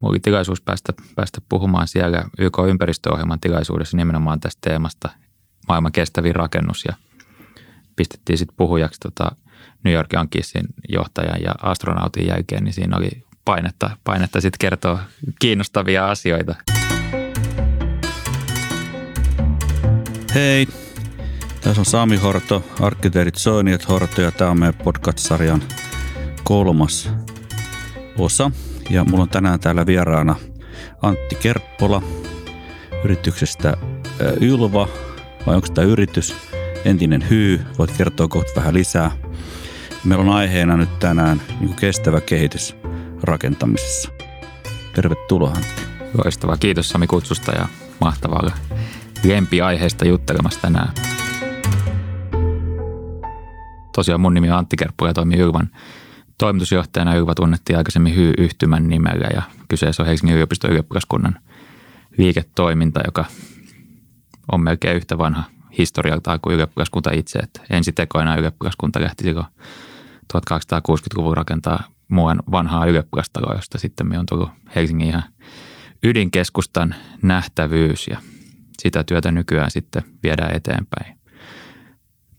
Mulla 0.00 0.12
oli 0.12 0.20
tilaisuus 0.20 0.60
päästä, 0.60 0.92
päästä 1.16 1.40
puhumaan 1.48 1.88
siellä 1.88 2.24
YK-ympäristöohjelman 2.38 3.40
tilaisuudessa 3.40 3.96
nimenomaan 3.96 4.40
tästä 4.40 4.58
teemasta 4.60 5.08
maailman 5.68 5.92
kestävin 5.92 6.34
rakennus 6.34 6.84
ja 6.84 6.94
pistettiin 7.96 8.38
sitten 8.38 8.56
puhujaksi 8.56 9.00
tota 9.00 9.36
New 9.84 9.94
York 9.94 10.12
Yankeesin 10.12 10.66
johtajan 10.88 11.42
ja 11.42 11.54
astronautin 11.62 12.26
jälkeen, 12.26 12.64
niin 12.64 12.72
siinä 12.72 12.96
oli 12.96 13.10
painetta, 13.44 13.90
painetta 14.04 14.40
sitten 14.40 14.58
kertoa 14.58 14.98
kiinnostavia 15.38 16.10
asioita. 16.10 16.54
Hei, 20.34 20.66
tässä 21.60 21.80
on 21.80 21.86
Sami 21.86 22.16
Horto, 22.16 22.64
arkkitehdit 22.80 23.34
Soiniet 23.34 23.88
Horto 23.88 24.22
ja 24.22 24.32
tämä 24.32 24.50
on 24.50 24.58
meidän 24.58 24.80
podcast-sarjan 24.84 25.62
kolmas 26.44 27.10
osa. 28.18 28.50
Ja 28.90 29.04
mulla 29.04 29.22
on 29.22 29.28
tänään 29.28 29.60
täällä 29.60 29.86
vieraana 29.86 30.36
Antti 31.02 31.34
Kerppola 31.34 32.02
yrityksestä 33.04 33.76
Ylva, 34.40 34.88
vai 35.46 35.54
onko 35.54 35.68
tämä 35.74 35.86
yritys? 35.86 36.36
Entinen 36.84 37.30
Hyy, 37.30 37.60
voit 37.78 37.90
kertoa 37.90 38.28
kohta 38.28 38.52
vähän 38.56 38.74
lisää. 38.74 39.10
Meillä 40.04 40.24
on 40.24 40.30
aiheena 40.30 40.76
nyt 40.76 40.98
tänään 40.98 41.42
niin 41.60 41.74
kestävä 41.74 42.20
kehitys 42.20 42.76
rakentamisessa. 43.22 44.10
Tervetuloa 44.94 45.50
Antti. 45.50 45.82
Loistavaa. 46.24 46.56
Kiitos 46.56 46.88
Sami 46.88 47.06
kutsusta 47.06 47.52
ja 47.52 47.68
mahtavaa 48.00 48.50
lempiaiheesta 49.24 50.04
juttelemassa 50.04 50.60
tänään. 50.60 50.88
Tosiaan 53.94 54.20
mun 54.20 54.34
nimi 54.34 54.50
on 54.50 54.58
Antti 54.58 54.76
Kerppu 54.76 55.06
ja 55.06 55.14
toimin 55.14 55.40
Ylvan 55.40 55.70
toimitusjohtajana. 56.40 57.14
Ylva 57.14 57.34
tunnettiin 57.34 57.76
aikaisemmin 57.76 58.16
Hy-yhtymän 58.16 58.88
nimellä 58.88 59.28
ja 59.34 59.42
kyseessä 59.68 60.02
on 60.02 60.06
Helsingin 60.06 60.34
yliopiston 60.34 60.70
ylioppilaskunnan 60.70 61.38
liiketoiminta, 62.18 63.00
joka 63.04 63.24
on 64.52 64.60
melkein 64.60 64.96
yhtä 64.96 65.18
vanha 65.18 65.44
historialtaan 65.78 66.40
kuin 66.42 66.54
ylioppilaskunta 66.54 67.10
itse. 67.12 67.38
Että 67.38 67.60
ensitekoina 67.70 68.36
ylioppilaskunta 68.36 69.00
lähti 69.00 69.24
silloin 69.24 69.46
1860-luvun 70.32 71.36
rakentaa 71.36 71.82
muuan 72.08 72.42
vanhaa 72.50 72.86
ylioppilastaloa, 72.86 73.54
josta 73.54 73.78
sitten 73.78 74.18
on 74.18 74.26
tullut 74.26 74.50
Helsingin 74.74 75.08
ihan 75.08 75.22
ydinkeskustan 76.02 76.94
nähtävyys 77.22 78.08
ja 78.08 78.18
sitä 78.78 79.04
työtä 79.04 79.30
nykyään 79.30 79.70
sitten 79.70 80.02
viedään 80.22 80.56
eteenpäin. 80.56 81.18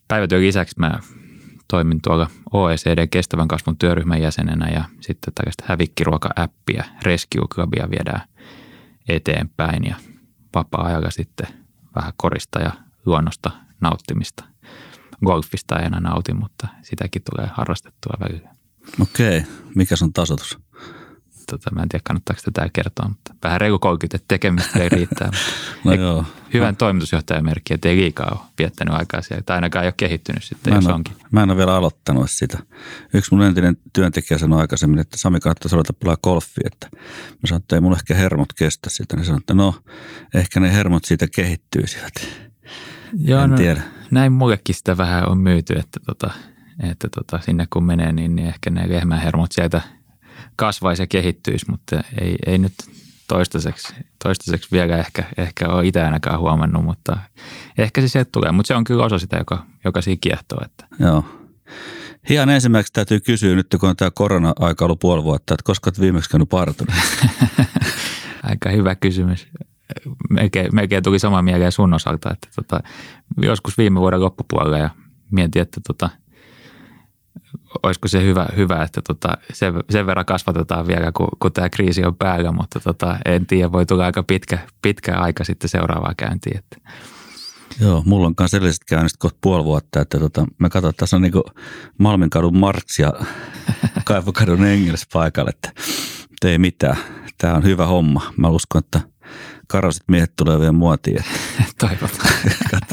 Päivätyön 0.08 0.42
lisäksi 0.42 0.76
mä 0.80 1.00
toimin 1.72 2.02
tuolla 2.02 2.30
OECD 2.54 3.08
kestävän 3.08 3.48
kasvun 3.48 3.78
työryhmän 3.78 4.22
jäsenenä 4.22 4.70
ja 4.70 4.84
sitten 5.02 5.34
tällaista 5.34 5.64
hävikkiruoka-appia, 5.68 6.84
Rescue 7.04 7.48
Clubia 7.48 7.90
viedään 7.92 8.22
eteenpäin 9.10 9.84
ja 9.84 9.96
vapaa-ajalla 10.56 11.12
sitten 11.12 11.48
vähän 11.96 12.14
korista 12.18 12.60
ja 12.60 12.72
luonnosta 13.06 13.52
nauttimista. 13.82 14.44
Golfista 15.26 15.80
ei 15.80 15.86
enää 15.86 16.00
nauti, 16.00 16.34
mutta 16.34 16.68
sitäkin 16.82 17.22
tulee 17.32 17.50
harrastettua 17.54 18.14
välillä. 18.20 18.56
Okei, 19.02 19.44
mikä 19.76 19.96
on 20.04 20.14
tasoitus? 20.14 20.60
Tota, 21.52 21.76
mä 21.76 21.82
en 21.82 21.90
tiedä, 21.90 22.04
kannattaako 22.06 22.42
tätä 22.46 22.70
kertoa, 22.74 23.10
mutta 23.10 23.36
vähän 23.44 23.62
reilu 23.62 23.80
30, 23.80 24.16
että 24.16 24.28
tekemistä 24.28 24.80
ei 24.80 24.90
riittää. 24.90 25.32
no 25.86 25.94
joo. 25.94 26.26
Hyvän 26.54 26.76
toimitusjohtajan 26.76 27.46
merkki, 27.46 27.74
että 27.74 27.90
ei 27.90 27.96
liikaa 27.96 28.30
ole 28.32 28.50
viettänyt 28.60 28.94
aikaa 28.96 29.22
siellä, 29.22 29.44
tai 29.44 29.56
ainakaan 29.56 29.86
ei 29.86 29.88
ole 29.88 29.94
kehittynyt 29.98 30.44
sitten, 30.44 30.74
mä 30.74 30.78
jos 30.78 30.86
ole, 30.86 30.94
onkin. 30.94 31.16
Mä 31.32 31.44
en 31.44 31.50
ole 31.50 31.58
vielä 31.58 31.76
aloittanut 31.76 32.32
sitä. 32.32 32.60
Yksi 33.14 33.36
mun 33.36 33.44
entinen 33.44 33.78
työntekijä 33.94 34.38
sanoi 34.38 34.62
aikaisemmin, 34.62 35.00
että 35.00 35.18
Sami 35.18 35.40
kannattaa 35.40 35.70
ruveta 35.72 35.94
pelaa 35.94 36.18
golfia, 36.24 36.64
että 36.66 36.88
mä 36.94 37.48
sanoin, 37.48 37.62
että 37.62 37.76
ei 37.76 37.82
mulla 37.82 37.98
ehkä 37.98 38.16
hermot 38.16 38.54
kestä 38.54 38.90
sitä. 38.90 39.16
Niin 39.16 39.26
sanoin, 39.26 39.42
että 39.42 39.54
no, 39.54 39.76
ehkä 40.34 40.60
ne 40.60 40.74
hermot 40.74 41.06
siitä 41.06 41.28
kehittyisivät. 41.36 42.14
Joo, 43.20 43.44
en 43.44 43.50
no, 43.50 43.58
tiedä. 43.58 43.82
Näin 44.12 44.32
mullekin 44.32 44.76
sitä 44.76 44.98
vähän 44.98 45.30
on 45.30 45.38
myyty, 45.38 45.74
että, 45.74 46.00
tota, 46.06 46.32
että 46.84 47.10
tota, 47.16 47.40
sinne 47.46 47.68
kun 47.74 47.84
menee, 47.84 48.14
niin, 48.14 48.36
niin 48.36 48.48
ehkä 48.48 48.70
ne 48.70 48.90
lehmähermot 48.90 49.52
sieltä– 49.52 49.82
kasvaisi 50.56 51.04
ja 51.04 51.08
kehittyisi, 51.08 51.66
mutta 51.72 52.04
ei, 52.22 52.36
ei 52.46 52.58
nyt 52.58 52.74
toistaiseksi, 53.28 53.94
toistaiseksi 54.24 54.70
vielä 54.72 54.98
ehkä, 54.98 55.24
ehkä 55.38 55.68
ole 55.70 55.88
itse 55.88 56.02
ainakaan 56.02 56.40
huomannut, 56.40 56.86
mutta 56.86 57.18
ehkä 57.78 58.02
se 58.02 58.08
sieltä 58.08 58.30
tulee. 58.32 58.52
Mutta 58.52 58.68
se 58.68 58.76
on 58.76 58.84
kyllä 58.84 59.04
osa 59.04 59.20
sitä, 59.20 59.38
joka, 59.38 59.66
joka 59.86 60.02
siinä 60.02 60.18
kiehtoo. 60.22 60.60
Että. 60.66 60.86
Joo. 61.00 61.26
Hian 62.30 62.50
ensimmäiseksi 62.50 62.94
täytyy 62.94 63.20
kysyä 63.20 63.56
nyt, 63.56 63.68
kun 63.80 63.90
on 63.90 63.96
tämä 63.96 64.12
korona-aika 64.12 64.86
ollut 64.86 65.00
puoli 65.00 65.24
vuotta, 65.24 65.54
että 65.54 65.64
koska 65.64 65.90
olet 65.90 66.00
viimeksi 66.00 66.30
käynyt 66.30 66.50
partunut? 66.50 66.96
Aika 68.44 68.70
hyvä 68.70 68.96
kysymys. 68.96 69.48
Melkein, 70.30 70.76
melkein 70.76 71.04
tuli 71.04 71.20
sama 71.20 71.42
mieleen 71.42 71.72
sun 71.72 71.94
osalta, 71.94 72.32
että 72.32 72.48
tota, 72.56 72.80
joskus 73.42 73.78
viime 73.78 74.00
vuoden 74.00 74.22
loppupuolella 74.22 74.78
ja 74.78 74.90
mietin, 75.32 75.62
että 75.62 75.82
tota, 75.88 76.10
olisiko 77.84 78.08
se 78.08 78.24
hyvä, 78.24 78.48
hyvä 78.56 78.84
että 78.84 79.02
tota, 79.08 79.38
sen, 79.54 79.74
sen 79.90 80.06
verran 80.06 80.26
kasvatetaan 80.26 80.88
vielä, 80.88 81.12
kun, 81.12 81.28
kun 81.40 81.54
tämä 81.54 81.70
kriisi 81.70 82.06
on 82.06 82.16
päällä, 82.16 82.52
mutta 82.52 82.80
tota, 82.80 83.18
en 83.26 83.46
tiedä, 83.46 83.72
voi 83.72 83.86
tulla 83.86 84.06
aika 84.06 84.24
pitkä, 84.24 84.60
pitkä 84.82 85.18
aika 85.18 85.44
sitten 85.44 85.70
seuraavaa 85.70 86.14
käyntiin. 86.18 86.58
Että. 86.58 86.78
Joo, 87.82 88.04
mulla 88.06 88.28
on 88.28 88.34
myös 88.40 88.54
edelliset 88.54 88.84
käynnistä 88.88 89.18
kohta 89.20 89.38
puoli 89.42 89.64
vuotta, 89.64 90.02
että 90.02 90.20
tota, 90.20 90.46
me 90.60 90.70
katsotaan, 90.70 90.94
tässä 90.98 91.16
on 91.16 91.22
niin 91.22 91.34
Malminkadun 91.98 92.58
Marks 92.58 93.00
ja 93.00 93.14
Kaivokadun 94.06 94.66
Engels 94.66 95.08
paikalle, 95.14 95.52
että 95.54 95.72
ei 96.46 96.58
mitään. 96.58 96.98
Tämä 97.38 97.54
on 97.54 97.64
hyvä 97.64 97.86
homma. 97.86 98.34
Mä 98.38 98.50
uskon, 98.50 98.80
että 98.80 99.02
karasit 99.68 100.04
miehet 100.08 100.34
tulee 100.36 100.60
vielä 100.60 100.72
muotiin. 100.72 101.24
Toivotaan. 101.80 102.34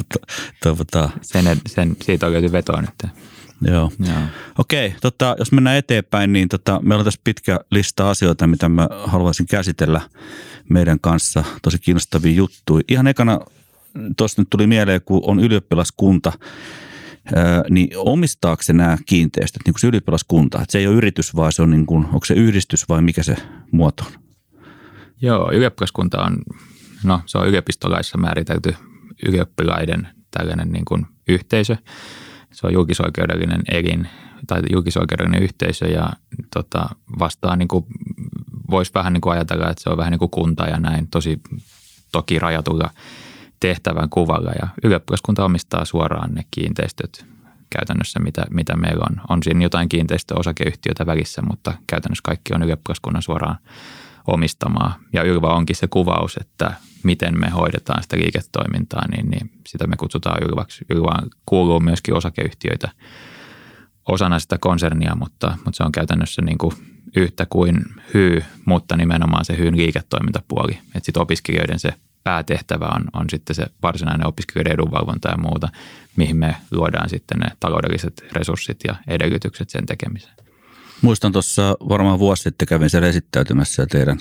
Toivotaan. 0.63 1.13
Sen, 1.23 1.61
sen, 1.67 1.97
siitä 2.03 2.27
on 2.27 2.33
löyty 2.33 2.53
vetoa 2.53 2.81
nyt. 2.81 3.13
Joo. 3.61 3.93
Joo. 4.07 4.23
Okei, 4.59 4.95
tota, 5.01 5.37
jos 5.39 5.53
mennään 5.53 5.77
eteenpäin, 5.77 6.33
niin 6.33 6.49
tota, 6.49 6.81
meillä 6.83 7.01
on 7.01 7.05
tässä 7.05 7.21
pitkä 7.25 7.61
lista 7.71 8.11
asioita, 8.11 8.47
mitä 8.47 8.69
mä 8.69 8.89
haluaisin 9.05 9.47
käsitellä 9.47 10.01
meidän 10.69 11.01
kanssa. 11.01 11.45
Tosi 11.63 11.79
kiinnostavia 11.79 12.33
juttuja. 12.33 12.85
Ihan 12.89 13.07
ekana 13.07 13.41
tuossa 14.17 14.43
nyt 14.43 14.51
tuli 14.51 14.67
mieleen, 14.67 15.01
kun 15.05 15.21
on 15.25 15.41
ylioppilaskunta, 15.41 16.33
niin 17.71 17.91
omistaako 17.97 18.63
se 18.63 18.73
nämä 18.73 18.99
kiinteistöt, 19.07 19.63
niin 19.65 19.75
kuin 19.75 19.81
se 19.81 19.87
ylioppilaskunta? 19.87 20.63
Että 20.63 20.73
se 20.73 20.79
ei 20.79 20.87
ole 20.87 20.97
yritys, 20.97 21.37
vaan 21.37 21.53
se 21.53 21.63
on 21.63 21.71
niin 21.71 21.87
kuin, 21.87 22.05
onko 22.05 22.25
se 22.25 22.35
yhdistys 22.35 22.89
vai 22.89 23.03
mikä 23.03 23.23
se 23.23 23.37
muoto 23.73 24.05
on? 24.05 24.13
Joo, 25.23 25.53
ylioppilaskunta 25.53 26.23
on, 26.23 26.39
no 27.05 27.21
se 27.27 27.39
on 27.39 27.49
yliopistolaissa 27.49 28.19
määritelty 28.19 28.75
ylioppilaiden 29.27 30.09
tällainen 30.31 30.73
niin 30.73 30.85
kuin 30.85 31.07
yhteisö– 31.29 31.77
se 32.53 32.67
on 32.67 32.73
julkisoikeudellinen 32.73 33.63
elin 33.71 34.09
tai 34.47 34.63
julkisoikeudellinen 34.73 35.43
yhteisö 35.43 35.87
ja 35.87 36.11
tota, 36.55 36.89
vastaa 37.19 37.57
niin 37.57 37.69
kuin, 37.69 37.85
voisi 38.71 38.95
vähän 38.95 39.13
niin 39.13 39.21
kuin 39.21 39.33
ajatella, 39.33 39.71
että 39.71 39.83
se 39.83 39.91
on 39.91 39.97
vähän 39.97 40.11
niin 40.11 40.19
kuin 40.19 40.31
kunta 40.31 40.65
ja 40.65 40.81
näin 40.81 41.09
tosi 41.09 41.41
toki 42.13 42.39
rajatulla 42.39 42.91
tehtävän 43.61 44.11
kuvalla 44.11 44.51
ja 44.63 44.69
ylioppilaskunta 44.85 45.45
omistaa 45.45 45.85
suoraan 45.85 46.35
ne 46.35 46.45
kiinteistöt 46.51 47.27
käytännössä, 47.71 48.21
mitä, 48.21 48.45
mitä 48.51 48.77
meillä 48.77 49.05
on. 49.11 49.21
On 49.29 49.43
siinä 49.43 49.63
jotain 49.63 49.89
kiinteistöosakeyhtiötä 49.89 51.07
välissä, 51.07 51.43
mutta 51.43 51.73
käytännössä 51.87 52.23
kaikki 52.25 52.55
on 52.55 52.63
ylioppilaskunnan 52.63 53.23
suoraan 53.23 53.59
omistamaa. 54.33 54.99
Ja 55.13 55.23
Ylva 55.23 55.55
onkin 55.55 55.77
se 55.77 55.87
kuvaus, 55.87 56.37
että 56.37 56.75
miten 57.03 57.41
me 57.41 57.49
hoidetaan 57.49 58.03
sitä 58.03 58.17
liiketoimintaa, 58.17 59.09
niin, 59.09 59.31
niin 59.31 59.51
sitä 59.67 59.87
me 59.87 59.97
kutsutaan 59.97 60.43
Ylvaksi. 60.43 60.85
Ylvaan 60.91 61.29
kuuluu 61.47 61.81
myöskin 61.81 62.15
osakeyhtiöitä 62.15 62.89
osana 64.09 64.39
sitä 64.39 64.59
konsernia, 64.59 65.15
mutta, 65.15 65.57
mutta 65.65 65.77
se 65.77 65.83
on 65.83 65.93
käytännössä 65.93 66.43
niin 66.43 66.59
kuin 66.59 66.73
yhtä 67.17 67.47
kuin 67.51 67.85
hyy, 68.15 68.43
mutta 68.65 68.97
nimenomaan 68.97 69.45
se 69.45 69.59
hyyn 69.59 69.77
liiketoimintapuoli. 69.77 70.73
Että 70.73 71.01
sitten 71.03 71.23
opiskelijoiden 71.23 71.79
se 71.79 71.95
päätehtävä 72.25 72.87
on, 72.87 73.05
on 73.13 73.31
sitten 73.31 73.57
se 73.57 73.67
varsinainen 73.83 74.27
opiskelijoiden 74.27 74.73
edunvalvonta 74.73 75.29
ja 75.29 75.37
muuta, 75.37 75.69
mihin 76.17 76.37
me 76.37 76.57
luodaan 76.71 77.09
sitten 77.09 77.39
ne 77.39 77.47
taloudelliset 77.61 78.25
resurssit 78.33 78.81
ja 78.89 78.95
edellytykset 79.07 79.71
sen 79.71 79.87
tekemiseen. 79.87 80.35
Muistan 81.03 81.33
tuossa 81.33 81.77
varmaan 81.89 82.19
vuosi 82.19 82.43
sitten 82.43 82.69
kävin 82.69 82.91
siellä 82.91 83.09
esittäytymässä 83.09 83.87
teidän 83.87 84.19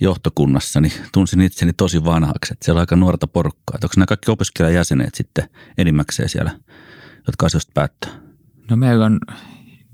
johtokunnassa, 0.00 0.80
niin 0.80 0.92
tunsin 1.12 1.40
itseni 1.40 1.72
tosi 1.72 2.04
vanhaksi. 2.04 2.52
Että 2.52 2.64
siellä 2.64 2.78
on 2.78 2.82
aika 2.82 2.96
nuorta 2.96 3.26
porukkaa. 3.26 3.74
Että 3.74 3.86
onko 3.86 3.94
nämä 3.96 4.06
kaikki 4.06 4.30
opiskelijajäsenet 4.30 5.14
sitten 5.14 5.48
enimmäkseen 5.78 6.28
siellä, 6.28 6.50
jotka 7.26 7.46
asioista 7.46 7.72
päättää? 7.74 8.10
No 8.70 8.76
meillä 8.76 9.04
on, 9.04 9.20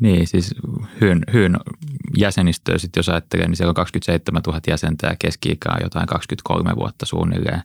niin 0.01 0.27
siis 0.27 0.55
hyyn, 1.01 1.21
hyyn 1.33 1.57
jäsenistöä 2.17 2.79
sitten 2.79 2.99
jos 2.99 3.09
ajattelee, 3.09 3.47
niin 3.47 3.57
siellä 3.57 3.71
on 3.71 3.75
27 3.75 4.43
000 4.47 4.61
jäsentä 4.67 5.07
ja 5.07 5.17
keski 5.19 5.59
on 5.69 5.79
jotain 5.83 6.07
23 6.07 6.77
vuotta 6.77 7.07
suunnilleen. 7.07 7.63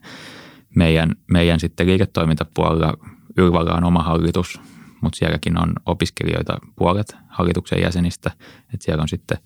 Meidän, 0.76 1.12
meidän 1.26 1.60
sitten 1.60 1.86
liiketoimintapuolella 1.86 2.94
Ylvalla 3.36 3.74
on 3.74 3.84
oma 3.84 4.02
hallitus, 4.02 4.60
mutta 5.04 5.18
sielläkin 5.18 5.58
on 5.58 5.72
opiskelijoita 5.86 6.58
puolet 6.76 7.16
hallituksen 7.28 7.80
jäsenistä, 7.80 8.30
että 8.74 8.84
siellä 8.84 9.02
on 9.02 9.08
sitten 9.08 9.38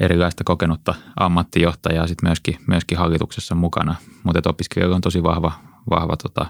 erilaista 0.00 0.44
kokenutta 0.44 0.94
ammattijohtajaa 1.20 2.06
sitten 2.06 2.28
myöskin, 2.28 2.58
myöskin 2.66 2.98
hallituksessa 2.98 3.54
mukana. 3.54 3.94
Mutta 4.24 4.50
opiskelijoilla 4.50 4.96
on 4.96 5.02
tosi 5.02 5.22
vahva, 5.22 5.52
vahva 5.90 6.16
tota, 6.16 6.46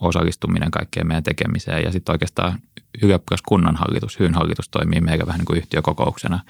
osallistuminen 0.00 0.70
kaikkeen 0.70 1.06
meidän 1.06 1.22
tekemiseen. 1.22 1.84
Ja 1.84 1.92
sitten 1.92 2.12
oikeastaan 2.12 2.58
ylioppilaskunnan 3.02 3.76
hallitus, 3.76 4.18
hyyn 4.18 4.34
hallitus 4.34 4.68
toimii 4.68 5.00
meillä 5.00 5.26
vähän 5.26 5.38
niin 5.38 5.46
kuin 5.46 5.56
yhtiökokouksena. 5.56 6.40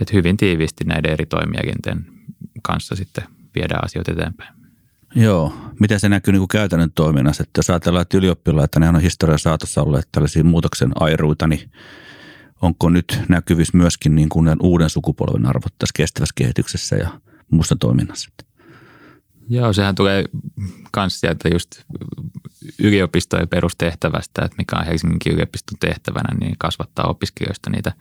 Että 0.00 0.14
hyvin 0.16 0.36
tiiviisti 0.36 0.84
näiden 0.84 1.12
eri 1.12 1.26
toimijakinten 1.26 2.06
kanssa 2.62 2.96
sitten 2.96 3.24
viedään 3.54 3.84
asioita 3.84 4.12
eteenpäin. 4.12 4.63
Joo. 5.14 5.52
Miten 5.80 6.00
se 6.00 6.08
näkyy 6.08 6.32
niin 6.32 6.40
kuin 6.40 6.48
käytännön 6.48 6.92
toiminnassa? 6.94 7.42
Että 7.42 7.58
jos 7.58 7.70
ajatellaan, 7.70 8.02
että 8.02 8.18
ylioppilaat, 8.18 8.76
ne 8.78 8.88
on 8.88 9.00
historian 9.00 9.38
saatossa 9.38 9.82
olleet 9.82 10.08
tällaisia 10.12 10.44
muutoksen 10.44 10.92
airuita, 11.00 11.46
niin 11.46 11.70
onko 12.62 12.88
nyt 12.88 13.20
näkyvyys 13.28 13.74
myöskin 13.74 14.14
niin 14.14 14.28
kuin 14.28 14.56
uuden 14.62 14.90
sukupolven 14.90 15.46
arvot 15.46 15.74
tässä 15.78 15.92
kestävässä 15.96 16.32
kehityksessä 16.36 16.96
ja 16.96 17.20
muussa 17.50 17.76
toiminnassa? 17.76 18.30
Joo, 19.48 19.72
sehän 19.72 19.94
tulee 19.94 20.24
myös 20.96 21.20
sieltä 21.20 21.48
just 21.48 21.82
yliopistojen 22.78 23.48
perustehtävästä, 23.48 24.44
että 24.44 24.56
mikä 24.58 24.76
on 24.76 24.86
Helsingin 24.86 25.32
yliopiston 25.32 25.78
tehtävänä, 25.78 26.38
niin 26.40 26.54
kasvattaa 26.58 27.06
opiskelijoista 27.06 27.70
niitä 27.70 27.92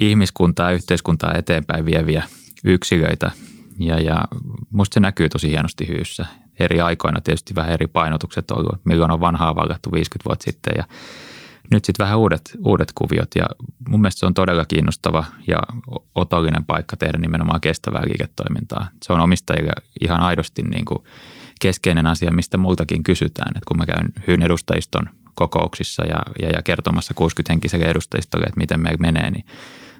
ihmiskuntaa 0.00 0.70
yhteiskuntaa 0.70 1.34
eteenpäin 1.34 1.86
vieviä 1.86 2.22
yksilöitä. 2.64 3.30
Ja, 3.78 4.00
ja 4.00 4.24
musta 4.70 4.94
se 4.94 5.00
näkyy 5.00 5.28
tosi 5.28 5.48
hienosti 5.48 5.88
hyyssä. 5.88 6.26
Eri 6.58 6.80
aikoina 6.80 7.20
tietysti 7.20 7.54
vähän 7.54 7.72
eri 7.72 7.86
painotukset 7.86 8.50
on 8.50 8.58
ollut. 8.58 8.84
Milloin 8.84 9.10
on 9.10 9.20
vanhaa 9.20 9.56
vallattu 9.56 9.92
50 9.92 10.24
vuotta 10.24 10.44
sitten 10.44 10.72
ja 10.76 10.84
nyt 11.70 11.84
sitten 11.84 12.04
vähän 12.04 12.18
uudet, 12.18 12.56
uudet 12.64 12.92
kuviot 12.94 13.28
ja 13.36 13.46
mun 13.88 14.00
mielestä 14.00 14.20
se 14.20 14.26
on 14.26 14.34
todella 14.34 14.64
kiinnostava 14.64 15.24
ja 15.46 15.58
otollinen 16.14 16.64
paikka 16.64 16.96
tehdä 16.96 17.18
nimenomaan 17.18 17.60
kestävää 17.60 18.02
liiketoimintaa. 18.04 18.88
Se 19.02 19.12
on 19.12 19.20
omistajille 19.20 19.72
ihan 20.00 20.20
aidosti 20.20 20.62
niin 20.62 20.84
kuin 20.84 21.04
keskeinen 21.60 22.06
asia, 22.06 22.30
mistä 22.30 22.58
multakin 22.58 23.02
kysytään, 23.02 23.56
että 23.56 23.68
kun 23.68 23.76
mä 23.76 23.86
käyn 23.86 24.12
hyyn 24.26 24.42
edustajiston 24.42 25.08
kokouksissa 25.34 26.04
ja, 26.04 26.22
ja, 26.42 26.48
ja 26.48 26.62
kertomassa 26.62 27.14
60-henkiselle 27.20 27.84
edustajistolle, 27.84 28.46
että 28.46 28.60
miten 28.60 28.80
meillä 28.80 28.98
menee, 29.00 29.30
niin 29.30 29.44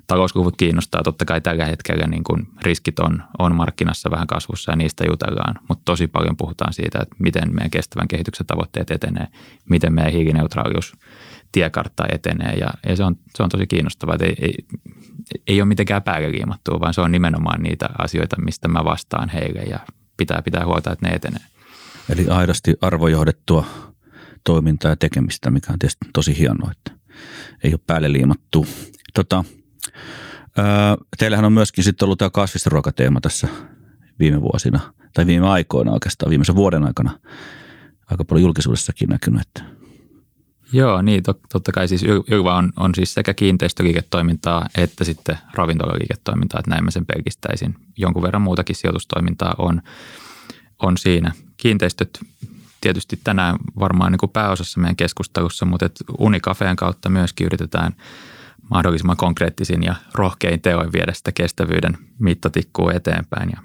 talousluvut 0.06 0.56
kiinnostaa. 0.56 1.02
Totta 1.02 1.24
kai 1.24 1.40
tällä 1.40 1.64
hetkellä 1.64 2.06
niin 2.06 2.24
kuin 2.24 2.48
riskit 2.62 2.98
on, 2.98 3.22
on 3.38 3.54
markkinassa 3.54 4.10
vähän 4.10 4.26
kasvussa 4.26 4.72
ja 4.72 4.76
niistä 4.76 5.04
jutellaan, 5.10 5.54
mutta 5.68 5.82
tosi 5.84 6.06
paljon 6.06 6.36
puhutaan 6.36 6.72
siitä, 6.72 6.98
että 7.02 7.16
miten 7.18 7.54
meidän 7.54 7.70
kestävän 7.70 8.08
kehityksen 8.08 8.46
tavoitteet 8.46 8.90
etenee, 8.90 9.26
miten 9.70 9.94
meidän 9.94 10.12
hiilineutraalius 10.12 10.92
tiekartta 11.52 12.04
etenee 12.12 12.52
ja, 12.52 12.70
ja 12.88 12.96
se, 12.96 13.04
on, 13.04 13.16
se 13.36 13.42
on 13.42 13.48
tosi 13.48 13.66
kiinnostavaa. 13.66 14.16
Ei, 14.20 14.34
ei, 14.40 14.54
ei 15.46 15.60
ole 15.60 15.68
mitenkään 15.68 16.02
päälle 16.02 16.28
vaan 16.80 16.94
se 16.94 17.00
on 17.00 17.12
nimenomaan 17.12 17.62
niitä 17.62 17.88
asioita, 17.98 18.36
mistä 18.40 18.68
mä 18.68 18.84
vastaan 18.84 19.28
heille 19.28 19.62
ja 19.62 19.78
pitää 20.16 20.42
pitää 20.42 20.66
huolta, 20.66 20.92
että 20.92 21.08
ne 21.08 21.14
etenee. 21.14 21.40
Eli 22.08 22.28
aidosti 22.28 22.74
arvojohdettua 22.80 23.66
toimintaa 24.44 24.90
ja 24.90 24.96
tekemistä, 24.96 25.50
mikä 25.50 25.72
on 25.72 25.78
tietysti 25.78 26.06
tosi 26.12 26.38
hienoa, 26.38 26.70
että 26.70 27.04
ei 27.64 27.72
ole 27.72 27.80
päälle 27.86 28.12
liimattu. 28.12 28.66
Tota, 29.14 29.44
ää, 30.56 30.96
teillähän 31.18 31.44
on 31.44 31.52
myöskin 31.52 31.84
sitten 31.84 32.06
ollut 32.06 32.18
tämä 32.18 32.30
kasvisruokateema 32.30 33.20
tässä 33.20 33.48
viime 34.18 34.40
vuosina, 34.40 34.80
tai 35.14 35.26
viime 35.26 35.48
aikoina 35.48 35.92
oikeastaan, 35.92 36.30
viimeisen 36.30 36.54
vuoden 36.54 36.84
aikana 36.84 37.18
aika 38.10 38.24
paljon 38.24 38.42
julkisuudessakin 38.42 39.08
näkynyt. 39.08 39.40
Että. 39.40 39.62
Joo, 40.72 41.02
niin 41.02 41.22
totta 41.52 41.72
kai 41.72 41.88
siis 41.88 42.02
Ylva 42.30 42.56
on, 42.56 42.72
on 42.76 42.94
siis 42.94 43.14
sekä 43.14 43.34
kiinteistöliiketoimintaa 43.34 44.66
että 44.76 45.04
sitten 45.04 45.38
ravintolaliiketoimintaa, 45.54 46.58
että 46.58 46.70
näin 46.70 46.84
mä 46.84 46.90
sen 46.90 47.06
pelkistäisin. 47.06 47.74
Jonkun 47.96 48.22
verran 48.22 48.42
muutakin 48.42 48.76
sijoitustoimintaa 48.76 49.54
on, 49.58 49.82
on 50.82 50.98
siinä. 50.98 51.32
Kiinteistöt 51.56 52.18
tietysti 52.80 53.20
tänään 53.24 53.56
varmaan 53.78 54.12
niin 54.12 54.18
kuin 54.18 54.32
pääosassa 54.32 54.80
meidän 54.80 54.96
keskustelussa, 54.96 55.66
mutta 55.66 55.86
että 55.86 56.04
Unikafeen 56.18 56.76
kautta 56.76 57.08
myöskin 57.08 57.46
yritetään 57.46 57.92
mahdollisimman 58.70 59.16
konkreettisin 59.16 59.82
ja 59.82 59.94
rohkein 60.14 60.60
teoin 60.60 60.92
viedä 60.92 61.12
sitä 61.12 61.32
kestävyyden 61.32 61.98
mittatikkua 62.18 62.92
eteenpäin. 62.92 63.50
Ja 63.50 63.62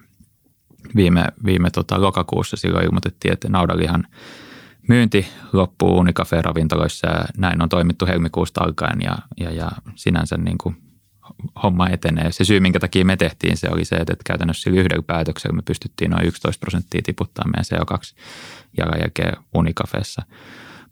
viime, 0.96 1.26
viime 1.46 1.70
tota, 1.70 2.02
lokakuussa 2.02 2.58
silloin 2.58 2.86
ilmoitettiin, 2.86 3.34
että 3.34 3.50
naudanlihan 3.50 4.08
myynti 4.88 5.28
loppuu 5.54 5.98
Unicafe-ravintoloissa 5.98 7.08
ja 7.08 7.26
näin 7.38 7.62
on 7.62 7.70
toimittu 7.70 8.06
helmikuusta 8.06 8.64
alkaen 8.64 9.02
ja, 9.02 9.18
ja, 9.40 9.52
ja 9.52 9.72
sinänsä 9.96 10.38
niin 10.38 10.58
kuin 10.58 10.76
homma 11.64 11.90
etenee. 11.90 12.32
Se 12.32 12.46
syy, 12.46 12.60
minkä 12.60 12.80
takia 12.80 13.06
me 13.06 13.18
tehtiin, 13.18 13.58
se 13.58 13.68
oli 13.72 13.86
se, 13.86 13.96
että 13.96 14.16
käytännössä 14.26 14.70
yhdellä 14.70 15.04
päätöksellä 15.08 15.56
me 15.56 15.62
pystyttiin 15.62 16.12
noin 16.12 16.26
11 16.26 16.60
prosenttia 16.60 17.02
tiputtaa 17.02 17.46
meidän 17.48 17.66
CO2-jalanjälkeen 17.66 19.38
Unicafessa. 19.54 20.22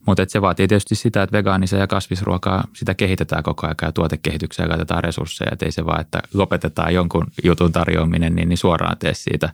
Mutta 0.07 0.25
se 0.27 0.41
vaatii 0.41 0.67
tietysti 0.67 0.95
sitä, 0.95 1.23
että 1.23 1.37
vegaanisia 1.37 1.79
ja 1.79 1.87
kasvisruokaa, 1.87 2.67
sitä 2.73 2.93
kehitetään 2.93 3.43
koko 3.43 3.67
ajan 3.67 3.75
ja 3.81 3.91
tuotekehitykseen 3.91 4.69
laitetaan 4.69 5.03
resursseja. 5.03 5.51
Et 5.53 5.61
ei 5.61 5.71
se 5.71 5.85
vaan, 5.85 6.01
että 6.01 6.21
lopetetaan 6.33 6.93
jonkun 6.93 7.27
jutun 7.43 7.71
tarjoaminen, 7.71 8.35
niin, 8.35 8.49
niin 8.49 8.57
suoraan 8.57 8.97
tee 8.97 9.13
siitä 9.13 9.49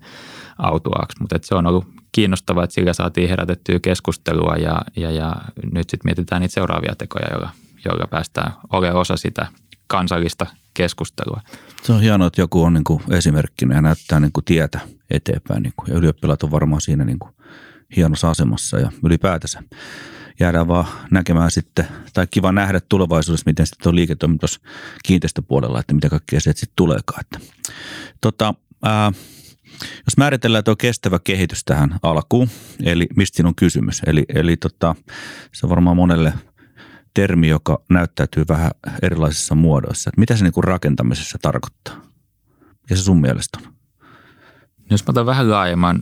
autuaaksi. 0.58 1.18
Mutta 1.20 1.40
se 1.42 1.56
on 1.56 1.68
ollut 1.68 1.86
kiinnostavaa, 2.12 2.64
että 2.64 2.74
sillä 2.74 2.94
saatiin 2.94 3.30
herätettyä 3.30 3.80
keskustelua 3.80 4.56
ja, 4.56 4.82
ja, 4.96 5.12
ja 5.12 5.36
nyt 5.74 5.90
sitten 5.90 6.10
mietitään 6.10 6.42
niitä 6.42 6.54
seuraavia 6.54 6.96
tekoja, 6.98 7.28
joilla, 7.32 7.50
joilla 7.86 8.08
päästään 8.08 8.54
olemaan 8.74 9.02
osa 9.02 9.18
sitä 9.18 9.48
kansallista 9.88 10.46
keskustelua. 10.74 11.42
Se 11.84 11.94
on 11.94 12.02
hienoa, 12.02 12.28
että 12.28 12.42
joku 12.42 12.64
on 12.64 12.74
niin 12.74 12.84
kuin 12.84 13.04
esimerkkinä 13.10 13.76
ja 13.76 13.82
näyttää 13.82 14.20
niin 14.20 14.32
kuin 14.32 14.46
tietä 14.46 14.80
eteenpäin. 15.10 15.64
Niin 15.64 15.74
kuin, 15.78 15.90
ja 15.90 15.98
ylioppilaat 15.98 16.44
on 16.44 16.52
varmaan 16.52 16.82
siinä 16.82 17.06
niin 17.06 17.20
kuin 17.20 17.32
hienossa 17.96 18.30
asemassa 18.30 18.80
ja 18.80 18.92
ylipäätänsä 19.06 19.64
jäädään 20.40 20.68
vaan 20.68 20.86
näkemään 21.12 21.52
sitten, 21.52 21.88
tai 22.14 22.28
kiva 22.32 22.52
nähdä 22.52 22.80
tulevaisuudessa, 22.90 23.44
miten 23.46 23.68
sitten 23.68 23.90
on 23.90 23.96
liiketoiminta 23.96 24.48
kiinteistöpuolella, 25.04 25.80
että 25.80 25.94
mitä 25.94 26.10
kaikkea 26.10 26.40
se 26.40 26.54
sitten 26.54 26.74
tuleekaan. 26.76 27.20
Että, 27.22 27.40
tota, 28.22 28.54
ää, 28.84 29.12
jos 29.82 30.18
määritellään 30.18 30.64
tuo 30.64 30.76
kestävä 30.76 31.20
kehitys 31.24 31.64
tähän 31.64 32.00
alkuun, 32.04 32.50
eli 32.84 33.08
mistä 33.16 33.36
siinä 33.36 33.50
on 33.50 33.56
kysymys, 33.56 34.02
eli, 34.06 34.26
eli 34.30 34.58
tota, 34.58 34.96
se 35.52 35.66
on 35.66 35.70
varmaan 35.70 35.98
monelle 35.98 36.34
termi, 37.14 37.48
joka 37.48 37.82
näyttäytyy 37.90 38.46
vähän 38.50 38.72
erilaisissa 39.02 39.56
muodoissa. 39.56 40.10
Että 40.10 40.20
mitä 40.20 40.36
se 40.36 40.44
niin 40.44 40.54
kuin 40.54 40.64
rakentamisessa 40.64 41.38
tarkoittaa? 41.42 42.02
Ja 42.90 42.96
se 42.96 43.04
sun 43.04 43.22
mielestä 43.22 43.60
on? 43.66 43.74
Jos 44.90 45.08
mä 45.08 45.12
otan 45.12 45.26
vähän 45.26 45.50
laajemman 45.50 46.00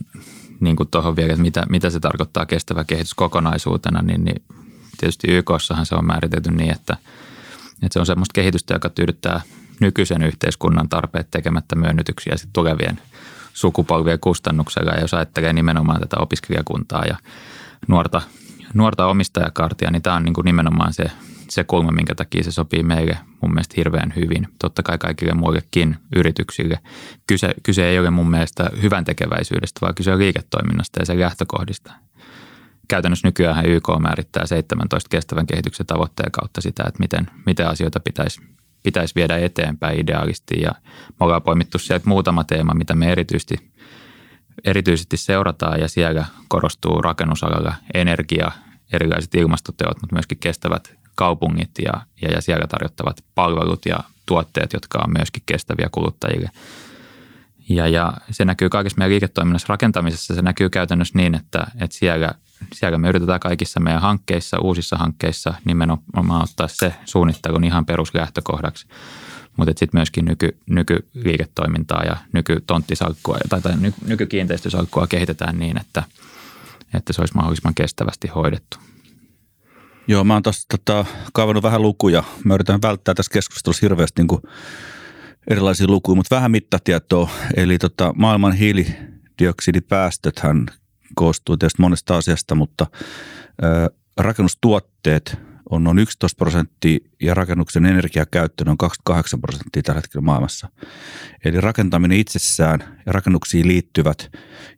niin 0.62 0.76
kuin 0.76 0.88
tuohon 0.88 1.16
vielä, 1.16 1.32
että 1.32 1.42
mitä, 1.42 1.66
mitä 1.68 1.90
se 1.90 2.00
tarkoittaa 2.00 2.46
kestävä 2.46 2.84
kehitys 2.84 3.14
kokonaisuutena, 3.14 4.02
niin, 4.02 4.24
niin 4.24 4.42
tietysti 4.98 5.28
YKssahan 5.28 5.86
se 5.86 5.94
on 5.94 6.06
määritelty 6.06 6.50
niin, 6.50 6.72
että, 6.72 6.96
että 7.82 7.92
se 7.92 8.00
on 8.00 8.06
semmoista 8.06 8.32
kehitystä, 8.32 8.74
joka 8.74 8.88
tyydyttää 8.88 9.40
nykyisen 9.80 10.22
yhteiskunnan 10.22 10.88
tarpeet 10.88 11.30
tekemättä 11.30 11.76
myönnytyksiä 11.76 12.36
sitten 12.36 12.52
tulevien 12.52 13.00
sukupolvien 13.54 14.20
kustannuksella. 14.20 14.92
Ja 14.92 15.00
jos 15.00 15.14
ajattelee 15.14 15.52
nimenomaan 15.52 16.00
tätä 16.00 16.16
opiskelijakuntaa 16.18 17.04
ja 17.04 17.16
nuorta, 17.88 18.22
nuorta 18.74 19.06
omistajakartia, 19.06 19.90
niin 19.90 20.02
tämä 20.02 20.16
on 20.16 20.22
niin 20.22 20.34
kuin 20.34 20.44
nimenomaan 20.44 20.92
se, 20.92 21.04
se 21.54 21.64
kulma, 21.64 21.90
minkä 21.90 22.14
takia 22.14 22.44
se 22.44 22.50
sopii 22.50 22.82
meille 22.82 23.18
mun 23.40 23.50
mielestä 23.50 23.74
hirveän 23.76 24.12
hyvin. 24.16 24.48
Totta 24.58 24.82
kai 24.82 24.98
kaikille 24.98 25.34
muillekin 25.34 25.96
yrityksille. 26.16 26.78
Kyse, 27.26 27.54
kyse 27.62 27.88
ei 27.88 27.98
ole 27.98 28.10
mun 28.10 28.30
mielestä 28.30 28.70
hyvän 28.82 29.04
tekeväisyydestä, 29.04 29.80
vaan 29.80 29.94
kyse 29.94 30.12
on 30.12 30.18
liiketoiminnasta 30.18 31.00
ja 31.00 31.06
sen 31.06 31.20
lähtökohdista. 31.20 31.92
Käytännössä 32.88 33.28
nykyään 33.28 33.66
YK 33.66 33.88
määrittää 34.00 34.46
17 34.46 35.08
kestävän 35.08 35.46
kehityksen 35.46 35.86
tavoitteen 35.86 36.32
kautta 36.32 36.60
sitä, 36.60 36.84
että 36.86 37.00
miten, 37.00 37.30
miten 37.46 37.68
asioita 37.68 38.00
pitäisi 38.00 38.40
pitäisi 38.82 39.14
viedä 39.14 39.36
eteenpäin 39.36 40.00
ideaalisti. 40.00 40.60
Ja 40.60 40.70
me 41.08 41.16
ollaan 41.20 41.42
poimittu 41.42 41.78
sieltä 41.78 42.08
muutama 42.08 42.44
teema, 42.44 42.74
mitä 42.74 42.94
me 42.94 43.12
erityisesti, 43.12 43.72
erityisesti 44.64 45.16
seurataan 45.16 45.80
ja 45.80 45.88
siellä 45.88 46.24
korostuu 46.48 47.02
rakennusalalla 47.02 47.74
energia, 47.94 48.52
erilaiset 48.92 49.34
ilmastoteot, 49.34 50.00
mutta 50.00 50.16
myöskin 50.16 50.38
kestävät 50.38 51.01
kaupungit 51.14 51.70
ja, 51.84 51.92
ja, 52.22 52.28
ja 52.32 52.40
siellä 52.40 52.66
tarjottavat 52.66 53.24
palvelut 53.34 53.86
ja 53.86 53.98
tuotteet, 54.26 54.72
jotka 54.72 54.98
on 54.98 55.12
myöskin 55.18 55.42
kestäviä 55.46 55.88
kuluttajille. 55.92 56.50
Ja, 57.68 57.88
ja 57.88 58.12
se 58.30 58.44
näkyy 58.44 58.68
kaikessa 58.68 58.98
meidän 58.98 59.10
liiketoiminnassa 59.10 59.66
rakentamisessa. 59.68 60.34
Se 60.34 60.42
näkyy 60.42 60.70
käytännössä 60.70 61.18
niin, 61.18 61.34
että, 61.34 61.66
että 61.80 61.96
siellä, 61.96 62.34
siellä 62.72 62.98
me 62.98 63.08
yritetään 63.08 63.40
kaikissa 63.40 63.80
meidän 63.80 64.02
hankkeissa, 64.02 64.58
uusissa 64.58 64.96
hankkeissa 64.96 65.54
nimenomaan 65.64 66.42
ottaa 66.42 66.68
se 66.68 66.94
suunnittelun 67.04 67.64
ihan 67.64 67.86
peruslähtökohdaksi. 67.86 68.86
Mutta 69.56 69.72
sitten 69.78 69.98
myöskin 69.98 70.24
nyky, 70.24 70.56
nykyliiketoimintaa 70.66 72.02
ja 72.02 72.16
nykytonttisalkkua 72.32 73.38
tai, 73.48 73.60
tai 73.60 73.76
ny, 73.76 73.92
nykykiinteistösalkkua 74.06 75.06
kehitetään 75.06 75.58
niin, 75.58 75.80
että, 75.80 76.02
että 76.94 77.12
se 77.12 77.22
olisi 77.22 77.34
mahdollisimman 77.34 77.74
kestävästi 77.74 78.28
hoidettu. 78.28 78.78
Joo, 80.06 80.24
mä 80.24 80.32
oon 80.32 80.42
tuossa 80.42 80.66
tota, 80.68 81.04
kaivannut 81.32 81.62
vähän 81.62 81.82
lukuja. 81.82 82.24
Mä 82.44 82.54
yritän 82.54 82.82
välttää 82.82 83.14
tässä 83.14 83.32
keskustelussa 83.32 83.84
hirveästi 83.84 84.22
niin 84.22 84.28
kuin 84.28 84.42
erilaisia 85.50 85.86
lukuja, 85.86 86.16
mutta 86.16 86.36
vähän 86.36 86.50
mittatietoa. 86.50 87.30
Eli 87.56 87.78
tota, 87.78 88.12
maailman 88.16 88.52
hiilidioksidipäästöthän 88.52 90.66
koostuu 91.14 91.56
tietysti 91.56 91.82
monesta 91.82 92.16
asiasta, 92.16 92.54
mutta 92.54 92.86
ö, 93.62 93.90
rakennustuotteet 94.16 95.38
on 95.72 95.84
noin 95.84 95.98
11 95.98 96.36
prosenttia 96.36 96.98
ja 97.22 97.34
rakennuksen 97.34 97.86
energiakäyttö 97.86 98.64
on 98.70 98.78
28 98.78 99.40
prosenttia 99.40 99.82
tällä 99.82 99.98
hetkellä 100.00 100.24
maailmassa. 100.24 100.68
Eli 101.44 101.60
rakentaminen 101.60 102.18
itsessään 102.18 102.80
ja 103.06 103.12
rakennuksiin 103.12 103.68
liittyvät 103.68 104.30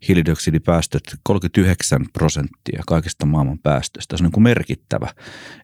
hiilidioksidipäästöt 0.09 1.03
39 1.23 2.05
prosenttia 2.13 2.83
kaikista 2.87 3.27
maailman 3.27 3.59
päästöistä. 3.59 4.17
Se 4.17 4.23
on 4.23 4.25
niin 4.25 4.33
kuin 4.33 4.45
merkittävä. 4.45 5.09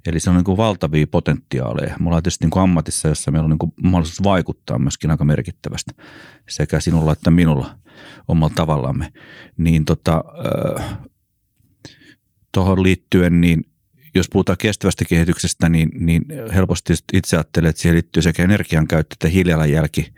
Eli 0.06 0.20
se 0.20 0.30
on 0.30 0.36
niin 0.36 0.44
kuin 0.44 0.56
valtavia 0.56 1.06
potentiaaleja. 1.06 1.96
Me 2.00 2.06
ollaan 2.06 2.22
tietysti 2.22 2.44
niin 2.44 2.50
kuin 2.50 2.62
ammatissa, 2.62 3.08
jossa 3.08 3.30
meillä 3.30 3.44
on 3.44 3.50
niin 3.50 3.58
kuin 3.58 3.72
mahdollisuus 3.82 4.22
vaikuttaa 4.22 4.78
myöskin 4.78 5.10
aika 5.10 5.24
merkittävästi 5.24 5.94
sekä 6.48 6.80
sinulla 6.80 7.12
että 7.12 7.30
minulla 7.30 7.78
omalla 8.28 8.54
tavallamme. 8.54 9.12
Niin 9.56 9.84
tota, 9.84 10.24
tuohon 12.52 12.82
liittyen, 12.82 13.40
niin 13.40 13.69
jos 14.14 14.28
puhutaan 14.28 14.58
kestävästä 14.58 15.04
kehityksestä, 15.04 15.68
niin, 15.68 15.90
niin 15.94 16.24
helposti 16.54 16.94
itse 17.12 17.36
ajattelen, 17.36 17.70
että 17.70 17.82
siihen 17.82 17.94
liittyy 17.94 18.22
sekä 18.22 18.44
energian 18.44 18.88
käyttö 18.88 19.14
että 19.14 19.28
hiilijalanjälki 19.28 20.14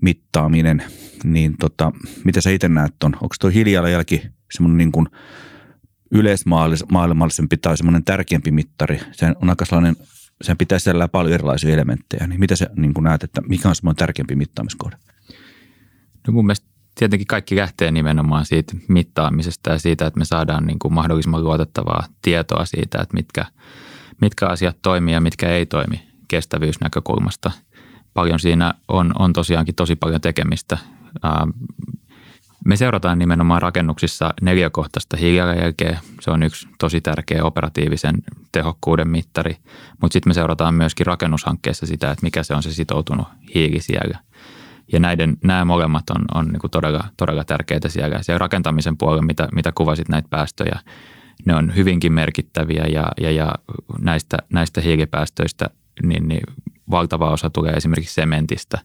mittaaminen. 0.00 0.82
Niin 1.24 1.56
tota, 1.58 1.92
mitä 2.24 2.40
sä 2.40 2.50
itse 2.50 2.68
näet 2.68 3.02
on? 3.04 3.14
Onko 3.14 3.34
tuo 3.40 3.50
hiilijalanjälki 3.50 4.22
semmoinen 4.52 4.78
niin 4.78 4.92
kuin 4.92 5.06
yleismaailmallisempi 6.12 7.56
tai 7.56 7.76
semmoinen 7.76 8.04
tärkeämpi 8.04 8.50
mittari? 8.50 9.00
Se 9.12 9.26
on 9.42 9.50
aika 9.50 9.64
sellainen, 9.64 9.96
sen 10.42 10.56
pitää 10.56 10.78
sisällään 10.78 11.10
paljon 11.10 11.34
erilaisia 11.34 11.74
elementtejä. 11.74 12.26
Niin 12.26 12.40
mitä 12.40 12.56
sä 12.56 12.70
niin 12.76 12.94
kuin 12.94 13.04
näet, 13.04 13.24
että 13.24 13.40
mikä 13.48 13.68
on 13.68 13.76
semmoinen 13.76 13.96
tärkeämpi 13.96 14.36
mittaamiskohde? 14.36 14.96
No 16.26 16.32
mun 16.32 16.46
mielestä 16.46 16.66
tietenkin 16.98 17.26
kaikki 17.26 17.56
lähtee 17.56 17.90
nimenomaan 17.90 18.46
siitä 18.46 18.76
mittaamisesta 18.88 19.70
ja 19.70 19.78
siitä, 19.78 20.06
että 20.06 20.18
me 20.18 20.24
saadaan 20.24 20.66
niin 20.66 20.78
kuin 20.78 20.94
mahdollisimman 20.94 21.44
luotettavaa 21.44 22.06
tietoa 22.22 22.64
siitä, 22.64 22.98
että 23.02 23.14
mitkä, 23.14 23.44
mitkä 24.20 24.46
asiat 24.46 24.76
toimii 24.82 25.14
ja 25.14 25.20
mitkä 25.20 25.48
ei 25.48 25.66
toimi 25.66 26.02
kestävyysnäkökulmasta. 26.28 27.50
Paljon 28.14 28.40
siinä 28.40 28.74
on, 28.88 29.12
on 29.18 29.32
tosiaankin 29.32 29.74
tosi 29.74 29.96
paljon 29.96 30.20
tekemistä. 30.20 30.78
Me 32.64 32.76
seurataan 32.76 33.18
nimenomaan 33.18 33.62
rakennuksissa 33.62 34.34
neljäkohtaista 34.42 35.16
hiilijalanjälkeä. 35.16 36.00
Se 36.20 36.30
on 36.30 36.42
yksi 36.42 36.68
tosi 36.78 37.00
tärkeä 37.00 37.44
operatiivisen 37.44 38.14
tehokkuuden 38.52 39.08
mittari, 39.08 39.56
mutta 40.00 40.12
sitten 40.12 40.30
me 40.30 40.34
seurataan 40.34 40.74
myöskin 40.74 41.06
rakennushankkeessa 41.06 41.86
sitä, 41.86 42.10
että 42.10 42.26
mikä 42.26 42.42
se 42.42 42.54
on 42.54 42.62
se 42.62 42.72
sitoutunut 42.72 43.28
hiili 43.54 43.80
siellä– 43.80 44.18
ja 44.92 45.00
näiden, 45.00 45.36
nämä 45.44 45.64
molemmat 45.64 46.10
on, 46.10 46.24
on 46.34 46.46
niin 46.46 46.60
kuin 46.60 46.70
todella, 46.70 47.04
todella 47.16 47.44
tärkeitä 47.44 47.88
siellä. 47.88 48.22
Siellä 48.22 48.38
rakentamisen 48.38 48.96
puolella, 48.96 49.22
mitä, 49.22 49.48
mitä 49.54 49.72
kuvasit 49.72 50.08
näitä 50.08 50.28
päästöjä, 50.28 50.80
ne 51.44 51.54
on 51.54 51.76
hyvinkin 51.76 52.12
merkittäviä 52.12 52.84
ja, 52.92 53.08
ja, 53.20 53.30
ja 53.30 53.54
näistä, 54.00 54.36
näistä 54.52 54.80
hiilipäästöistä 54.80 55.70
niin, 56.02 56.28
niin 56.28 56.42
valtava 56.90 57.30
osa 57.30 57.50
tulee 57.50 57.72
esimerkiksi 57.72 58.14
sementistä. 58.14 58.78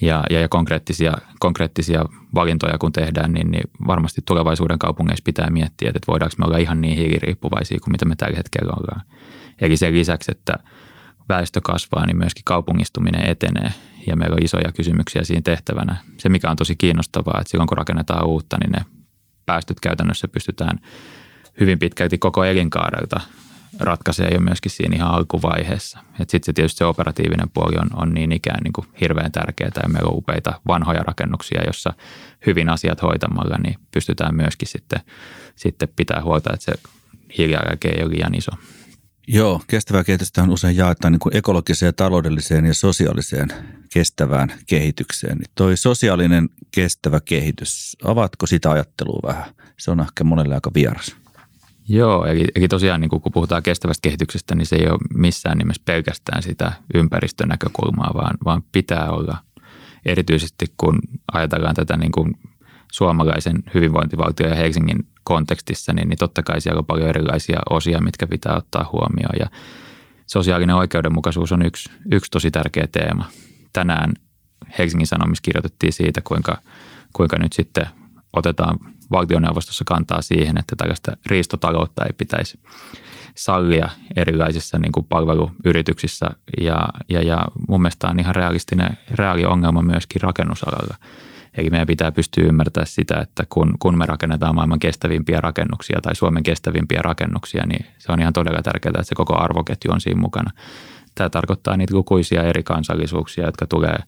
Ja, 0.00 0.24
ja, 0.30 0.40
ja 0.40 0.48
konkreettisia, 0.48 1.12
konkreettisia 1.40 2.04
valintoja 2.34 2.78
kun 2.78 2.92
tehdään, 2.92 3.32
niin, 3.32 3.50
niin 3.50 3.70
varmasti 3.86 4.20
tulevaisuuden 4.24 4.78
kaupungeissa 4.78 5.24
pitää 5.24 5.50
miettiä, 5.50 5.88
että 5.88 6.06
voidaanko 6.06 6.34
me 6.38 6.44
olla 6.44 6.58
ihan 6.58 6.80
niin 6.80 6.96
hiiliriippuvaisia 6.96 7.78
kuin 7.80 7.92
mitä 7.92 8.04
me 8.04 8.16
tällä 8.16 8.36
hetkellä 8.36 8.72
ollaan. 8.76 9.00
Eli 9.60 9.76
sen 9.76 9.94
lisäksi, 9.94 10.30
että 10.30 10.54
väestö 11.28 11.60
kasvaa, 11.64 12.06
niin 12.06 12.18
myöskin 12.18 12.44
kaupungistuminen 12.44 13.26
etenee 13.26 13.72
ja 14.08 14.16
meillä 14.16 14.34
on 14.34 14.44
isoja 14.44 14.72
kysymyksiä 14.72 15.24
siinä 15.24 15.42
tehtävänä. 15.42 15.96
Se, 16.18 16.28
mikä 16.28 16.50
on 16.50 16.56
tosi 16.56 16.76
kiinnostavaa, 16.76 17.40
että 17.40 17.50
silloin 17.50 17.68
kun 17.68 17.78
rakennetaan 17.78 18.26
uutta, 18.26 18.56
niin 18.60 18.72
ne 18.72 18.84
päästöt 19.46 19.80
käytännössä 19.80 20.28
pystytään 20.28 20.78
hyvin 21.60 21.78
pitkälti 21.78 22.18
koko 22.18 22.44
elinkaarelta 22.44 23.20
ratkaisee 23.80 24.28
jo 24.34 24.40
myöskin 24.40 24.72
siinä 24.72 24.96
ihan 24.96 25.10
alkuvaiheessa. 25.10 25.98
Sitten 26.18 26.40
se 26.44 26.52
tietysti 26.52 26.78
se 26.78 26.84
operatiivinen 26.84 27.50
puoli 27.50 27.76
on, 27.76 28.02
on 28.02 28.14
niin 28.14 28.32
ikään 28.32 28.62
niin 28.64 28.72
kuin 28.72 28.86
hirveän 29.00 29.32
tärkeää 29.32 29.70
ja 29.82 29.88
meillä 29.88 30.08
on 30.08 30.18
upeita 30.18 30.60
vanhoja 30.66 31.02
rakennuksia, 31.02 31.62
jossa 31.66 31.92
hyvin 32.46 32.68
asiat 32.68 33.02
hoitamalla 33.02 33.56
niin 33.58 33.78
pystytään 33.90 34.34
myöskin 34.34 34.68
sitten, 34.68 35.00
sitten 35.56 35.88
pitää 35.96 36.22
huolta, 36.22 36.54
että 36.54 36.64
se 36.64 36.72
hiilijalanjälki 37.38 37.88
ei 37.88 38.02
ole 38.02 38.10
liian 38.10 38.34
iso. 38.34 38.50
Joo, 39.30 39.60
kestävää 39.66 40.04
kehitystä 40.04 40.42
on 40.42 40.50
usein 40.50 40.76
jaetaan 40.76 41.12
niin 41.12 41.20
kuin 41.20 41.36
ekologiseen, 41.36 41.94
taloudelliseen 41.94 42.64
ja 42.64 42.74
sosiaaliseen 42.74 43.48
kestävään 43.92 44.52
kehitykseen. 44.66 45.38
Niin 45.38 45.50
toi 45.54 45.76
sosiaalinen 45.76 46.48
kestävä 46.74 47.20
kehitys, 47.20 47.96
avaatko 48.04 48.46
sitä 48.46 48.70
ajattelua 48.70 49.20
vähän? 49.28 49.54
Se 49.78 49.90
on 49.90 50.00
ehkä 50.00 50.24
monelle 50.24 50.54
aika 50.54 50.70
vieras. 50.74 51.16
Joo, 51.88 52.24
eli, 52.24 52.44
eli 52.54 52.68
tosiaan 52.68 53.00
niin 53.00 53.08
kun 53.08 53.32
puhutaan 53.32 53.62
kestävästä 53.62 54.02
kehityksestä, 54.02 54.54
niin 54.54 54.66
se 54.66 54.76
ei 54.76 54.88
ole 54.88 54.98
missään 55.14 55.58
nimessä 55.58 55.82
pelkästään 55.84 56.42
sitä 56.42 56.72
ympäristön 56.94 57.48
näkökulmaa, 57.48 58.10
vaan, 58.14 58.38
vaan 58.44 58.62
pitää 58.72 59.10
olla 59.10 59.38
erityisesti 60.06 60.66
kun 60.76 60.98
ajatellaan 61.32 61.74
tätä 61.74 61.96
niin 61.96 62.12
kuin 62.12 62.34
suomalaisen 62.92 63.62
hyvinvointivaltio 63.74 64.48
ja 64.48 64.54
Helsingin 64.54 65.06
kontekstissa, 65.28 65.92
niin, 65.92 66.08
niin 66.08 66.18
totta 66.18 66.42
kai 66.42 66.60
siellä 66.60 66.78
on 66.78 66.86
paljon 66.86 67.08
erilaisia 67.08 67.58
osia, 67.70 68.00
mitkä 68.00 68.26
pitää 68.26 68.56
ottaa 68.56 68.90
huomioon. 68.92 69.36
Ja 69.40 69.46
sosiaalinen 70.26 70.76
oikeudenmukaisuus 70.76 71.52
on 71.52 71.66
yksi, 71.66 71.90
yksi 72.12 72.30
tosi 72.30 72.50
tärkeä 72.50 72.86
teema. 72.92 73.24
Tänään 73.72 74.12
Helsingin 74.78 75.06
Sanomissa 75.06 75.42
kirjoitettiin 75.42 75.92
siitä, 75.92 76.20
kuinka, 76.20 76.58
kuinka 77.12 77.38
nyt 77.38 77.52
sitten 77.52 77.86
otetaan 78.32 78.78
valtioneuvostossa 79.10 79.84
kantaa 79.86 80.22
siihen, 80.22 80.58
että 80.58 80.76
tällaista 80.76 81.16
riistotaloutta 81.26 82.04
ei 82.04 82.12
pitäisi 82.18 82.60
sallia 83.34 83.88
erilaisissa 84.16 84.78
niin 84.78 84.92
kuin 84.92 85.06
palveluyrityksissä 85.08 86.26
ja, 86.60 86.88
ja, 87.08 87.22
ja 87.22 87.44
mun 87.68 87.82
mielestä 87.82 88.08
on 88.08 88.20
ihan 88.20 88.34
realistinen, 88.34 88.98
reaali 89.10 89.44
ongelma 89.44 89.82
myöskin 89.82 90.22
rakennusalalla– 90.22 90.96
Eli 91.58 91.70
meidän 91.70 91.86
pitää 91.86 92.12
pystyä 92.12 92.44
ymmärtämään 92.44 92.86
sitä, 92.86 93.20
että 93.20 93.46
kun, 93.48 93.74
kun 93.78 93.98
me 93.98 94.06
rakennetaan 94.06 94.54
maailman 94.54 94.78
kestävimpiä 94.78 95.40
rakennuksia 95.40 95.98
tai 96.02 96.16
Suomen 96.16 96.42
kestävimpiä 96.42 97.00
rakennuksia, 97.02 97.66
niin 97.66 97.86
se 97.98 98.12
on 98.12 98.20
ihan 98.20 98.32
todella 98.32 98.62
tärkeää, 98.62 98.90
että 98.90 99.02
se 99.02 99.14
koko 99.14 99.36
arvoketju 99.42 99.92
on 99.92 100.00
siinä 100.00 100.20
mukana. 100.20 100.50
Tämä 101.14 101.30
tarkoittaa 101.30 101.76
niitä 101.76 101.94
lukuisia 101.94 102.42
eri 102.42 102.62
kansallisuuksia, 102.62 103.46
jotka 103.46 103.66
tulee 103.66 103.98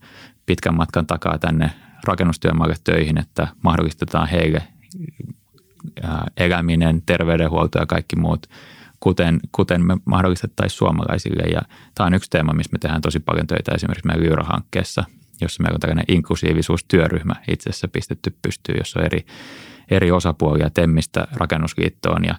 pitkän 0.46 0.76
matkan 0.76 1.06
takaa 1.06 1.38
tänne 1.38 1.70
rakennustyömaalle 2.04 2.74
töihin, 2.84 3.18
että 3.18 3.48
mahdollistetaan 3.62 4.28
heille 4.28 4.62
eläminen, 6.36 7.02
terveydenhuolto 7.06 7.78
ja 7.78 7.86
kaikki 7.86 8.16
muut, 8.16 8.46
kuten, 9.00 9.40
kuten 9.52 9.86
me 9.86 9.96
mahdollistettaisiin 10.04 10.78
suomalaisille. 10.78 11.42
Ja 11.42 11.62
tämä 11.94 12.06
on 12.06 12.14
yksi 12.14 12.30
teema, 12.30 12.52
missä 12.52 12.72
me 12.72 12.78
tehdään 12.78 13.02
tosi 13.02 13.20
paljon 13.20 13.46
töitä 13.46 13.72
esimerkiksi 13.74 14.06
meidän 14.06 14.24
Lyra-hankkeessa– 14.24 15.04
jossa 15.40 15.62
meillä 15.62 15.76
on 15.76 15.80
tällainen 15.80 16.04
inklusiivisuustyöryhmä 16.08 17.34
itse 17.48 17.70
asiassa 17.70 17.88
pistetty 17.88 18.36
pystyyn, 18.42 18.78
jossa 18.78 19.00
on 19.00 19.06
eri, 19.06 19.26
eri 19.90 20.10
osapuolia 20.10 20.70
Temmistä 20.70 21.26
rakennusliittoon 21.32 22.24
ja, 22.24 22.34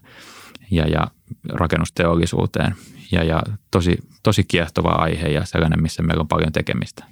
ja, 0.71 0.87
ja 0.87 1.07
rakennusteollisuuteen. 1.49 2.75
Ja, 3.11 3.23
ja 3.23 3.41
tosi, 3.71 3.97
tosi 4.23 4.43
kiehtova 4.43 4.89
aihe 4.89 5.27
ja 5.27 5.45
sellainen, 5.45 5.81
missä 5.81 6.03
meillä 6.03 6.21
on 6.21 6.27
paljon 6.27 6.51
tekemistä. 6.51 7.05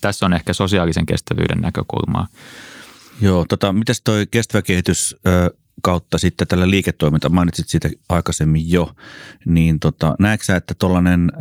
Tässä 0.00 0.26
on 0.26 0.32
ehkä 0.32 0.52
sosiaalisen 0.52 1.06
kestävyyden 1.06 1.60
näkökulmaa. 1.60 2.26
Joo, 3.20 3.44
tota, 3.48 3.72
miten 3.72 3.94
toi 4.04 4.26
kestävä 4.30 4.62
kehitys 4.62 5.16
ö, 5.26 5.56
kautta 5.82 6.18
sitten 6.18 6.48
tällä 6.48 6.70
liiketoiminta, 6.70 7.28
mainitsit 7.28 7.68
siitä 7.68 7.90
aikaisemmin 8.08 8.70
jo, 8.70 8.90
niin 9.44 9.80
tota, 9.80 10.14
näetkö 10.18 10.44
sä, 10.44 10.56
että 10.56 10.74
tuollainen 10.78 11.32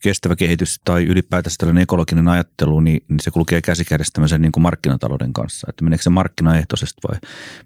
kestävä 0.00 0.36
kehitys 0.36 0.80
tai 0.84 1.04
ylipäätänsä 1.04 1.56
tällainen 1.58 1.82
ekologinen 1.82 2.28
ajattelu, 2.28 2.80
niin, 2.80 3.04
niin 3.08 3.20
se 3.20 3.30
kulkee 3.30 3.62
käsikädessä 3.62 4.12
tämmöisen 4.12 4.42
niin 4.42 4.52
kuin 4.52 4.62
markkinatalouden 4.62 5.32
kanssa. 5.32 5.66
Että 5.70 5.84
meneekö 5.84 6.02
se 6.02 6.10
markkinaehtoisesti 6.10 7.00
vai 7.08 7.20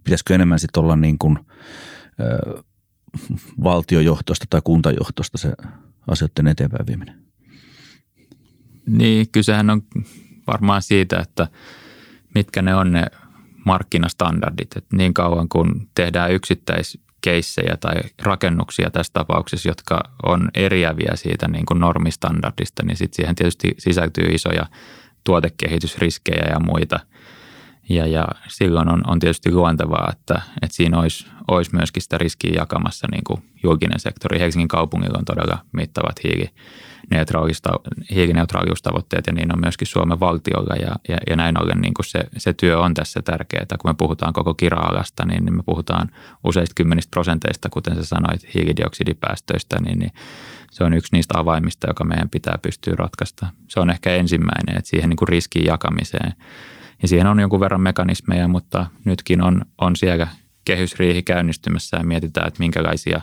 pitäisikö 0.04 0.34
enemmän 0.34 0.58
sitten 0.58 0.82
olla 0.82 0.96
niin 0.96 1.18
kuin, 1.18 1.38
ö, 2.20 2.62
valtiojohtoista 3.64 4.46
tai 4.50 4.60
kuntajohtoista 4.64 5.38
se 5.38 5.52
asioiden 6.06 6.46
eteenpäin 6.46 6.86
vieminen? 6.86 7.22
Niin, 8.86 9.26
kysehän 9.32 9.70
on 9.70 9.82
varmaan 10.46 10.82
siitä, 10.82 11.18
että 11.18 11.48
mitkä 12.34 12.62
ne 12.62 12.74
on 12.74 12.92
ne 12.92 13.06
markkinastandardit. 13.64 14.76
Että 14.76 14.96
niin 14.96 15.14
kauan 15.14 15.48
kun 15.48 15.88
tehdään 15.94 16.32
yksittäis 16.32 16.98
keissejä 17.20 17.76
tai 17.76 17.94
rakennuksia 18.22 18.90
tässä 18.90 19.12
tapauksessa, 19.12 19.68
jotka 19.68 20.00
on 20.22 20.50
eriäviä 20.54 21.12
siitä 21.14 21.48
niin 21.48 21.66
kuin 21.66 21.80
normistandardista, 21.80 22.82
niin 22.82 22.96
sitten 22.96 23.16
siihen 23.16 23.34
tietysti 23.34 23.74
sisältyy 23.78 24.24
isoja 24.24 24.66
tuotekehitysriskejä 25.24 26.46
ja 26.50 26.60
muita. 26.60 27.00
Ja, 27.90 28.06
ja 28.06 28.24
silloin 28.48 28.88
on, 28.88 29.02
on 29.06 29.18
tietysti 29.18 29.52
luontevaa, 29.52 30.08
että, 30.12 30.42
että 30.62 30.76
siinä 30.76 30.98
olisi, 30.98 31.26
olisi 31.48 31.74
myöskin 31.74 32.02
sitä 32.02 32.18
riskiä 32.18 32.52
jakamassa 32.56 33.06
niin 33.10 33.24
kuin 33.24 33.42
julkinen 33.62 34.00
sektori. 34.00 34.38
Helsingin 34.38 34.68
kaupungilla 34.68 35.18
on 35.18 35.24
todella 35.24 35.58
mittavat 35.72 36.16
hiilineutraaliustavoitteet 38.10 39.26
ja 39.26 39.32
niin 39.32 39.52
on 39.52 39.60
myöskin 39.60 39.86
Suomen 39.86 40.20
valtiolla 40.20 40.74
ja, 40.74 40.96
ja, 41.08 41.16
ja 41.30 41.36
näin 41.36 41.62
ollen 41.62 41.80
niin 41.80 41.94
kuin 41.94 42.06
se, 42.06 42.20
se 42.36 42.52
työ 42.52 42.80
on 42.80 42.94
tässä 42.94 43.22
tärkeää. 43.22 43.66
Kun 43.80 43.90
me 43.90 43.94
puhutaan 43.94 44.32
koko 44.32 44.54
kira-alasta, 44.54 45.26
niin, 45.26 45.44
niin 45.44 45.56
me 45.56 45.62
puhutaan 45.62 46.10
useista 46.44 46.74
kymmenistä 46.74 47.10
prosenteista, 47.10 47.68
kuten 47.68 47.96
sä 47.96 48.04
sanoit, 48.04 48.54
hiilidioksidipäästöistä, 48.54 49.76
niin, 49.80 49.98
niin 49.98 50.12
se 50.70 50.84
on 50.84 50.94
yksi 50.94 51.16
niistä 51.16 51.38
avaimista, 51.38 51.86
joka 51.90 52.04
meidän 52.04 52.30
pitää 52.30 52.58
pystyä 52.62 52.94
ratkaista. 52.96 53.46
Se 53.68 53.80
on 53.80 53.90
ehkä 53.90 54.14
ensimmäinen, 54.14 54.78
että 54.78 54.90
siihen 54.90 55.08
niin 55.08 55.16
kuin 55.16 55.28
riskin 55.28 55.64
jakamiseen. 55.64 56.32
Ja 57.02 57.08
siihen 57.08 57.26
on 57.26 57.40
jonkun 57.40 57.60
verran 57.60 57.80
mekanismeja, 57.80 58.48
mutta 58.48 58.86
nytkin 59.04 59.42
on, 59.42 59.62
on 59.78 59.96
siellä 59.96 60.28
kehysriihi 60.64 61.22
käynnistymässä 61.22 61.96
ja 61.96 62.04
mietitään, 62.04 62.48
että 62.48 62.58
minkälaisia 62.60 63.20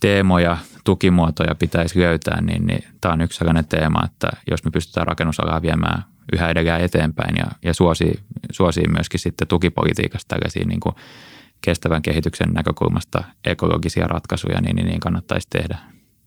teemoja, 0.00 0.56
tukimuotoja 0.84 1.54
pitäisi 1.54 2.00
löytää, 2.00 2.40
niin, 2.40 2.66
niin 2.66 2.84
tämä 3.00 3.14
on 3.14 3.20
yksi 3.20 3.38
sellainen 3.38 3.66
teema, 3.66 4.04
että 4.04 4.28
jos 4.50 4.64
me 4.64 4.70
pystytään 4.70 5.06
rakennusalaa 5.06 5.62
viemään 5.62 6.04
yhä 6.32 6.50
edelleen 6.50 6.80
eteenpäin 6.80 7.36
ja, 7.36 7.44
ja 7.62 7.74
suosii, 7.74 8.14
suosii 8.52 8.88
myöskin 8.88 9.20
sitten 9.20 9.48
tukipolitiikasta 9.48 10.28
tällaisia 10.28 10.66
niin 10.66 10.80
kuin 10.80 10.94
kestävän 11.60 12.02
kehityksen 12.02 12.48
näkökulmasta 12.52 13.24
ekologisia 13.44 14.06
ratkaisuja, 14.06 14.60
niin, 14.60 14.76
niin, 14.76 14.86
niin 14.86 15.00
kannattaisi 15.00 15.48
tehdä. 15.50 15.78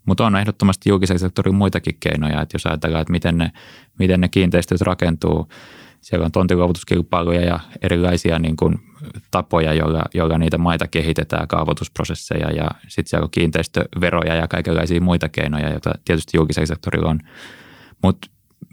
Mutta 0.05 0.25
on 0.25 0.36
ehdottomasti 0.36 0.89
julkisen 0.89 1.19
sektorin 1.19 1.55
muitakin 1.55 1.98
keinoja, 2.00 2.41
että 2.41 2.55
jos 2.55 2.65
ajatellaan, 2.65 3.01
että 3.01 3.12
miten 3.12 3.38
ne, 3.38 3.51
miten 4.00 4.22
ne 4.22 4.27
kiinteistöt 4.27 4.81
rakentuu, 4.81 5.50
siellä 6.03 6.25
on 6.25 6.31
tontiluovutuskilpailuja 6.31 7.41
ja 7.41 7.60
erilaisia 7.81 8.39
niin 8.39 8.55
kuin 8.55 8.79
tapoja, 9.31 9.74
joilla, 9.74 10.03
joilla 10.13 10.38
niitä 10.38 10.57
maita 10.57 10.88
kehitetään, 10.88 11.48
kaavoitusprosesseja 11.48 12.51
ja 12.51 12.67
sitten 12.88 13.10
siellä 13.10 13.24
on 13.24 13.31
kiinteistöveroja 13.31 14.36
ja 14.36 14.48
kaikenlaisia 14.48 15.01
muita 15.01 15.29
keinoja, 15.29 15.69
joita 15.69 15.91
tietysti 16.05 16.38
julkisella 16.38 16.65
sektorilla 16.65 17.10
on. 17.10 17.19
Mutta 18.03 18.27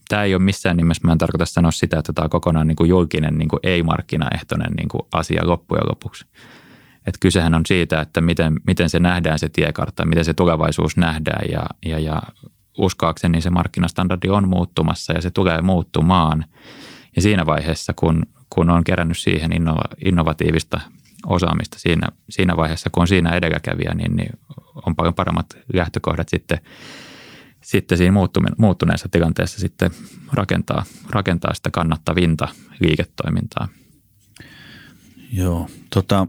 tämä 0.08 0.25
ei 0.25 0.34
ole 0.34 0.42
missään 0.42 0.76
nimessä, 0.76 1.06
mä 1.06 1.12
en 1.12 1.18
tarkoita 1.18 1.46
sanoa 1.46 1.70
sitä, 1.70 1.99
että 1.99 2.12
tämä 2.12 2.25
on 2.25 2.30
kokonaan 2.30 2.66
niin 2.66 2.76
kuin 2.76 2.88
julkinen, 2.88 3.38
niin 3.38 3.49
kuin 3.49 3.60
ei-markkinaehtoinen 3.62 4.72
niin 4.76 4.88
kuin 4.88 5.02
asia 5.12 5.49
loppujen 5.49 5.88
lopuksi. 5.88 6.26
Et 7.06 7.14
kysehän 7.20 7.54
on 7.54 7.62
siitä, 7.66 8.00
että 8.00 8.20
miten, 8.20 8.56
miten 8.66 8.90
se 8.90 8.99
nähdään 8.99 9.38
se 9.38 9.49
tiekartta, 9.49 10.04
miten 10.04 10.25
se 10.25 10.34
tulevaisuus 10.34 10.96
nähdään 10.96 11.50
ja, 11.52 11.62
ja, 11.87 11.99
ja 11.99 12.22
uskoakseni 12.78 13.40
se 13.40 13.50
markkinastandardi 13.50 14.28
on 14.28 14.49
muuttumassa 14.49 15.12
ja 15.12 15.22
se 15.22 15.30
tulee 15.30 15.60
muuttumaan. 15.60 16.44
Ja 17.20 17.22
siinä 17.22 17.46
vaiheessa, 17.46 17.92
kun, 17.96 18.22
kun 18.50 18.70
on 18.70 18.84
kerännyt 18.84 19.18
siihen 19.18 19.52
innova, 19.52 19.82
innovatiivista 20.04 20.80
osaamista 21.26 21.78
siinä, 21.78 22.08
siinä 22.30 22.56
vaiheessa, 22.56 22.90
kun 22.90 23.00
on 23.00 23.08
siinä 23.08 23.36
edelläkävijä, 23.36 23.94
niin, 23.94 24.16
niin 24.16 24.38
on 24.86 24.96
paljon 24.96 25.14
paremmat 25.14 25.46
lähtökohdat 25.72 26.28
sitten, 26.28 26.58
sitten 27.62 27.98
siinä 27.98 28.14
muuttuneessa 28.58 29.08
tilanteessa 29.08 29.58
sitten 29.58 29.90
rakentaa, 30.32 30.84
rakentaa 31.10 31.54
sitä 31.54 31.70
kannattavinta 31.70 32.48
liiketoimintaa. 32.80 33.68
Joo, 35.32 35.68
tota, 35.94 36.26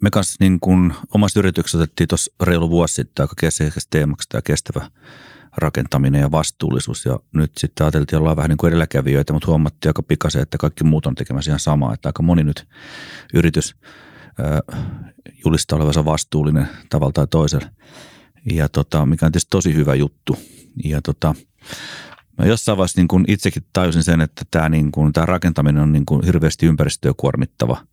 me 0.00 0.10
kanssa 0.10 0.36
niin 0.40 0.60
kuin 0.60 0.94
omassa 1.14 1.40
yrityksessä 1.40 1.78
otettiin 1.78 2.08
tuossa 2.08 2.32
reilu 2.42 2.70
vuosi 2.70 2.94
sitten 2.94 3.22
aika 3.22 3.34
keskeiseksi 3.40 3.88
teemaksi 3.90 4.28
tämä 4.28 4.42
kestävä 4.42 4.90
rakentaminen 5.56 6.20
ja 6.20 6.30
vastuullisuus. 6.30 7.04
Ja 7.04 7.18
nyt 7.34 7.52
sitten 7.58 7.84
ajateltiin 7.84 8.18
olla 8.18 8.36
vähän 8.36 8.48
niin 8.48 8.56
kuin 8.56 8.68
edelläkävijöitä, 8.68 9.32
mutta 9.32 9.48
huomattiin 9.48 9.90
aika 9.90 10.02
pikaisen, 10.02 10.42
että 10.42 10.58
kaikki 10.58 10.84
muut 10.84 11.06
on 11.06 11.14
tekemässä 11.14 11.50
ihan 11.50 11.60
samaa. 11.60 11.94
Että 11.94 12.08
aika 12.08 12.22
moni 12.22 12.44
nyt 12.44 12.68
yritys 13.34 13.76
julistaa 15.44 15.76
olevansa 15.76 16.04
vastuullinen 16.04 16.68
tavalla 16.90 17.12
tai 17.12 17.26
toisella. 17.26 17.68
Ja 18.52 18.68
tota, 18.68 19.06
mikä 19.06 19.26
on 19.26 19.32
tietysti 19.32 19.50
tosi 19.50 19.74
hyvä 19.74 19.94
juttu. 19.94 20.38
Ja 20.84 21.02
tota, 21.02 21.34
Mä 22.38 22.46
jossain 22.46 22.78
vaiheessa 22.78 23.00
niin 23.00 23.08
kuin 23.08 23.24
itsekin 23.28 23.62
tajusin 23.72 24.02
sen, 24.02 24.20
että 24.20 24.44
tämä, 24.50 24.68
niin 24.68 24.92
kuin, 24.92 25.12
tämä 25.12 25.26
rakentaminen 25.26 25.82
on 25.82 25.92
niin 25.92 26.06
kuin 26.06 26.24
hirveästi 26.24 26.66
ympäristöä 26.66 27.12
kuormittava– 27.16 27.76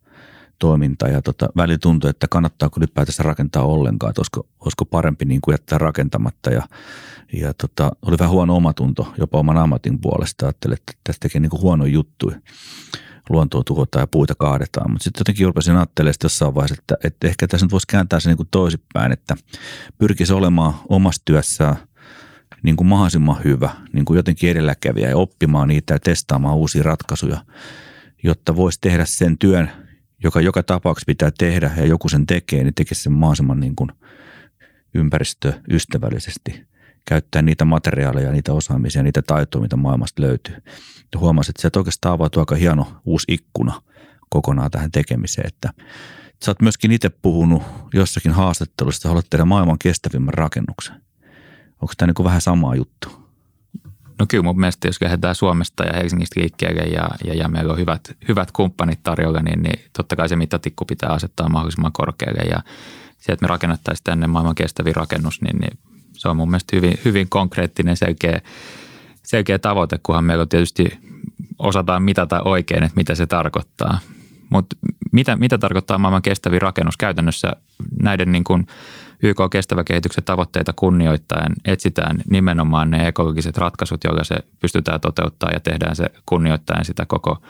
toiminta 0.60 1.08
ja 1.08 1.22
tota, 1.22 1.48
väli 1.56 1.78
tuntui, 1.78 2.10
että 2.10 2.26
kannattaako 2.30 2.80
ylipäätänsä 2.80 3.22
rakentaa 3.22 3.64
ollenkaan, 3.64 4.10
että 4.10 4.20
olisiko, 4.20 4.46
olisiko 4.60 4.84
parempi 4.84 5.24
niin 5.24 5.40
kuin 5.40 5.52
jättää 5.52 5.78
rakentamatta 5.78 6.50
ja, 6.50 6.62
ja 7.32 7.54
tota, 7.54 7.92
oli 8.02 8.16
vähän 8.18 8.32
huono 8.32 8.56
omatunto 8.56 9.14
jopa 9.18 9.38
oman 9.38 9.58
ammatin 9.58 10.00
puolesta. 10.00 10.46
Ajattelin, 10.46 10.78
että 10.78 10.92
tästä 11.04 11.20
tekee 11.20 11.40
niin 11.40 11.50
kuin 11.50 11.62
huono 11.62 11.84
juttu. 11.84 12.32
Luontoa 13.28 13.64
tuhotaan 13.64 14.02
ja 14.02 14.06
puita 14.06 14.34
kaadetaan, 14.34 14.90
mutta 14.90 15.04
sitten 15.04 15.20
jotenkin 15.20 15.46
rupesin 15.46 15.76
ajattelemaan 15.76 16.14
jossain 16.22 16.54
vaiheessa, 16.54 16.76
että, 16.78 16.96
että 17.04 17.28
ehkä 17.28 17.48
tässä 17.48 17.66
nyt 17.66 17.72
voisi 17.72 17.86
kääntää 17.86 18.20
se 18.20 18.28
niin 18.28 18.36
kuin 18.36 18.48
toisinpäin, 18.50 19.12
että 19.12 19.36
pyrkisi 19.98 20.32
olemaan 20.32 20.74
omassa 20.88 21.22
työssään 21.24 21.76
niin 22.62 22.76
kuin 22.76 22.86
mahdollisimman 22.86 23.44
hyvä, 23.44 23.70
niin 23.92 24.04
kuin 24.04 24.16
jotenkin 24.16 24.50
edelläkävijä 24.50 25.08
ja 25.08 25.16
oppimaan 25.16 25.68
niitä 25.68 25.94
ja 25.94 25.98
testaamaan 25.98 26.56
uusia 26.56 26.82
ratkaisuja, 26.82 27.44
jotta 28.22 28.56
voisi 28.56 28.78
tehdä 28.80 29.04
sen 29.04 29.38
työn, 29.38 29.70
joka 30.22 30.40
joka 30.40 30.62
tapauksessa 30.62 31.06
pitää 31.06 31.30
tehdä 31.38 31.70
ja 31.76 31.86
joku 31.86 32.08
sen 32.08 32.26
tekee, 32.26 32.64
niin 32.64 32.74
tekee 32.74 32.94
sen 32.94 33.12
mahdollisimman 33.12 33.60
niin 33.60 33.76
kuin 33.76 33.90
ympäristöystävällisesti. 34.94 36.66
Käyttää 37.04 37.42
niitä 37.42 37.64
materiaaleja, 37.64 38.32
niitä 38.32 38.52
osaamisia, 38.52 39.02
niitä 39.02 39.22
taitoja, 39.22 39.62
mitä 39.62 39.76
maailmasta 39.76 40.22
löytyy. 40.22 40.56
Ja 41.12 41.18
huomasin, 41.18 41.52
että 41.52 41.62
se 41.62 41.70
oikeastaan 41.76 42.14
avautuu 42.14 42.40
aika 42.40 42.54
hieno 42.54 43.00
uusi 43.04 43.24
ikkuna 43.28 43.82
kokonaan 44.28 44.70
tähän 44.70 44.90
tekemiseen, 44.90 45.46
että 45.46 45.70
sä 46.44 46.50
oot 46.50 46.62
myöskin 46.62 46.92
itse 46.92 47.10
puhunut 47.10 47.62
jossakin 47.94 48.32
haastattelussa, 48.32 48.98
että 48.98 49.08
haluat 49.08 49.26
tehdä 49.30 49.44
maailman 49.44 49.78
kestävimmän 49.78 50.34
rakennuksen. 50.34 50.94
Onko 51.82 51.94
tämä 51.96 52.12
niin 52.16 52.24
vähän 52.24 52.40
sama 52.40 52.74
juttu? 52.74 53.19
No 54.20 54.26
kyllä 54.28 54.42
mun 54.42 54.60
mielestä, 54.60 54.88
jos 54.88 55.02
lähdetään 55.02 55.34
Suomesta 55.34 55.84
ja 55.84 55.92
Helsingistä 55.92 56.40
liikkeelle 56.40 56.82
ja, 56.82 57.08
ja, 57.24 57.34
ja 57.34 57.48
meillä 57.48 57.72
on 57.72 57.78
hyvät, 57.78 58.16
hyvät 58.28 58.52
kumppanit 58.52 59.00
tarjolla, 59.02 59.40
niin, 59.40 59.62
niin 59.62 59.80
totta 59.96 60.16
kai 60.16 60.28
se 60.28 60.36
mittatikku 60.36 60.84
pitää 60.84 61.10
asettaa 61.10 61.48
mahdollisimman 61.48 61.92
korkealle 61.92 62.42
ja 62.50 62.62
se, 63.18 63.32
että 63.32 63.44
me 63.44 63.48
rakennettaisiin 63.48 64.04
tänne 64.04 64.26
maailman 64.26 64.54
kestävin 64.54 64.96
rakennus, 64.96 65.42
niin, 65.42 65.56
niin 65.58 65.78
se 66.12 66.28
on 66.28 66.36
mun 66.36 66.50
mielestä 66.50 66.76
hyvin, 66.76 66.94
hyvin 67.04 67.28
konkreettinen, 67.28 67.96
selkeä, 67.96 68.40
selkeä 69.22 69.58
tavoite, 69.58 69.98
kunhan 70.02 70.24
meillä 70.24 70.42
on 70.42 70.48
tietysti 70.48 70.98
osataan 71.58 72.02
mitata 72.02 72.42
oikein, 72.42 72.82
että 72.82 72.96
mitä 72.96 73.14
se 73.14 73.26
tarkoittaa. 73.26 73.98
Mutta 74.50 74.76
mitä, 75.12 75.36
mitä 75.36 75.58
tarkoittaa 75.58 75.98
maailman 75.98 76.22
kestävin 76.22 76.62
rakennus 76.62 76.96
käytännössä 76.96 77.52
näiden 78.02 78.32
niin 78.32 78.44
kuin– 78.44 78.66
YK 79.22 79.38
kestävä 79.50 79.84
kehityksen 79.84 80.24
tavoitteita 80.24 80.72
kunnioittaen 80.72 81.52
etsitään 81.64 82.16
nimenomaan 82.30 82.90
ne 82.90 83.08
ekologiset 83.08 83.58
ratkaisut, 83.58 84.04
joilla 84.04 84.24
se 84.24 84.36
pystytään 84.60 85.00
toteuttaa 85.00 85.50
ja 85.50 85.60
tehdään 85.60 85.96
se 85.96 86.04
kunnioittaen 86.26 86.84
sitä 86.84 87.06
koko, 87.06 87.42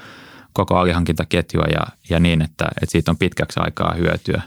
koko 0.53 0.77
alihankintaketjua 0.77 1.65
ja, 1.73 1.81
ja 2.11 2.21
niin, 2.21 2.43
että, 2.43 2.65
että 2.83 2.93
siitä 2.93 3.11
on 3.11 3.19
pitkäksi 3.19 3.61
aikaa 3.63 3.95
hyötyä. 3.95 4.43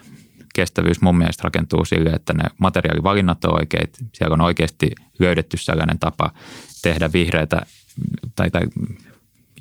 Kestävyys 0.56 1.02
mun 1.02 1.18
mielestä 1.18 1.44
rakentuu 1.44 1.86
sille, 1.86 2.10
että 2.10 2.34
ne 2.34 2.44
materiaalivalinnat 2.58 3.46
on 3.46 3.54
oikeit. 3.60 3.98
Siellä 4.14 4.34
on 4.34 4.42
oikeasti 4.42 4.92
löydetty 5.20 5.58
sellainen 5.58 6.00
tapa 6.00 6.32
tehdä 6.82 7.14
vihreitä, 7.14 7.62
tai, 8.36 8.52
tai 8.52 8.62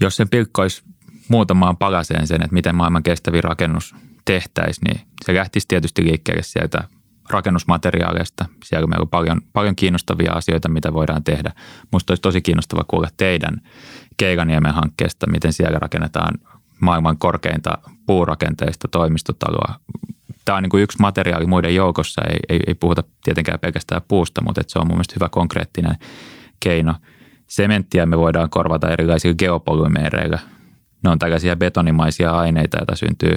jos 0.01 0.16
sen 0.16 0.29
pilkkoisi 0.29 0.83
muutamaan 1.29 1.77
palaseen 1.77 2.27
sen, 2.27 2.42
että 2.42 2.55
miten 2.55 2.75
maailman 2.75 3.03
kestävi 3.03 3.40
rakennus 3.40 3.94
tehtäisiin, 4.25 4.85
niin 4.85 5.07
se 5.25 5.35
lähtisi 5.35 5.68
tietysti 5.68 6.05
liikkeelle 6.05 6.42
sieltä 6.42 6.85
rakennusmateriaaleista. 7.31 8.45
Siellä 8.65 8.87
meillä 8.87 9.03
on 9.03 9.09
paljon, 9.09 9.41
paljon 9.53 9.77
kiinnostavia 9.77 10.33
asioita, 10.33 10.69
mitä 10.69 10.93
voidaan 10.93 11.25
tehdä. 11.25 11.53
Minusta 11.93 12.11
olisi 12.11 12.23
tosi 12.23 12.43
kiinnostava 12.43 12.85
kuulla 12.89 13.09
teidän 13.17 13.61
Keikaniemen 14.17 14.75
hankkeesta, 14.75 15.31
miten 15.31 15.53
siellä 15.53 15.79
rakennetaan 15.79 16.35
maailman 16.81 17.19
korkeinta 17.19 17.79
puurakenteista 18.07 18.89
toimistotaloa. 18.89 19.75
Tämä 20.45 20.57
on 20.57 20.63
niin 20.63 20.71
kuin 20.71 20.83
yksi 20.83 20.99
materiaali 21.01 21.47
muiden 21.47 21.75
joukossa. 21.75 22.23
Ei, 22.29 22.39
ei, 22.49 22.61
ei 22.67 22.75
puhuta 22.75 23.05
tietenkään 23.25 23.61
pelkästään 23.61 24.03
puusta, 24.09 24.43
mutta 24.45 24.63
se 24.67 24.79
on 24.79 24.87
mun 24.87 24.97
mielestä 24.97 25.15
hyvä 25.17 25.29
konkreettinen 25.29 25.97
keino. 26.61 26.95
Sementtiä 27.47 28.07
me 28.07 28.19
voidaan 28.19 28.51
korvata 28.51 28.91
erilaisilla 28.91 29.35
geopolymeereillä. 29.35 30.39
Ne 31.05 31.11
on 31.11 31.19
tällaisia 31.19 31.57
betonimaisia 31.57 32.31
aineita, 32.31 32.77
joita 32.79 32.97
syntyy 32.97 33.37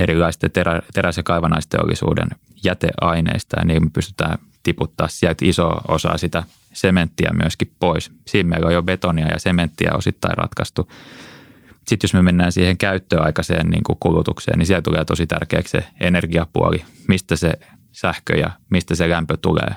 erilaisten 0.00 0.50
terä, 0.50 0.82
teräs- 0.94 1.16
ja 1.16 1.22
kaivannaisteollisuuden 1.22 2.28
jäteaineista 2.64 3.58
ja 3.58 3.64
niin 3.64 3.84
me 3.84 3.90
pystytään 3.92 4.38
tiputtaa 4.62 5.08
sieltä 5.08 5.44
iso 5.44 5.68
osa 5.88 6.18
sitä 6.18 6.42
sementtiä 6.72 7.30
myöskin 7.42 7.70
pois. 7.78 8.12
Siinä 8.26 8.48
meillä 8.48 8.66
on 8.66 8.74
jo 8.74 8.82
betonia 8.82 9.28
ja 9.28 9.38
sementtiä 9.38 9.90
osittain 9.94 10.38
ratkaistu. 10.38 10.92
Sitten 11.88 12.08
jos 12.08 12.14
me 12.14 12.22
mennään 12.22 12.52
siihen 12.52 12.78
käyttöaikaiseen 12.78 13.70
niin 13.70 13.82
kuin 13.82 13.96
kulutukseen, 14.00 14.58
niin 14.58 14.66
siellä 14.66 14.82
tulee 14.82 15.04
tosi 15.04 15.26
tärkeäksi 15.26 15.70
se 15.70 15.84
energiapuoli, 16.00 16.84
mistä 17.08 17.36
se 17.36 17.52
sähkö 17.92 18.36
ja 18.36 18.50
mistä 18.70 18.94
se 18.94 19.10
lämpö 19.10 19.36
tulee. 19.42 19.74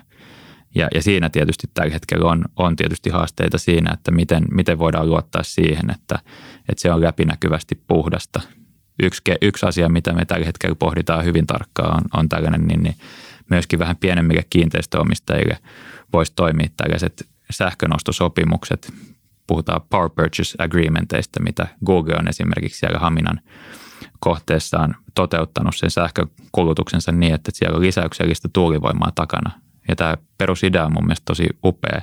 Ja, 0.76 0.88
ja 0.96 1.04
siinä 1.04 1.30
tietysti 1.30 1.68
tällä 1.74 1.94
hetkellä 1.94 2.32
on, 2.32 2.46
on 2.56 2.76
tietysti 2.76 3.10
haasteita 3.10 3.58
siinä, 3.58 3.94
että 3.94 4.12
miten, 4.12 4.46
miten 4.52 4.80
voidaan 4.80 5.10
luottaa 5.10 5.44
siihen, 5.44 5.92
että, 5.92 6.20
että 6.70 6.82
se 6.82 6.92
on 6.92 7.02
läpinäkyvästi 7.02 7.82
puhdasta. 7.88 8.42
Yksi, 9.04 9.22
yksi 9.42 9.66
asia, 9.66 9.90
mitä 9.90 10.14
me 10.14 10.26
tällä 10.26 10.46
hetkellä 10.46 10.76
pohditaan 10.76 11.26
hyvin 11.26 11.48
tarkkaan, 11.48 11.96
on, 11.96 12.20
on 12.20 12.30
tällainen, 12.30 12.68
niin, 12.68 12.84
niin 12.84 12.96
myöskin 13.50 13.80
vähän 13.80 13.98
pienemmille 13.98 14.46
kiinteistöomistajille 14.50 15.58
voisi 16.14 16.34
toimia 16.36 16.68
tällaiset 16.78 17.28
sähkönostosopimukset. 17.52 18.94
Puhutaan 19.48 19.82
power 19.90 20.10
purchase 20.10 20.56
agreementeista, 20.58 21.44
mitä 21.44 21.68
Google 21.86 22.16
on 22.20 22.28
esimerkiksi 22.28 22.80
siellä 22.80 23.00
Haminan 23.00 23.42
kohteessaan 24.20 24.96
toteuttanut 25.16 25.76
sen 25.76 25.92
sähkökulutuksensa 25.92 27.12
niin, 27.12 27.34
että 27.34 27.52
siellä 27.54 27.76
on 27.76 27.82
lisäyksellistä 27.82 28.50
tuulivoimaa 28.54 29.12
takana. 29.16 29.52
Ja 29.88 29.96
tämä 29.96 30.18
perusidea 30.38 30.86
on 30.86 30.94
mun 30.94 31.06
mielestä 31.06 31.26
tosi 31.26 31.48
upea. 31.64 32.02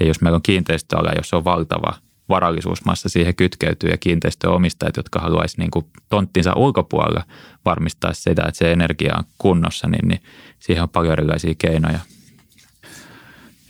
Ja 0.00 0.06
jos 0.06 0.20
meillä 0.20 0.36
on 0.36 0.42
kiinteistöala, 0.42 1.12
jos 1.16 1.34
on 1.34 1.44
valtava 1.44 1.94
varallisuusmassa 2.28 3.08
siihen 3.08 3.34
kytkeytyy 3.34 3.90
ja 3.90 3.96
kiinteistöomistajat, 3.96 4.96
jotka 4.96 5.20
haluaisi 5.20 5.58
niin 5.58 5.70
tonttinsa 6.08 6.52
ulkopuolella 6.56 7.24
varmistaa 7.64 8.12
sitä, 8.12 8.42
että 8.48 8.58
se 8.58 8.72
energia 8.72 9.14
on 9.18 9.24
kunnossa, 9.38 9.88
niin, 9.88 10.08
niin 10.08 10.20
siihen 10.58 10.82
on 10.82 10.88
paljon 10.88 11.12
erilaisia 11.12 11.54
keinoja– 11.58 11.98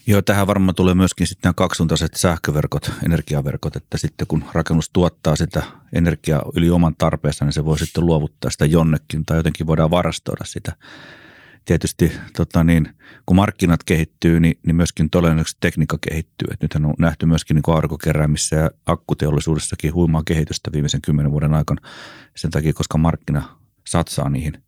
Joo, 0.08 0.22
tähän 0.22 0.46
varmaan 0.46 0.74
tulee 0.74 0.94
myöskin 0.94 1.26
sitten 1.26 1.48
nämä 1.48 1.54
kaksisuuntaiset 1.54 2.14
sähköverkot, 2.14 2.92
energiaverkot, 3.06 3.76
että 3.76 3.98
sitten 3.98 4.26
kun 4.26 4.44
rakennus 4.52 4.90
tuottaa 4.92 5.36
sitä 5.36 5.62
energiaa 5.92 6.42
yli 6.54 6.70
oman 6.70 6.94
tarpeessa, 6.98 7.44
niin 7.44 7.52
se 7.52 7.64
voi 7.64 7.78
sitten 7.78 8.06
luovuttaa 8.06 8.50
sitä 8.50 8.66
jonnekin 8.66 9.24
tai 9.26 9.36
jotenkin 9.36 9.66
voidaan 9.66 9.90
varastoida 9.90 10.44
sitä. 10.44 10.72
Tietysti 11.68 12.12
tota 12.36 12.64
niin, 12.64 12.88
kun 13.26 13.36
markkinat 13.36 13.84
kehittyy, 13.84 14.40
niin, 14.40 14.58
niin 14.66 14.76
myöskin 14.76 15.10
todennäköisesti 15.10 15.58
tekniikka 15.60 15.98
kehittyy. 16.10 16.48
Et 16.52 16.62
nythän 16.62 16.84
on 16.84 16.94
nähty 16.98 17.26
myöskin 17.26 17.54
niin 17.54 17.74
aurinkokeräämissä 17.74 18.56
ja 18.56 18.70
akkuteollisuudessakin 18.86 19.94
huimaa 19.94 20.22
kehitystä 20.26 20.72
viimeisen 20.72 21.02
kymmenen 21.02 21.32
vuoden 21.32 21.54
aikana 21.54 21.88
sen 22.36 22.50
takia, 22.50 22.72
koska 22.72 22.98
markkina 22.98 23.58
satsaa 23.86 24.30
niihin 24.30 24.64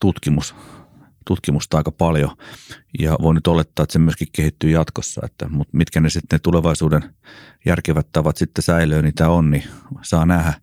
tutkimus 0.00 0.54
tutkimusta 1.26 1.76
aika 1.76 1.90
paljon 1.90 2.36
ja 2.98 3.16
voin 3.22 3.34
nyt 3.34 3.46
olettaa, 3.46 3.82
että 3.82 3.92
se 3.92 3.98
myöskin 3.98 4.28
kehittyy 4.32 4.70
jatkossa, 4.70 5.20
että, 5.24 5.48
mutta 5.48 5.76
mitkä 5.76 6.00
ne 6.00 6.10
sitten 6.10 6.36
ne 6.36 6.40
tulevaisuuden 6.42 7.14
järkevät 7.66 8.06
tavat 8.12 8.36
sitten 8.36 8.62
säilöä, 8.62 9.02
niitä 9.02 9.28
on, 9.28 9.50
niin 9.50 9.64
saa 10.02 10.26
nähdä. 10.26 10.54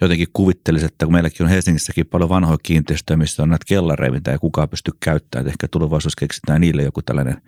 Jotenkin 0.00 0.28
kuvittelisi, 0.32 0.84
että 0.86 1.06
kun 1.06 1.12
meilläkin 1.12 1.44
on 1.44 1.50
Helsingissäkin 1.50 2.06
paljon 2.06 2.28
vanhoja 2.28 2.58
kiinteistöjä, 2.62 3.16
missä 3.16 3.42
on 3.42 3.48
näitä 3.48 3.64
kellareja, 3.68 4.12
mitä 4.12 4.32
ei 4.32 4.38
kukaan 4.38 4.68
pysty 4.68 4.90
käyttämään, 5.00 5.46
että 5.46 5.50
ehkä 5.50 5.68
tulevaisuus 5.70 6.16
keksitään 6.16 6.60
niille 6.60 6.82
joku 6.82 7.02
tällainen 7.02 7.42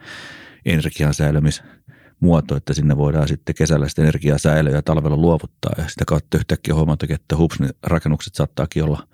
energian 0.64 1.14
säilymismuoto, 1.14 2.56
että 2.56 2.74
sinne 2.74 2.96
voidaan 2.96 3.28
sitten 3.28 3.54
kesällä 3.54 3.88
sitä 3.88 4.02
energiaa 4.02 4.38
säilyä 4.38 4.72
ja 4.72 4.82
talvella 4.82 5.16
luovuttaa 5.16 5.72
ja 5.78 5.88
sitä 5.88 6.04
kautta 6.06 6.38
yhtäkkiä 6.38 6.74
huomata, 6.74 7.06
että 7.10 7.36
hups, 7.36 7.60
niin 7.60 7.70
rakennukset 7.82 8.34
saattaakin 8.34 8.84
olla 8.84 9.08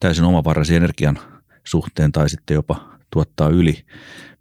täysin 0.00 0.24
omavaraisia 0.24 0.76
energian 0.76 1.18
suhteen 1.64 2.12
tai 2.12 2.30
sitten 2.30 2.54
jopa 2.54 2.98
tuottaa 3.10 3.48
yli, 3.48 3.84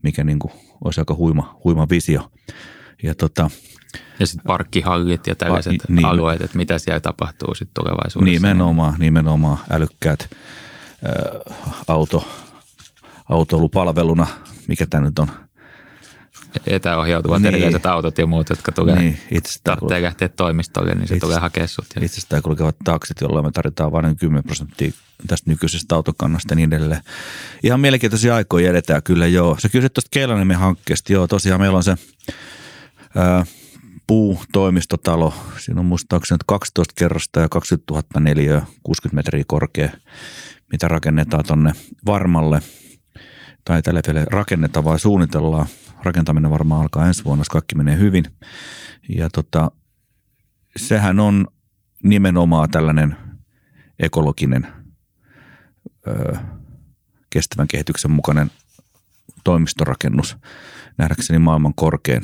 mikä 0.03 0.23
niin 0.23 0.39
kuin 0.39 0.51
olisi 0.83 1.01
aika 1.01 1.15
huima, 1.15 1.59
huima 1.63 1.89
visio. 1.89 2.31
Ja, 3.03 3.15
tota, 3.15 3.49
ja 4.19 4.27
sitten 4.27 4.47
parkkihallit 4.47 5.27
ja 5.27 5.35
tällaiset 5.35 5.77
pa, 5.77 5.93
niin, 5.93 6.05
alueet, 6.05 6.41
että 6.41 6.57
mitä 6.57 6.79
siellä 6.79 6.99
tapahtuu 6.99 7.55
sitten 7.55 7.83
tulevaisuudessa. 7.83 8.47
Nimenomaan, 8.47 8.95
nimenomaan 8.99 9.57
älykkäät 9.69 10.29
ä, 10.29 10.35
auto, 11.87 12.27
autoilupalveluna, 13.29 14.27
mikä 14.67 14.85
tämä 14.85 15.03
nyt 15.03 15.19
on– 15.19 15.31
etäohjautuvat 16.67 17.41
niin. 17.41 17.53
erilaiset 17.53 17.85
autot 17.85 18.17
ja 18.17 18.27
muut, 18.27 18.49
jotka 18.49 18.71
tulee, 18.71 18.95
niin, 18.95 19.17
tarvitsee 19.63 20.01
lähteä 20.01 20.29
toimistolle, 20.29 20.95
niin 20.95 21.07
se 21.07 21.15
itse, 21.15 21.25
tulee 21.25 21.39
hakea 21.39 21.67
sut. 21.67 21.85
Itse 22.01 22.19
asiassa 22.19 22.41
kulkevat 22.41 22.75
taksit, 22.83 23.21
joilla 23.21 23.41
me 23.41 23.51
tarvitaan 23.51 23.91
vain 23.91 24.15
10 24.15 24.43
prosenttia 24.43 24.91
tästä 25.27 25.49
nykyisestä 25.49 25.95
autokannasta 25.95 26.51
ja 26.51 26.55
niin 26.55 26.73
edelleen. 26.73 27.01
Ihan 27.63 27.79
mielenkiintoisia 27.79 28.35
aikoja 28.35 28.69
edetään 28.69 29.03
kyllä, 29.03 29.27
joo. 29.27 29.55
Se 29.59 29.69
kysyt 29.69 29.93
tuosta 29.93 30.09
Keilanimen 30.11 30.57
hankkeesta, 30.57 31.13
joo. 31.13 31.27
Tosiaan 31.27 31.61
meillä 31.61 31.77
on 31.77 31.83
se 31.83 31.95
ää, 33.15 33.45
puutoimistotalo. 34.07 35.33
Siinä 35.59 35.79
on 35.79 35.85
muistaakseni 35.85 36.39
12 36.47 36.93
kerrosta 36.97 37.39
ja 37.39 37.49
20 37.49 37.93
000 37.93 38.03
neliöä, 38.19 38.65
60 38.83 39.15
metriä 39.15 39.43
korkea, 39.47 39.89
mitä 40.71 40.87
rakennetaan 40.87 41.43
tuonne 41.47 41.71
Varmalle. 42.05 42.61
Tai 43.65 43.81
tällä 43.81 44.01
vielä 44.07 44.25
rakennetaan 44.25 44.85
vai 44.85 44.99
suunnitellaan 44.99 45.65
rakentaminen 46.03 46.51
varmaan 46.51 46.81
alkaa 46.81 47.07
ensi 47.07 47.23
vuonna, 47.23 47.41
jos 47.41 47.49
kaikki 47.49 47.75
menee 47.75 47.97
hyvin. 47.97 48.25
Ja 49.09 49.29
tota, 49.29 49.71
sehän 50.75 51.19
on 51.19 51.47
nimenomaan 52.03 52.69
tällainen 52.69 53.15
ekologinen, 53.99 54.67
ö, 56.07 56.37
kestävän 57.29 57.67
kehityksen 57.67 58.11
mukainen 58.11 58.51
toimistorakennus. 59.43 60.37
Nähdäkseni 60.97 61.39
maailman 61.39 61.73
korkein 61.75 62.21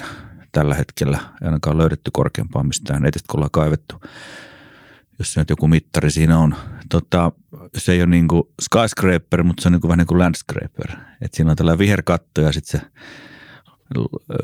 tällä 0.51 0.75
hetkellä. 0.75 1.17
Ei 1.41 1.45
ainakaan 1.45 1.77
löydetty 1.77 2.11
korkeampaa 2.13 2.63
mistään 2.63 3.01
netistä, 3.01 3.27
kun 3.31 3.37
ollaan 3.37 3.51
kaivettu. 3.51 3.95
Jos 5.19 5.33
se 5.33 5.41
nyt 5.41 5.49
joku 5.49 5.67
mittari 5.67 6.11
siinä 6.11 6.37
on. 6.37 6.55
Tota, 6.89 7.31
se 7.77 7.91
ei 7.91 8.01
ole 8.01 8.09
niin 8.09 8.27
kuin 8.27 8.43
skyscraper, 8.61 9.43
mutta 9.43 9.61
se 9.61 9.67
on 9.67 9.71
niin 9.71 9.81
kuin 9.81 9.89
vähän 9.89 9.97
niin 9.97 10.07
kuin 10.07 10.19
landscraper. 10.19 10.91
Et 11.21 11.33
siinä 11.33 11.51
on 11.51 11.57
tällainen 11.57 11.79
viherkatto 11.79 12.41
ja 12.41 12.51
sitten 12.51 12.81
se 12.81 12.87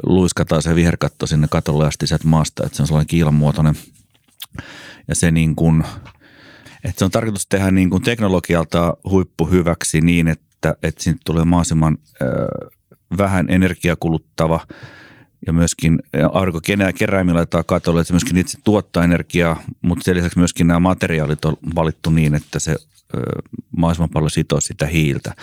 luiskataan 0.03 0.61
se 0.61 0.75
viherkatto 0.75 1.27
sinne 1.27 1.47
katolle 1.49 1.87
asti 1.87 2.07
sieltä 2.07 2.27
maasta, 2.27 2.65
että 2.65 2.75
se 2.75 2.83
on 2.83 2.87
sellainen 2.87 3.07
kiilanmuotoinen. 3.07 3.75
Ja 5.07 5.15
se 5.15 5.31
niin 5.31 5.55
kuin, 5.55 5.83
että 6.83 6.99
se 6.99 7.05
on 7.05 7.11
tarkoitus 7.11 7.47
tehdä 7.47 7.71
niin 7.71 7.89
kuin 7.89 8.03
teknologialta 8.03 8.97
huippuhyväksi 9.09 10.01
niin, 10.01 10.27
että, 10.27 10.75
että 10.83 11.03
siitä 11.03 11.19
tulee 11.25 11.45
mahdollisimman 11.45 11.97
äh, 12.21 12.27
vähän 13.17 13.49
energiakuluttava 13.49 14.67
ja 15.47 15.53
myöskin 15.53 15.99
aurinkokeräimillä 16.31 17.37
laitetaan 17.37 17.65
katolle, 17.67 18.01
että 18.01 18.07
se 18.07 18.13
myöskin 18.13 18.37
itse 18.37 18.57
tuottaa 18.63 19.03
energiaa, 19.03 19.61
mutta 19.81 20.03
sen 20.03 20.15
lisäksi 20.15 20.39
myöskin 20.39 20.67
nämä 20.67 20.79
materiaalit 20.79 21.45
on 21.45 21.57
valittu 21.75 22.09
niin, 22.09 22.35
että 22.35 22.59
se 22.59 22.75
mahdollisimman 23.77 24.09
paljon 24.09 24.31
sitoo 24.31 24.61
sitä 24.61 24.85
hiiltä. 24.85 25.33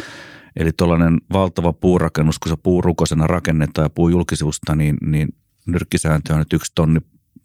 Eli 0.56 0.72
tuollainen 0.72 1.20
valtava 1.32 1.72
puurakennus, 1.72 2.38
kun 2.38 2.50
se 2.50 2.56
puurukosena 2.62 3.26
rakennetaan 3.26 3.84
ja 3.84 3.90
puujulkisivusta, 3.90 4.74
niin, 4.74 4.96
niin 5.02 5.28
nyrkkisääntö 5.66 6.34
on, 6.34 6.40
että 6.40 6.56
yksi 6.56 6.72
tonni 6.74 7.00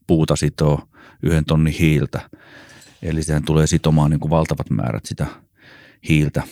puuta 0.08 0.36
sitoo 0.36 0.88
yhden 1.24 1.46
tonni 1.46 1.80
hiiltä. 1.80 2.30
Eli 3.02 3.24
sehän 3.24 3.44
tulee 3.44 3.68
sitomaan 3.68 4.12
niin 4.12 4.20
kuin 4.20 4.30
valtavat 4.30 4.70
määrät 4.70 5.06
sitä 5.06 5.26
hiiltä 6.10 6.44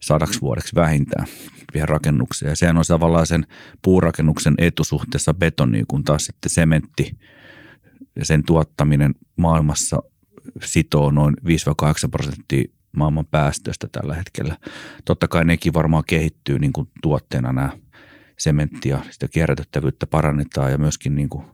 sadaksi 0.00 0.40
vuodeksi 0.40 0.74
vähintään 0.74 1.26
vielä 1.74 1.86
rakennuksia. 1.86 2.48
Ja 2.48 2.56
sehän 2.56 2.76
on 2.76 2.84
tavallaan 2.88 3.26
sen 3.26 3.46
puurakennuksen 3.82 4.54
etusuhteessa 4.58 5.34
betoniin, 5.34 5.86
kun 5.86 6.04
taas 6.04 6.24
sitten 6.24 6.50
sementti 6.50 7.18
ja 8.16 8.24
sen 8.24 8.42
tuottaminen 8.44 9.14
maailmassa 9.36 10.02
sitoo 10.64 11.10
noin 11.10 11.36
5-8 11.44 11.44
prosenttia 12.10 12.64
maailman 12.96 13.26
päästöistä 13.26 13.88
tällä 13.92 14.14
hetkellä. 14.14 14.56
Totta 15.04 15.28
kai 15.28 15.44
nekin 15.44 15.74
varmaan 15.74 16.04
kehittyy 16.06 16.58
niin 16.58 16.72
kuin 16.72 16.88
tuotteena 17.02 17.52
nämä 17.52 17.70
sementti 18.38 18.88
ja 18.88 18.98
sitä 19.10 19.28
kierrätettävyyttä 19.28 20.06
parannetaan 20.06 20.72
ja 20.72 20.78
myöskin 20.78 21.14
niin 21.14 21.28
kuin 21.28 21.44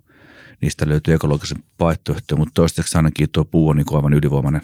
niistä 0.60 0.88
löytyy 0.88 1.14
ekologisen 1.14 1.64
vaihtoehtoja, 1.80 2.38
mutta 2.38 2.54
toistaiseksi 2.54 2.98
ainakin 2.98 3.30
tuo 3.30 3.44
puu 3.44 3.68
on 3.68 3.76
niin 3.76 3.86
kuin 3.86 3.96
aivan 3.96 4.12
ylivoimainen 4.12 4.62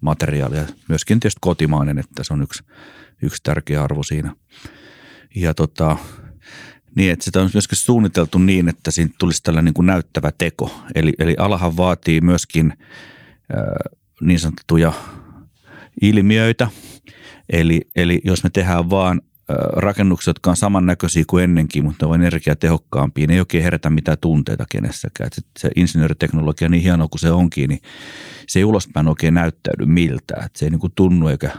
materiaali 0.00 0.56
ja 0.56 0.66
myöskin 0.88 1.20
tietysti 1.20 1.38
kotimainen, 1.40 1.98
että 1.98 2.24
se 2.24 2.32
on 2.32 2.42
yksi, 2.42 2.62
yksi 3.22 3.42
tärkeä 3.42 3.84
arvo 3.84 4.02
siinä. 4.02 4.36
Ja 5.34 5.54
tota, 5.54 5.96
niin, 6.96 7.12
että 7.12 7.24
sitä 7.24 7.40
on 7.40 7.50
myöskin 7.54 7.78
suunniteltu 7.78 8.38
niin, 8.38 8.68
että 8.68 8.90
siinä 8.90 9.14
tulisi 9.18 9.42
tällainen 9.42 9.64
niin 9.64 9.74
kuin 9.74 9.86
näyttävä 9.86 10.32
teko. 10.38 10.80
Eli, 10.94 11.12
eli 11.18 11.36
alahan 11.38 11.76
vaatii 11.76 12.20
myöskin 12.20 12.72
äh, 12.72 13.92
niin 14.20 14.40
sanottuja 14.40 14.92
ilmiöitä. 16.02 16.68
Eli, 17.52 17.80
eli 17.96 18.20
jos 18.24 18.44
me 18.44 18.50
tehdään 18.50 18.90
vaan 18.90 19.20
rakennukset, 19.76 20.26
jotka 20.26 20.50
on 20.50 20.56
samannäköisiä 20.56 21.24
kuin 21.26 21.44
ennenkin, 21.44 21.84
mutta 21.84 22.06
on 22.06 22.14
energiatehokkaampia, 22.14 23.26
niin 23.26 23.34
ei 23.34 23.40
oikein 23.40 23.64
herätä 23.64 23.90
mitään 23.90 24.18
tunteita 24.20 24.64
kenessäkään. 24.70 25.26
Et 25.26 25.44
se 25.58 25.70
insinööriteknologia 25.76 26.68
niin 26.68 26.82
hieno 26.82 27.08
kuin 27.08 27.20
se 27.20 27.30
onkin, 27.30 27.68
niin 27.68 27.80
se 28.48 28.58
ei 28.58 28.64
ulospäin 28.64 29.08
oikein 29.08 29.34
näyttäydy 29.34 29.86
miltään. 29.86 30.46
Et 30.46 30.56
se 30.56 30.66
ei 30.66 30.70
niin 30.70 30.80
kuin 30.80 30.92
tunnu 30.94 31.28
eikä 31.28 31.50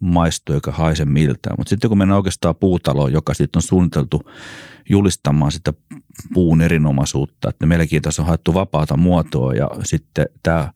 maistu 0.00 0.52
eikä 0.52 0.70
haise 0.70 1.04
miltään. 1.04 1.54
Mutta 1.58 1.70
sitten 1.70 1.88
kun 1.88 1.98
mennään 1.98 2.16
oikeastaan 2.16 2.56
puutaloon, 2.56 3.12
joka 3.12 3.34
sitten 3.34 3.58
on 3.58 3.62
suunniteltu 3.62 4.30
julistamaan 4.88 5.52
sitä 5.52 5.72
puun 6.34 6.60
erinomaisuutta, 6.60 7.48
että 7.48 7.66
meilläkin 7.66 8.02
tässä 8.02 8.22
on 8.22 8.28
haettu 8.28 8.54
vapaata 8.54 8.96
muotoa 8.96 9.54
ja 9.54 9.70
sitten 9.84 10.26
tämä 10.42 10.72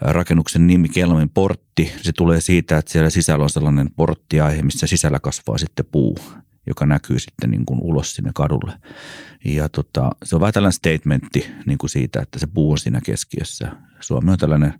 rakennuksen 0.00 0.66
nimi 0.66 0.88
Kelmin 0.88 1.30
portti. 1.30 1.92
Se 2.02 2.12
tulee 2.12 2.40
siitä, 2.40 2.78
että 2.78 2.92
siellä 2.92 3.10
sisällä 3.10 3.42
on 3.42 3.50
sellainen 3.50 3.90
porttiaihe, 3.96 4.62
missä 4.62 4.86
sisällä 4.86 5.20
kasvaa 5.20 5.58
sitten 5.58 5.86
puu. 5.92 6.18
joka 6.66 6.86
näkyy 6.86 7.18
sitten 7.18 7.50
niin 7.50 7.66
kuin 7.66 7.80
ulos 7.82 8.14
sinne 8.14 8.30
kadulle. 8.34 8.72
Ja 9.44 9.68
tota, 9.68 10.10
se 10.24 10.36
on 10.36 10.40
vähän 10.40 10.52
tällainen 10.52 10.72
statementti 10.72 11.46
niin 11.66 11.78
kuin 11.78 11.90
siitä, 11.90 12.20
että 12.22 12.38
se 12.38 12.46
puu 12.46 12.72
on 12.72 12.78
siinä 12.78 13.00
keskiössä. 13.04 13.72
Suomi 14.00 14.30
on 14.30 14.38
tällainen 14.38 14.74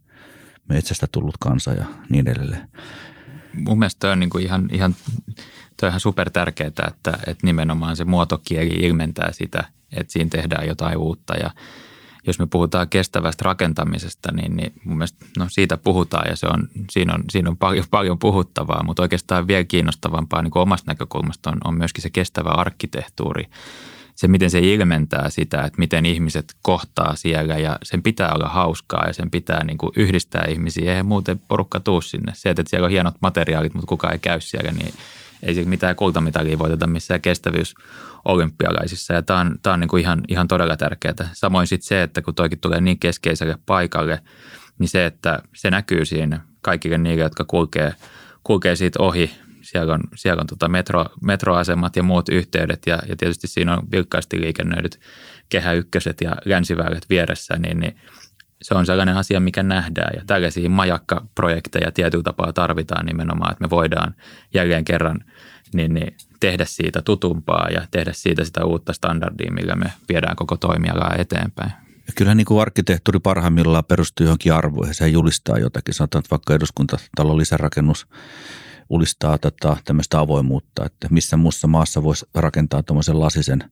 metsästä 0.68 1.06
tullut 1.12 1.34
kansa 1.40 1.72
ja 1.72 1.84
niin 2.08 2.28
edelleen. 2.28 2.68
Mun 3.56 3.78
mielestä 3.78 4.00
toi 4.00 4.12
on 4.12 4.20
niin 4.20 4.30
kuin 4.30 4.44
ihan, 4.44 4.68
ihan, 4.72 4.94
toi 5.80 5.86
on 5.86 5.88
ihan 5.88 6.00
super 6.00 6.30
tärkeää, 6.30 6.68
että, 6.68 7.18
että 7.26 7.46
nimenomaan 7.46 7.96
se 7.96 8.04
muotokieli 8.04 8.74
ilmentää 8.74 9.32
sitä, 9.32 9.64
että 9.92 10.12
siinä 10.12 10.30
tehdään 10.30 10.66
jotain 10.66 10.96
uutta 10.96 11.34
ja 11.34 11.50
jos 12.26 12.38
me 12.38 12.46
puhutaan 12.46 12.88
kestävästä 12.88 13.42
rakentamisesta, 13.44 14.32
niin, 14.32 14.56
niin 14.56 14.72
mun 14.84 14.98
mielestä 14.98 15.26
no 15.38 15.46
siitä 15.48 15.76
puhutaan 15.76 16.30
ja 16.30 16.36
se 16.36 16.46
on, 16.46 16.68
siinä, 16.90 17.14
on, 17.14 17.24
siinä 17.30 17.50
on 17.50 17.56
paljon, 17.56 17.84
paljon 17.90 18.18
puhuttavaa, 18.18 18.82
mutta 18.82 19.02
oikeastaan 19.02 19.46
vielä 19.46 19.64
kiinnostavampaa 19.64 20.42
niin 20.42 20.58
omasta 20.58 20.90
näkökulmasta 20.90 21.50
on, 21.50 21.58
on 21.64 21.74
myöskin 21.74 22.02
se 22.02 22.10
kestävä 22.10 22.50
arkkitehtuuri. 22.50 23.44
Se, 24.14 24.28
miten 24.28 24.50
se 24.50 24.58
ilmentää 24.58 25.30
sitä, 25.30 25.62
että 25.62 25.78
miten 25.78 26.06
ihmiset 26.06 26.54
kohtaa 26.62 27.16
siellä 27.16 27.58
ja 27.58 27.78
sen 27.82 28.02
pitää 28.02 28.32
olla 28.34 28.48
hauskaa 28.48 29.04
ja 29.06 29.12
sen 29.12 29.30
pitää 29.30 29.64
niin 29.64 29.78
kuin 29.78 29.92
yhdistää 29.96 30.44
ihmisiä. 30.48 30.90
Eihän 30.90 31.06
muuten 31.06 31.38
porukka 31.48 31.80
tuu 31.80 32.00
sinne. 32.00 32.32
Se, 32.34 32.50
että 32.50 32.62
siellä 32.66 32.84
on 32.84 32.90
hienot 32.90 33.14
materiaalit, 33.20 33.74
mutta 33.74 33.86
kukaan 33.86 34.12
ei 34.12 34.18
käy 34.18 34.40
siellä, 34.40 34.70
niin 34.70 34.94
ei 35.42 35.54
siellä 35.54 35.68
mitään 35.68 35.96
kultamitalia 35.96 36.58
voiteta 36.58 36.86
missään 36.86 37.20
kestävyys 37.20 37.74
olympialaisissa 38.24 39.14
ja 39.14 39.22
tämä 39.22 39.40
on, 39.40 39.58
tämä 39.62 39.74
on 39.74 39.80
niin 39.80 39.88
kuin 39.88 40.00
ihan, 40.00 40.20
ihan 40.28 40.48
todella 40.48 40.76
tärkeää. 40.76 41.14
Samoin 41.32 41.66
sitten 41.66 41.88
se, 41.88 42.02
että 42.02 42.22
kun 42.22 42.34
toikin 42.34 42.60
tulee 42.60 42.80
niin 42.80 42.98
keskeiselle 42.98 43.58
paikalle, 43.66 44.20
niin 44.78 44.88
se, 44.88 45.06
että 45.06 45.42
se 45.54 45.70
näkyy 45.70 46.04
siinä 46.04 46.40
kaikille 46.60 46.98
niille, 46.98 47.22
jotka 47.22 47.44
kulkee, 47.44 47.94
kulkee 48.44 48.76
siitä 48.76 49.02
ohi. 49.02 49.30
Siellä 49.64 49.94
on, 49.94 50.00
siellä 50.14 50.40
on 50.40 50.46
tota 50.46 50.68
metro, 50.68 51.06
metroasemat 51.22 51.96
ja 51.96 52.02
muut 52.02 52.28
yhteydet 52.28 52.82
ja, 52.86 52.98
ja 53.08 53.16
tietysti 53.16 53.46
siinä 53.46 53.76
on 53.76 53.82
vilkkaasti 53.92 54.40
liikennöidyt 54.40 55.00
kehä 55.48 55.72
ykköset 55.72 56.20
ja 56.20 56.36
länsiväylät 56.44 57.04
vieressä, 57.10 57.58
niin, 57.58 57.80
niin 57.80 57.96
se 58.62 58.74
on 58.74 58.86
sellainen 58.86 59.16
asia, 59.16 59.40
mikä 59.40 59.62
nähdään 59.62 60.12
ja 60.16 60.22
tällaisia 60.26 60.70
majakkaprojekteja 60.70 61.92
tietyllä 61.92 62.22
tapaa 62.22 62.52
tarvitaan 62.52 63.06
nimenomaan, 63.06 63.52
että 63.52 63.64
me 63.64 63.70
voidaan 63.70 64.14
jälleen 64.54 64.84
kerran 64.84 65.24
niin, 65.74 65.94
niin 65.94 66.16
tehdä 66.40 66.64
siitä 66.64 67.02
tutumpaa 67.02 67.68
ja 67.70 67.86
tehdä 67.90 68.12
siitä 68.12 68.44
sitä 68.44 68.64
uutta 68.64 68.92
standardia, 68.92 69.52
millä 69.52 69.76
me 69.76 69.92
viedään 70.08 70.36
koko 70.36 70.56
toimialaa 70.56 71.14
eteenpäin. 71.18 71.72
Ja 72.06 72.12
kyllähän 72.16 72.36
niin 72.36 72.44
kuin 72.44 72.62
arkkitehtuuri 72.62 73.20
parhaimmillaan 73.20 73.84
perustuu 73.84 74.26
johonkin 74.26 74.52
arvoihin. 74.52 74.94
Se 74.94 75.08
julistaa 75.08 75.58
jotakin. 75.58 75.94
Sanotaan, 75.94 76.20
että 76.20 76.30
vaikka 76.30 76.54
eduskuntatalon 76.54 77.38
lisärakennus 77.38 78.06
ulistaa 78.90 79.38
tätä 79.38 79.76
tämmöistä 79.84 80.18
avoimuutta, 80.18 80.84
että 80.84 81.08
missä 81.10 81.36
muussa 81.36 81.66
maassa 81.66 82.02
voisi 82.02 82.26
rakentaa 82.34 82.82
tuommoisen 82.82 83.20
lasisen 83.20 83.70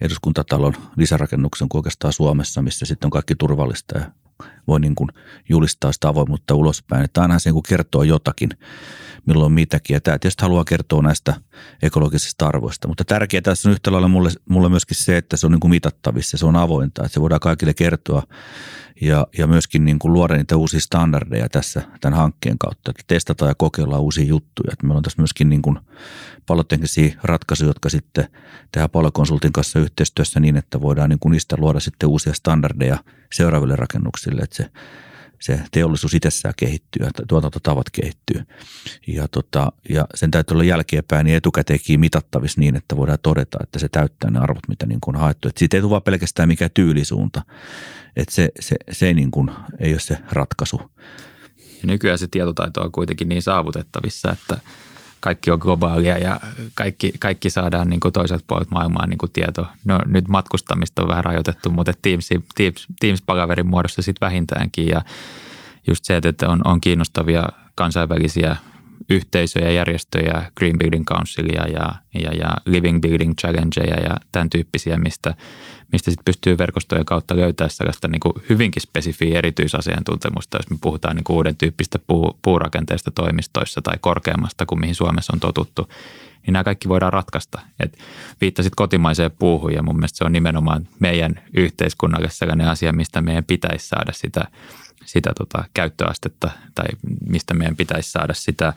eduskuntatalon 0.00 0.74
lisärakennuksen 0.96 1.68
kuin 1.68 1.78
oikeastaan 1.78 2.12
Suomessa, 2.12 2.62
missä 2.62 2.86
sitten 2.86 3.06
on 3.06 3.10
kaikki 3.10 3.34
turvallista 3.34 3.98
ja 3.98 4.10
voi 4.68 4.80
niin 4.80 4.94
kuin 4.94 5.08
julistaa 5.48 5.92
sitä 5.92 6.08
avoimuutta 6.08 6.54
ulospäin. 6.54 7.04
Että 7.04 7.22
aina 7.22 7.38
se 7.38 7.50
niin 7.50 7.62
kertoo 7.68 8.02
jotakin, 8.02 8.50
milloin 9.26 9.52
mitäkin. 9.52 9.94
Ja 9.94 10.00
tämä 10.00 10.18
tietysti 10.18 10.42
haluaa 10.42 10.64
kertoa 10.64 11.02
näistä 11.02 11.34
ekologisista 11.82 12.46
arvoista. 12.46 12.88
Mutta 12.88 13.04
tärkeää 13.04 13.40
tässä 13.40 13.68
on 13.68 13.72
yhtä 13.72 13.92
lailla 13.92 14.08
mulle, 14.08 14.30
mulle 14.48 14.68
myöskin 14.68 14.96
se, 14.96 15.16
että 15.16 15.36
se 15.36 15.46
on 15.46 15.52
niin 15.52 15.60
kuin 15.60 15.70
mitattavissa, 15.70 16.36
se 16.36 16.46
on 16.46 16.56
avointa, 16.56 17.02
että 17.04 17.14
se 17.14 17.20
voidaan 17.20 17.40
kaikille 17.40 17.74
kertoa 17.74 18.22
ja, 19.00 19.26
ja 19.38 19.46
myöskin 19.46 19.84
niin 19.84 19.98
kuin 19.98 20.12
luoda 20.12 20.36
niitä 20.36 20.56
uusia 20.56 20.80
standardeja 20.80 21.48
tässä 21.48 21.82
tämän 22.00 22.18
hankkeen 22.18 22.58
kautta, 22.58 22.90
että 22.90 23.02
testataan 23.06 23.48
ja 23.48 23.54
kokeillaan 23.54 24.02
uusia 24.02 24.24
juttuja. 24.24 24.72
Että 24.72 24.86
meillä 24.86 24.96
on 24.96 25.02
tässä 25.02 25.22
myöskin 25.22 25.48
niin 25.48 25.62
kuin 25.62 25.78
paljon 26.46 26.64
ratkaisuja, 27.22 27.70
jotka 27.70 27.88
sitten 27.88 28.28
tehdään 28.72 28.90
palokonsultin 28.90 29.52
kanssa 29.52 29.78
yhteistyössä 29.78 30.40
niin, 30.40 30.56
että 30.56 30.80
voidaan 30.80 31.10
niin 31.10 31.18
kuin 31.18 31.30
niistä 31.30 31.56
luoda 31.58 31.80
sitten 31.80 32.08
uusia 32.08 32.34
standardeja 32.34 32.98
seuraaville 33.32 33.76
rakennuksille, 33.76 34.40
että 34.40 34.56
se 34.62 34.70
se 35.40 35.60
teollisuus 35.70 36.14
itsessään 36.14 36.54
kehittyy 36.56 37.06
ja 37.06 37.10
tuotantotavat 37.28 37.90
kehittyy. 37.90 38.42
Ja, 39.06 39.28
tota, 39.28 39.72
ja 39.88 40.06
sen 40.14 40.30
täytyy 40.30 40.54
olla 40.54 40.64
jälkeenpäin 40.64 41.24
niin 41.24 41.36
etukäteenkin 41.36 42.00
mitattavissa 42.00 42.60
niin, 42.60 42.76
että 42.76 42.96
voidaan 42.96 43.18
todeta, 43.22 43.58
että 43.62 43.78
se 43.78 43.88
täyttää 43.88 44.30
ne 44.30 44.38
arvot, 44.38 44.68
mitä 44.68 44.86
niin 44.86 45.00
kuin 45.00 45.16
on 45.16 45.22
haettu. 45.22 45.48
Että 45.48 45.58
siitä 45.58 45.76
ei 45.76 45.80
tule 45.80 45.90
vaan 45.90 46.02
pelkästään 46.02 46.48
mikään 46.48 46.70
tyylisuunta. 46.74 47.42
Että 48.16 48.34
se, 48.34 48.48
se, 48.60 48.76
se 48.92 49.14
niin 49.14 49.30
kuin, 49.30 49.50
ei 49.78 49.92
ole 49.92 50.00
se 50.00 50.18
ratkaisu. 50.32 50.80
Ja 51.56 51.86
nykyään 51.86 52.18
se 52.18 52.26
tietotaito 52.26 52.82
on 52.82 52.92
kuitenkin 52.92 53.28
niin 53.28 53.42
saavutettavissa, 53.42 54.32
että 54.32 54.58
kaikki 55.20 55.50
on 55.50 55.58
globaalia 55.58 56.18
ja 56.18 56.40
kaikki, 56.74 57.12
kaikki 57.18 57.50
saadaan 57.50 57.88
niin 57.90 58.00
kuin 58.00 58.12
puolelta 58.46 58.70
maailmaa 58.70 59.06
niin 59.06 59.18
kuin 59.18 59.32
tieto. 59.32 59.66
No 59.84 60.00
nyt 60.06 60.28
matkustamista 60.28 61.02
on 61.02 61.08
vähän 61.08 61.24
rajoitettu, 61.24 61.70
mutta 61.70 61.92
Teams, 62.02 62.28
Teams, 62.54 62.86
Teams-palaverin 63.00 63.66
muodossa 63.66 64.02
sitten 64.02 64.26
vähintäänkin 64.26 64.88
ja 64.88 65.02
just 65.86 66.04
se, 66.04 66.16
että 66.16 66.48
on, 66.48 66.60
on 66.64 66.80
kiinnostavia 66.80 67.48
kansainvälisiä 67.74 68.56
yhteisöjä, 69.10 69.70
järjestöjä, 69.70 70.52
Green 70.56 70.78
Building 70.78 71.04
Councilia 71.04 71.66
ja, 71.66 71.92
ja, 72.14 72.34
ja 72.34 72.56
Living 72.66 73.00
Building 73.00 73.34
Challengeja 73.34 74.00
ja 74.00 74.16
tämän 74.32 74.50
tyyppisiä, 74.50 74.96
mistä, 74.96 75.34
mistä 75.92 76.10
sitten 76.10 76.24
pystyy 76.24 76.58
verkostojen 76.58 77.04
kautta 77.04 77.36
löytämään 77.36 77.70
sellaista 77.70 78.08
niin 78.08 78.20
kuin 78.20 78.32
hyvinkin 78.48 78.82
spesifiä 78.82 79.38
erityisasiantuntemusta, 79.38 80.58
jos 80.58 80.70
me 80.70 80.76
puhutaan 80.80 81.16
niin 81.16 81.24
kuin 81.24 81.36
uuden 81.36 81.56
tyyppistä 81.56 81.98
puu, 81.98 82.38
puurakenteesta 82.42 83.10
toimistoissa 83.10 83.82
tai 83.82 83.94
korkeammasta 84.00 84.66
kuin 84.66 84.80
mihin 84.80 84.94
Suomessa 84.94 85.32
on 85.32 85.40
totuttu, 85.40 85.88
niin 86.46 86.52
nämä 86.52 86.64
kaikki 86.64 86.88
voidaan 86.88 87.12
ratkaista. 87.12 87.60
Et 87.80 87.98
viittasit 88.40 88.72
kotimaiseen 88.76 89.30
puuhun 89.38 89.72
ja 89.72 89.82
mun 89.82 89.96
mielestä 89.96 90.18
se 90.18 90.24
on 90.24 90.32
nimenomaan 90.32 90.88
meidän 90.98 91.40
yhteiskunnalle 91.56 92.30
sellainen 92.30 92.68
asia, 92.68 92.92
mistä 92.92 93.20
meidän 93.20 93.44
pitäisi 93.44 93.88
saada 93.88 94.12
sitä 94.12 94.44
sitä 95.08 95.32
tota, 95.38 95.64
käyttöastetta 95.74 96.50
tai 96.74 96.86
mistä 97.28 97.54
meidän 97.54 97.76
pitäisi 97.76 98.10
saada 98.10 98.34
sitä 98.34 98.72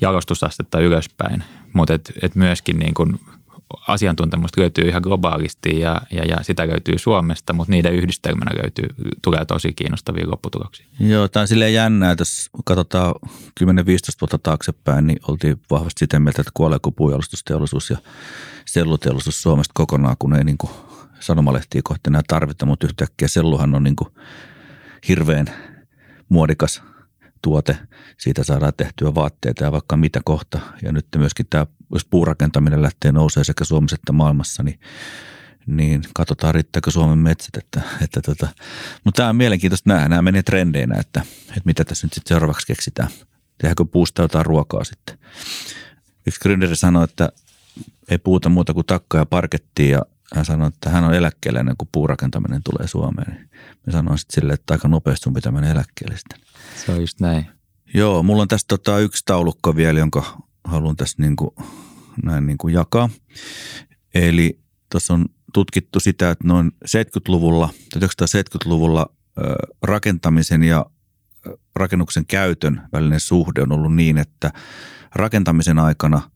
jalostusastetta 0.00 0.80
ylöspäin. 0.80 1.44
Mutta 1.72 1.94
et, 1.94 2.12
et 2.22 2.34
myöskin 2.34 2.78
niin 2.78 2.94
kun 2.94 3.20
asiantuntemusta 3.88 4.60
löytyy 4.60 4.88
ihan 4.88 5.02
globaalisti 5.02 5.80
ja, 5.80 6.00
ja, 6.10 6.24
ja 6.24 6.36
sitä 6.42 6.68
löytyy 6.68 6.98
Suomesta, 6.98 7.52
mutta 7.52 7.70
niiden 7.70 7.94
yhdistelmänä 7.94 8.50
löytyy, 8.62 8.86
tulee 9.22 9.44
tosi 9.44 9.72
kiinnostavia 9.72 10.30
lopputuloksia. 10.30 10.86
Joo, 11.00 11.28
tämä 11.28 11.40
on 11.40 11.48
silleen 11.48 11.74
jännää, 11.74 12.10
että 12.10 12.22
jos 12.22 12.50
katsotaan 12.64 13.14
10-15 13.26 13.66
vuotta 14.20 14.38
taaksepäin, 14.38 15.06
niin 15.06 15.18
oltiin 15.28 15.60
vahvasti 15.70 15.98
sitä 15.98 16.20
mieltä, 16.20 16.42
että 16.42 16.50
kuolee 16.54 16.78
pujalostusteollisuus 16.96 17.90
ja 17.90 17.98
selluteollisuus 18.66 19.42
Suomesta 19.42 19.72
kokonaan, 19.74 20.16
kun 20.18 20.34
ei 20.34 20.44
niin 20.44 20.58
kuin 20.58 20.70
sanomalehtiä 21.20 21.80
kohti 21.84 22.10
enää 22.10 22.22
tarvita, 22.28 22.66
mutta 22.66 22.86
yhtäkkiä 22.86 23.28
selluhan 23.28 23.74
on 23.74 23.82
niin 23.82 23.96
kuin 23.96 24.08
hirveän 25.08 25.46
muodikas 26.28 26.82
tuote. 27.42 27.78
Siitä 28.18 28.44
saadaan 28.44 28.72
tehtyä 28.76 29.14
vaatteita 29.14 29.64
ja 29.64 29.72
vaikka 29.72 29.96
mitä 29.96 30.20
kohta. 30.24 30.60
Ja 30.82 30.92
nyt 30.92 31.06
myöskin 31.16 31.46
tämä, 31.50 31.66
jos 31.92 32.04
puurakentaminen 32.04 32.82
lähtee 32.82 33.12
nousee 33.12 33.44
sekä 33.44 33.64
Suomessa 33.64 33.94
että 33.94 34.12
maailmassa, 34.12 34.62
niin 34.62 34.80
niin 35.66 36.02
katsotaan 36.14 36.54
riittääkö 36.54 36.90
Suomen 36.90 37.18
metsät. 37.18 37.56
Että, 37.56 37.80
että 38.02 38.20
tota. 38.20 38.48
Mutta 39.04 39.16
tämä 39.16 39.28
on 39.28 39.36
mielenkiintoista 39.36 39.90
nähdä. 39.90 40.08
Nämä 40.08 40.22
menee 40.22 40.42
trendeinä, 40.42 41.00
että, 41.00 41.20
että 41.48 41.60
mitä 41.64 41.84
tässä 41.84 42.06
nyt 42.06 42.12
sitten 42.12 42.28
seuraavaksi 42.28 42.66
keksitään. 42.66 43.08
Tehdäänkö 43.58 43.84
puusta 43.84 44.22
jotain 44.22 44.46
ruokaa 44.46 44.84
sitten. 44.84 45.18
Yksi 46.26 46.40
gründeri 46.48 46.74
sanoi, 46.74 47.04
että 47.04 47.28
ei 48.08 48.18
puuta 48.18 48.48
muuta 48.48 48.74
kuin 48.74 48.86
takkaa 48.86 49.20
ja 49.20 49.26
parkettia 49.26 49.90
ja 49.98 50.02
hän 50.34 50.44
sanoi, 50.44 50.68
että 50.68 50.90
hän 50.90 51.04
on 51.04 51.14
eläkkeellä 51.14 51.60
ennen 51.60 51.76
kuin 51.76 51.88
puurakentaminen 51.92 52.62
tulee 52.62 52.88
Suomeen. 52.88 53.32
Niin 53.32 53.50
mä 53.86 53.92
sanoin 53.92 54.18
sitten 54.18 54.34
silleen, 54.34 54.54
että 54.54 54.74
aika 54.74 54.88
nopeasti 54.88 55.24
sun 55.24 55.34
pitää 55.34 55.52
mennä 55.52 55.70
eläkkeelle 55.70 56.16
sitten. 56.16 56.40
Se 56.76 56.92
on 56.92 57.00
just 57.00 57.20
näin. 57.20 57.46
Joo, 57.94 58.22
mulla 58.22 58.42
on 58.42 58.48
tässä 58.48 58.64
tota 58.68 58.98
yksi 58.98 59.22
taulukko 59.24 59.76
vielä, 59.76 59.98
jonka 59.98 60.42
haluan 60.64 60.96
tässä 60.96 61.22
niin 61.22 61.36
kuin, 61.36 61.50
näin 62.22 62.46
niin 62.46 62.58
kuin 62.58 62.74
jakaa. 62.74 63.08
Eli 64.14 64.60
tuossa 64.90 65.14
on 65.14 65.26
tutkittu 65.52 66.00
sitä, 66.00 66.30
että 66.30 66.48
noin 66.48 66.72
70-luvulla, 66.86 67.68
1970-luvulla 67.98 69.06
rakentamisen 69.82 70.62
ja 70.62 70.86
rakennuksen 71.74 72.26
käytön 72.26 72.82
välinen 72.92 73.20
suhde 73.20 73.62
on 73.62 73.72
ollut 73.72 73.94
niin, 73.94 74.18
että 74.18 74.52
rakentamisen 75.14 75.78
aikana– 75.78 76.22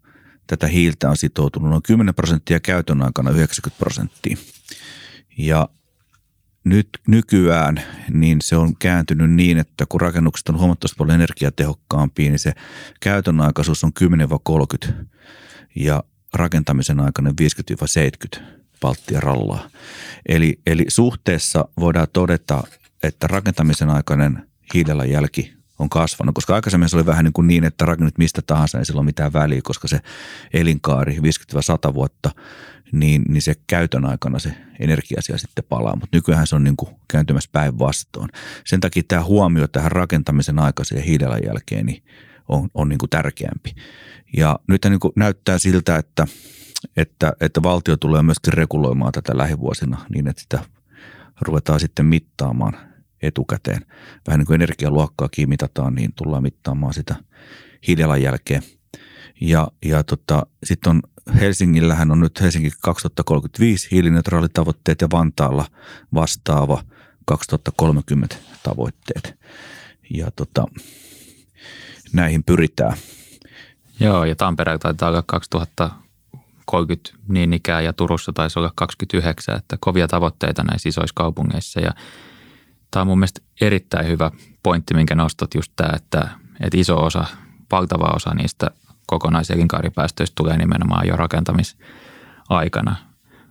tätä 0.47 0.67
hiiltä 0.67 1.11
on 1.11 1.17
sitoutunut 1.17 1.71
noin 1.71 1.83
10 1.83 2.15
prosenttia 2.15 2.61
käytön 2.61 3.03
aikana 3.03 3.31
90 3.31 3.79
prosenttia. 3.79 4.37
Ja 5.39 5.69
nyt 6.65 6.89
nykyään 7.09 7.83
niin 8.11 8.41
se 8.41 8.57
on 8.57 8.77
kääntynyt 8.77 9.31
niin, 9.31 9.59
että 9.59 9.87
kun 9.89 10.01
rakennukset 10.01 10.49
on 10.49 10.59
huomattavasti 10.59 10.97
paljon 10.99 11.15
energiatehokkaampia, 11.15 12.31
niin 12.31 12.39
se 12.39 12.53
käytön 13.01 13.41
aikaisuus 13.41 13.85
on 13.85 13.93
10-30 14.89 14.93
ja 15.77 16.05
rakentamisen 16.35 17.01
aikana 17.01 17.31
50-70 18.39 18.43
palttia 18.81 19.21
rallaa. 19.21 19.69
Eli, 20.29 20.61
eli 20.67 20.85
suhteessa 20.89 21.69
voidaan 21.81 22.09
todeta, 22.13 22.63
että 23.03 23.27
rakentamisen 23.27 23.91
aikainen 23.91 24.49
hiilijalanjälki 24.75 25.64
on 25.79 25.89
kasvanut, 25.89 26.35
koska 26.35 26.55
aikaisemmin 26.55 26.89
se 26.89 26.97
oli 26.97 27.07
vähän 27.07 27.25
niin, 27.25 27.33
kuin 27.33 27.47
niin 27.47 27.65
että 27.65 27.85
rakennut 27.85 28.19
mistä 28.19 28.43
tahansa, 28.47 28.79
ei 28.79 28.85
sillä 28.85 28.99
ole 28.99 29.05
mitään 29.07 29.33
väliä, 29.33 29.61
koska 29.65 29.89
se 29.89 30.01
elinkaari 30.53 31.17
50-100 31.91 31.95
vuotta, 31.95 32.31
niin, 32.93 33.23
niin 33.29 33.43
se 33.43 33.55
käytön 33.67 34.07
aikana 34.07 34.39
se 34.39 34.57
energia 34.81 35.23
siellä 35.23 35.39
sitten 35.39 35.65
palaa, 35.69 35.97
mutta 35.97 36.17
nykyään 36.17 36.47
se 36.47 36.57
on 36.57 36.65
niin 36.65 36.77
kuin 36.77 36.95
kääntymässä 37.09 37.51
päinvastoin. 37.53 38.29
Sen 38.65 38.81
takia 38.81 39.03
tämä 39.09 39.25
huomio 39.25 39.69
tähän 39.69 39.93
rakentamisen 39.93 40.59
aikaiseen 40.59 41.03
hiilijalanjälkeen 41.03 41.87
niin 41.87 42.05
on, 42.49 42.69
on 42.75 42.89
niin 42.89 42.99
kuin 42.99 43.11
tärkeämpi. 43.11 43.75
Ja 44.37 44.59
nyt 44.69 44.85
niin 44.85 45.01
kuin 45.01 45.13
näyttää 45.17 45.59
siltä, 45.59 45.97
että, 45.97 46.27
että, 46.97 47.33
että 47.41 47.63
valtio 47.63 47.97
tulee 47.97 48.23
myöskin 48.23 48.53
reguloimaan 48.53 49.13
tätä 49.13 49.37
lähivuosina 49.37 50.07
niin, 50.09 50.29
että 50.29 50.43
sitä 50.43 50.59
ruvetaan 51.41 51.81
sitten 51.81 52.07
mittaamaan 52.07 52.94
etukäteen. 53.27 53.87
Vähän 54.27 54.39
niin 54.39 54.47
kuin 54.47 54.55
energialuokkaakin 54.55 55.49
mitataan, 55.49 55.95
niin 55.95 56.13
tullaan 56.13 56.43
mittaamaan 56.43 56.95
sitä 56.95 57.15
hiilijalanjälkeä. 57.87 58.63
Ja, 59.41 59.69
ja 59.85 60.05
tota, 60.05 60.47
sitten 60.65 60.91
on 60.91 61.03
Helsingillähän 61.41 62.11
on 62.11 62.21
nyt 62.21 62.41
Helsinki 62.41 62.71
2035 62.83 63.89
hiilineutraalitavoitteet 63.91 65.01
ja 65.01 65.09
Vantaalla 65.13 65.67
vastaava 66.15 66.83
2030 67.25 68.37
tavoitteet. 68.63 69.39
Ja 70.11 70.31
tota, 70.31 70.67
näihin 72.13 72.45
pyritään. 72.45 72.97
Joo, 74.01 74.25
ja 74.25 74.37
Tampereella 74.37 74.79
taitaa 74.79 75.09
olla 75.09 75.23
2030 75.27 77.11
niin 77.29 77.53
ikään 77.53 77.85
ja 77.85 77.93
Turussa 77.93 78.33
taisi 78.33 78.59
olla 78.59 78.73
29, 78.75 79.57
että 79.57 79.77
kovia 79.81 80.09
tavoitteita 80.09 80.63
näissä 80.63 80.89
isoissa 80.89 81.15
kaupungeissa. 81.15 81.81
Ja 81.81 81.91
tämä 82.95 83.01
on 83.03 83.07
mun 83.07 83.19
mielestä 83.19 83.41
erittäin 83.61 84.07
hyvä 84.07 84.31
pointti, 84.63 84.95
minkä 84.95 85.15
nostat 85.15 85.55
just 85.55 85.73
tämä, 85.77 85.97
että, 85.97 86.29
että 86.61 86.79
iso 86.79 87.05
osa, 87.05 87.25
valtava 87.73 88.13
osa 88.17 88.35
niistä 88.35 88.71
kokonaiselinkaaripäästöistä 89.07 90.35
tulee 90.35 90.59
nimenomaan 90.59 91.07
jo 91.07 91.17
rakentamisaikana. 91.17 92.97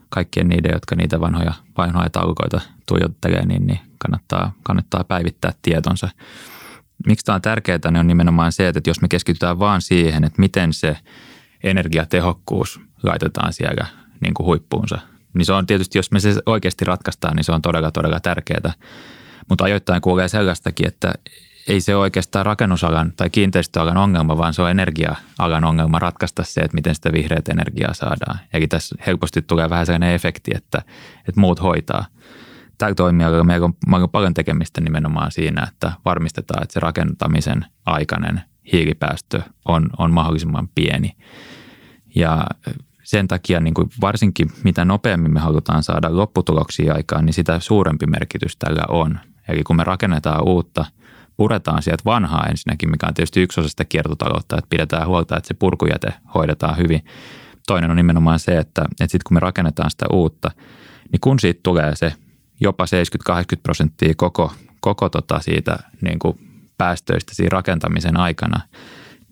Kaikkien 0.09 0.49
niiden, 0.49 0.71
jotka 0.73 0.95
niitä 0.95 1.19
vanhoja, 1.19 1.53
vanhoja 1.77 2.09
taulukoita 2.09 2.61
tuijottelee, 2.85 3.45
niin, 3.45 3.67
niin 3.67 3.79
kannattaa, 3.97 4.53
kannattaa 4.63 5.03
päivittää 5.03 5.53
tietonsa. 5.61 6.09
Miksi 7.07 7.25
tämä 7.25 7.35
on 7.35 7.41
tärkeää, 7.41 7.79
niin 7.85 7.97
on 7.99 8.07
nimenomaan 8.07 8.51
se, 8.51 8.67
että 8.67 8.89
jos 8.89 9.01
me 9.01 9.07
keskitytään 9.07 9.59
vaan 9.59 9.81
siihen, 9.81 10.23
että 10.23 10.39
miten 10.39 10.73
se 10.73 10.97
energiatehokkuus 11.63 12.79
laitetaan 13.03 13.53
siellä 13.53 13.87
niin 14.19 14.33
kuin 14.33 14.45
huippuunsa, 14.45 14.99
niin 15.33 15.45
se 15.45 15.53
on 15.53 15.65
tietysti, 15.65 15.97
jos 15.97 16.11
me 16.11 16.19
se 16.19 16.35
oikeasti 16.45 16.85
ratkaistaan, 16.85 17.35
niin 17.35 17.43
se 17.43 17.51
on 17.51 17.61
todella, 17.61 17.91
todella 17.91 18.19
tärkeää. 18.19 18.73
Mutta 19.49 19.63
ajoittain 19.63 20.01
kuulee 20.01 20.27
sellaistakin, 20.27 20.87
että 20.87 21.13
ei 21.67 21.81
se 21.81 21.95
ole 21.95 22.01
oikeastaan 22.01 22.45
rakennusalan 22.45 23.13
tai 23.15 23.29
kiinteistöalan 23.29 23.97
ongelma, 23.97 24.37
vaan 24.37 24.53
se 24.53 24.61
on 24.61 24.71
energia-alan 24.71 25.63
ongelma 25.63 25.99
ratkaista 25.99 26.43
se, 26.43 26.61
että 26.61 26.75
miten 26.75 26.95
sitä 26.95 27.13
vihreät 27.13 27.49
energiaa 27.49 27.93
saadaan. 27.93 28.39
Eli 28.53 28.67
tässä 28.67 28.95
helposti 29.07 29.41
tulee 29.41 29.69
vähän 29.69 29.85
sellainen 29.85 30.13
efekti, 30.13 30.51
että, 30.55 30.81
että 31.17 31.39
muut 31.39 31.61
hoitaa. 31.61 32.05
Tällä 32.77 32.95
toimialalla 32.95 33.43
meillä 33.43 33.65
on, 33.65 33.73
meillä 33.87 34.03
on 34.03 34.09
paljon 34.09 34.33
tekemistä 34.33 34.81
nimenomaan 34.81 35.31
siinä, 35.31 35.67
että 35.71 35.91
varmistetaan, 36.05 36.63
että 36.63 36.73
se 36.73 36.79
rakentamisen 36.79 37.65
aikainen 37.85 38.41
hiilipäästö 38.73 39.41
on, 39.65 39.89
on 39.97 40.13
mahdollisimman 40.13 40.69
pieni. 40.75 41.15
Ja 42.15 42.47
sen 43.03 43.27
takia 43.27 43.59
niin 43.59 43.73
kuin 43.73 43.89
varsinkin 44.01 44.49
mitä 44.63 44.85
nopeammin 44.85 45.33
me 45.33 45.39
halutaan 45.39 45.83
saada 45.83 46.17
lopputuloksia 46.17 46.93
aikaan, 46.93 47.25
niin 47.25 47.33
sitä 47.33 47.59
suurempi 47.59 48.05
merkitys 48.05 48.57
tällä 48.57 48.83
on. 48.89 49.19
Eli 49.47 49.63
kun 49.63 49.75
me 49.75 49.83
rakennetaan 49.83 50.47
uutta– 50.47 50.85
puretaan 51.37 51.81
sieltä 51.81 52.03
vanhaa 52.05 52.45
ensinnäkin, 52.49 52.91
mikä 52.91 53.07
on 53.07 53.13
tietysti 53.13 53.41
yksi 53.41 53.59
osa 53.59 53.69
sitä 53.69 53.85
kiertotaloutta, 53.85 54.57
että 54.57 54.69
pidetään 54.69 55.07
huolta, 55.07 55.37
että 55.37 55.47
se 55.47 55.53
purkujäte 55.53 56.13
hoidetaan 56.33 56.77
hyvin. 56.77 57.05
Toinen 57.67 57.91
on 57.91 57.97
nimenomaan 57.97 58.39
se, 58.39 58.57
että, 58.57 58.81
että 58.91 59.11
sitten 59.11 59.27
kun 59.27 59.35
me 59.35 59.39
rakennetaan 59.39 59.91
sitä 59.91 60.05
uutta, 60.13 60.51
niin 61.11 61.19
kun 61.19 61.39
siitä 61.39 61.59
tulee 61.63 61.95
se 61.95 62.13
jopa 62.59 62.85
70-80 63.31 63.35
prosenttia 63.63 64.13
koko, 64.17 64.53
koko 64.79 65.09
tota 65.09 65.39
siitä 65.39 65.77
niin 66.01 66.19
kuin 66.19 66.39
päästöistä 66.77 67.35
siinä 67.35 67.49
rakentamisen 67.51 68.17
aikana, 68.17 68.61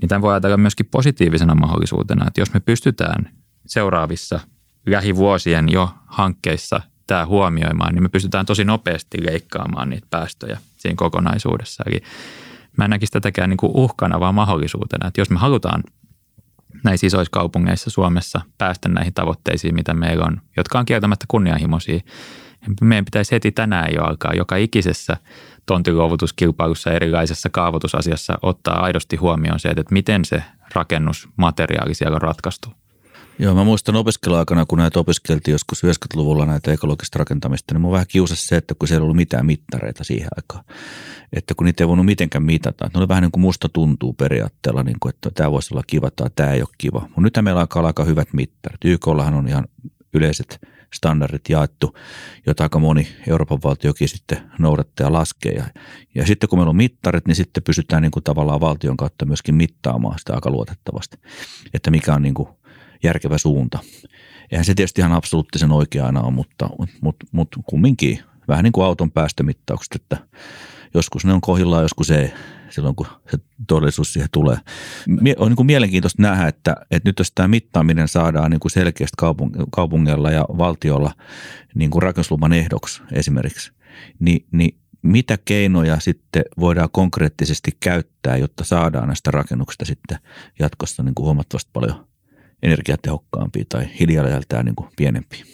niin 0.01 0.09
tämän 0.09 0.21
voi 0.21 0.33
ajatella 0.33 0.57
myöskin 0.57 0.85
positiivisena 0.85 1.55
mahdollisuutena, 1.55 2.27
että 2.27 2.41
jos 2.41 2.53
me 2.53 2.59
pystytään 2.59 3.29
seuraavissa 3.65 4.39
lähivuosien 4.85 5.69
jo 5.69 5.89
hankkeissa 6.05 6.81
tämä 7.07 7.25
huomioimaan, 7.25 7.93
niin 7.93 8.03
me 8.03 8.09
pystytään 8.09 8.45
tosi 8.45 8.63
nopeasti 8.63 9.25
leikkaamaan 9.25 9.89
niitä 9.89 10.07
päästöjä 10.09 10.57
siinä 10.77 10.95
kokonaisuudessa. 10.95 11.83
Eli 11.87 12.03
mä 12.77 12.85
en 12.85 12.89
näkisi 12.89 13.11
tätäkään 13.11 13.49
niin 13.49 13.57
kuin 13.57 13.71
uhkana, 13.75 14.19
vaan 14.19 14.35
mahdollisuutena, 14.35 15.07
että 15.07 15.21
jos 15.21 15.29
me 15.29 15.39
halutaan 15.39 15.83
näissä 16.83 17.07
isoissa 17.07 17.31
kaupungeissa 17.31 17.89
Suomessa 17.89 18.41
päästä 18.57 18.89
näihin 18.89 19.13
tavoitteisiin, 19.13 19.75
mitä 19.75 19.93
meillä 19.93 20.25
on, 20.25 20.41
jotka 20.57 20.79
on 20.79 20.85
kieltämättä 20.85 21.25
kunnianhimoisia, 21.27 21.99
niin 22.67 22.75
meidän 22.81 23.05
pitäisi 23.05 23.31
heti 23.31 23.51
tänään 23.51 23.93
jo 23.93 24.03
alkaa 24.03 24.33
joka 24.33 24.55
ikisessä 24.55 25.17
tontiluovutuskilpailussa 25.65 26.91
erilaisessa 26.91 27.49
kaavoitusasiassa 27.49 28.37
ottaa 28.41 28.83
aidosti 28.83 29.15
huomioon 29.15 29.59
se, 29.59 29.69
että 29.69 29.83
miten 29.89 30.25
se 30.25 30.43
rakennusmateriaali 30.73 31.93
siellä 31.93 32.15
on 32.15 32.21
ratkaistu. 32.21 32.80
Joo, 33.39 33.55
mä 33.55 33.63
muistan 33.63 33.95
opiskeluaikana, 33.95 34.65
kun 34.65 34.77
näitä 34.77 34.99
opiskeltiin 34.99 35.51
joskus 35.51 35.83
90-luvulla 35.83 36.45
näitä 36.45 36.71
ekologista 36.71 37.19
rakentamista, 37.19 37.73
niin 37.73 37.81
mun 37.81 37.91
vähän 37.91 38.07
kiusasi 38.09 38.47
se, 38.47 38.57
että 38.57 38.75
kun 38.79 38.87
siellä 38.87 39.01
ei 39.01 39.03
ollut 39.03 39.15
mitään 39.15 39.45
mittareita 39.45 40.03
siihen 40.03 40.29
aikaan. 40.37 40.63
Että 41.33 41.53
kun 41.55 41.65
niitä 41.65 41.83
ei 41.83 41.87
voinut 41.87 42.05
mitenkään 42.05 42.43
mitata. 42.43 42.85
Ne 42.85 42.99
oli 42.99 43.07
vähän 43.07 43.23
niin 43.23 43.31
kuin 43.31 43.41
musta 43.41 43.69
tuntuu 43.69 44.13
periaatteella, 44.13 44.83
niin 44.83 44.97
kuin, 44.99 45.09
että 45.09 45.31
tämä 45.33 45.51
voisi 45.51 45.73
olla 45.73 45.83
kiva 45.87 46.11
tai 46.11 46.29
tämä 46.35 46.51
ei 46.51 46.61
ole 46.61 46.69
kiva. 46.77 46.99
Mutta 47.01 47.21
nyt 47.21 47.37
meillä 47.41 47.61
alkaa 47.61 47.85
aika 47.85 48.03
hyvät 48.03 48.33
mittarit. 48.33 48.85
YKllahan 48.85 49.33
on 49.33 49.47
ihan 49.47 49.67
yleiset 50.13 50.59
standardit 50.93 51.49
jaettu, 51.49 51.97
jota 52.45 52.63
aika 52.63 52.79
moni 52.79 53.07
Euroopan 53.27 53.59
valtiokin 53.63 54.09
sitten 54.09 54.51
noudattaa 54.59 55.07
ja 55.07 55.13
laskee. 55.13 55.51
Ja, 55.51 55.65
ja 56.15 56.25
sitten 56.27 56.49
kun 56.49 56.59
meillä 56.59 56.69
on 56.69 56.75
mittarit, 56.75 57.27
niin 57.27 57.35
sitten 57.35 57.63
pystytään 57.63 58.01
niin 58.01 58.11
kuin 58.11 58.23
tavallaan 58.23 58.61
valtion 58.61 58.97
kautta 58.97 59.25
myöskin 59.25 59.55
mittaamaan 59.55 60.19
sitä 60.19 60.33
aika 60.33 60.49
luotettavasti, 60.49 61.17
että 61.73 61.91
mikä 61.91 62.13
on 62.13 62.21
niin 62.21 62.33
kuin 62.33 62.49
järkevä 63.03 63.37
suunta. 63.37 63.79
Eihän 64.51 64.65
se 64.65 64.73
tietysti 64.73 65.01
ihan 65.01 65.13
absoluuttisen 65.13 65.71
oikea 65.71 66.05
aina 66.05 66.21
ole, 66.21 66.31
mutta, 66.31 66.69
mutta, 67.01 67.25
mutta 67.31 67.59
kumminkin 67.65 68.19
vähän 68.47 68.63
niin 68.63 68.71
kuin 68.71 68.85
auton 68.85 69.11
päästömittaukset, 69.11 69.95
että 69.95 70.17
joskus 70.93 71.25
ne 71.25 71.33
on 71.33 71.41
kohillaan, 71.41 71.83
joskus 71.83 72.11
ei 72.11 72.33
silloin, 72.69 72.95
kun 72.95 73.07
se 73.31 73.37
todellisuus 73.67 74.13
siihen 74.13 74.29
tulee. 74.31 74.57
On 75.37 75.47
niin 75.47 75.55
kuin 75.55 75.65
mielenkiintoista 75.65 76.21
nähdä, 76.21 76.47
että, 76.47 76.75
että 76.91 77.09
nyt 77.09 77.19
jos 77.19 77.31
tämä 77.31 77.47
mittaaminen 77.47 78.07
saadaan 78.07 78.51
niin 78.51 78.59
kuin 78.59 78.71
selkeästi 78.71 79.15
kaupung- 79.21 79.67
kaupungilla 79.71 80.31
ja 80.31 80.45
valtiolla 80.57 81.11
niin 81.75 81.91
kuin 81.91 82.01
rakennusluvan 82.01 82.53
ehdoksi 82.53 83.01
esimerkiksi, 83.11 83.71
niin, 84.19 84.45
niin 84.51 84.77
mitä 85.01 85.37
keinoja 85.45 85.99
sitten 85.99 86.43
voidaan 86.59 86.89
konkreettisesti 86.91 87.71
käyttää, 87.79 88.37
jotta 88.37 88.63
saadaan 88.63 89.07
näistä 89.07 89.31
rakennuksista 89.31 89.85
sitten 89.85 90.17
jatkossa 90.59 91.03
niin 91.03 91.15
kuin 91.15 91.25
huomattavasti 91.25 91.69
paljon 91.73 92.07
energiatehokkaampia 92.63 93.65
tai 93.69 93.89
hiilijalanjältään 93.99 94.65
niin 94.65 94.89
pienempiä? 94.95 95.45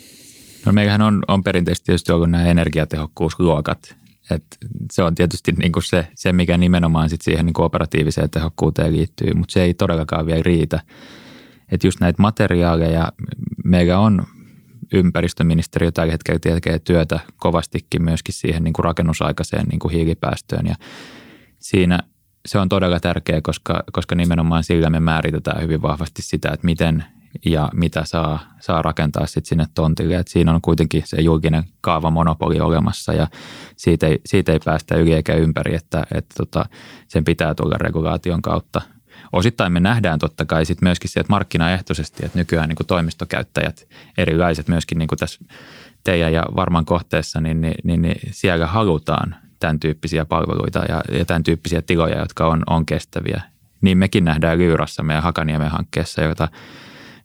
No 0.65 0.73
meillähän 0.73 1.01
on, 1.01 1.23
on 1.27 1.43
perinteisesti 1.43 1.85
tietysti 1.85 2.11
ollut 2.11 2.29
nämä 2.29 2.45
energiatehokkuusluokat. 2.45 3.95
Et 4.31 4.43
se 4.91 5.03
on 5.03 5.15
tietysti 5.15 5.51
niin 5.51 5.71
kuin 5.71 5.83
se, 5.83 6.07
se, 6.15 6.33
mikä 6.33 6.57
nimenomaan 6.57 7.09
sit 7.09 7.21
siihen 7.21 7.45
niin 7.45 7.53
kuin 7.53 7.65
operatiiviseen 7.65 8.29
tehokkuuteen 8.29 8.93
liittyy, 8.93 9.33
mutta 9.33 9.53
se 9.53 9.63
ei 9.63 9.73
todellakaan 9.73 10.25
vielä 10.25 10.43
riitä. 10.43 10.79
Että 11.71 11.87
just 11.87 11.99
näitä 11.99 12.21
materiaaleja, 12.21 13.11
meillä 13.65 13.99
on 13.99 14.23
ympäristöministeriö 14.93 15.91
tällä 15.91 16.11
hetkellä 16.11 16.39
tekee 16.39 16.79
työtä 16.79 17.19
kovastikin 17.37 18.03
myöskin 18.03 18.35
siihen 18.35 18.63
niin 18.63 18.73
kuin 18.73 18.83
rakennusaikaiseen 18.83 19.65
niin 19.65 19.79
kuin 19.79 19.93
hiilipäästöön 19.93 20.65
ja 20.65 20.75
siinä– 21.59 21.99
se 22.47 22.59
on 22.59 22.69
todella 22.69 22.99
tärkeä, 22.99 23.41
koska, 23.41 23.83
koska 23.91 24.15
nimenomaan 24.15 24.63
sillä 24.63 24.89
me 24.89 24.99
määritetään 24.99 25.61
hyvin 25.61 25.81
vahvasti 25.81 26.21
sitä, 26.21 26.49
että 26.53 26.65
miten 26.65 27.05
ja 27.45 27.69
mitä 27.73 28.05
saa, 28.05 28.39
saa 28.59 28.81
rakentaa 28.81 29.25
sitten 29.25 29.45
sinne 29.45 29.65
tontille. 29.73 30.15
Et 30.15 30.27
siinä 30.27 30.53
on 30.53 30.61
kuitenkin 30.61 31.03
se 31.05 31.21
julkinen 31.21 31.63
kaavamonopoli 31.81 32.59
olemassa 32.59 33.13
ja 33.13 33.27
siitä 33.77 34.07
ei, 34.07 34.21
siitä 34.25 34.51
ei 34.51 34.59
päästä 34.65 34.95
yli 34.95 35.13
eikä 35.13 35.35
ympäri, 35.35 35.75
että, 35.75 36.03
että 36.13 36.35
tota, 36.37 36.65
sen 37.07 37.25
pitää 37.25 37.55
tulla 37.55 37.77
regulaation 37.77 38.41
kautta. 38.41 38.81
Osittain 39.33 39.73
me 39.73 39.79
nähdään 39.79 40.19
totta 40.19 40.45
kai 40.45 40.65
sitten 40.65 40.87
myöskin 40.87 41.09
sieltä 41.09 41.29
markkinaehtoisesti, 41.29 42.25
että 42.25 42.39
nykyään 42.39 42.69
niin 42.69 42.87
toimistokäyttäjät 42.87 43.87
erilaiset 44.17 44.67
myöskin 44.67 44.97
niin 44.97 45.09
tässä 45.19 45.39
teidän 46.03 46.33
ja 46.33 46.43
varmaan 46.55 46.85
kohteessa, 46.85 47.41
niin, 47.41 47.61
niin, 47.61 47.75
niin, 47.83 48.01
niin 48.01 48.19
siellä 48.31 48.67
halutaan 48.67 49.35
tämän 49.59 49.79
tyyppisiä 49.79 50.25
palveluita 50.25 50.79
ja, 50.79 51.01
ja 51.11 51.25
tämän 51.25 51.43
tyyppisiä 51.43 51.81
tiloja, 51.81 52.19
jotka 52.19 52.47
on, 52.47 52.63
on 52.67 52.85
kestäviä. 52.85 53.41
Niin 53.81 53.97
mekin 53.97 54.25
nähdään 54.25 54.57
Lyyrassa 54.57 55.03
meidän 55.03 55.23
Hakaniemen 55.23 55.71
hankkeessa, 55.71 56.21
jota, 56.21 56.47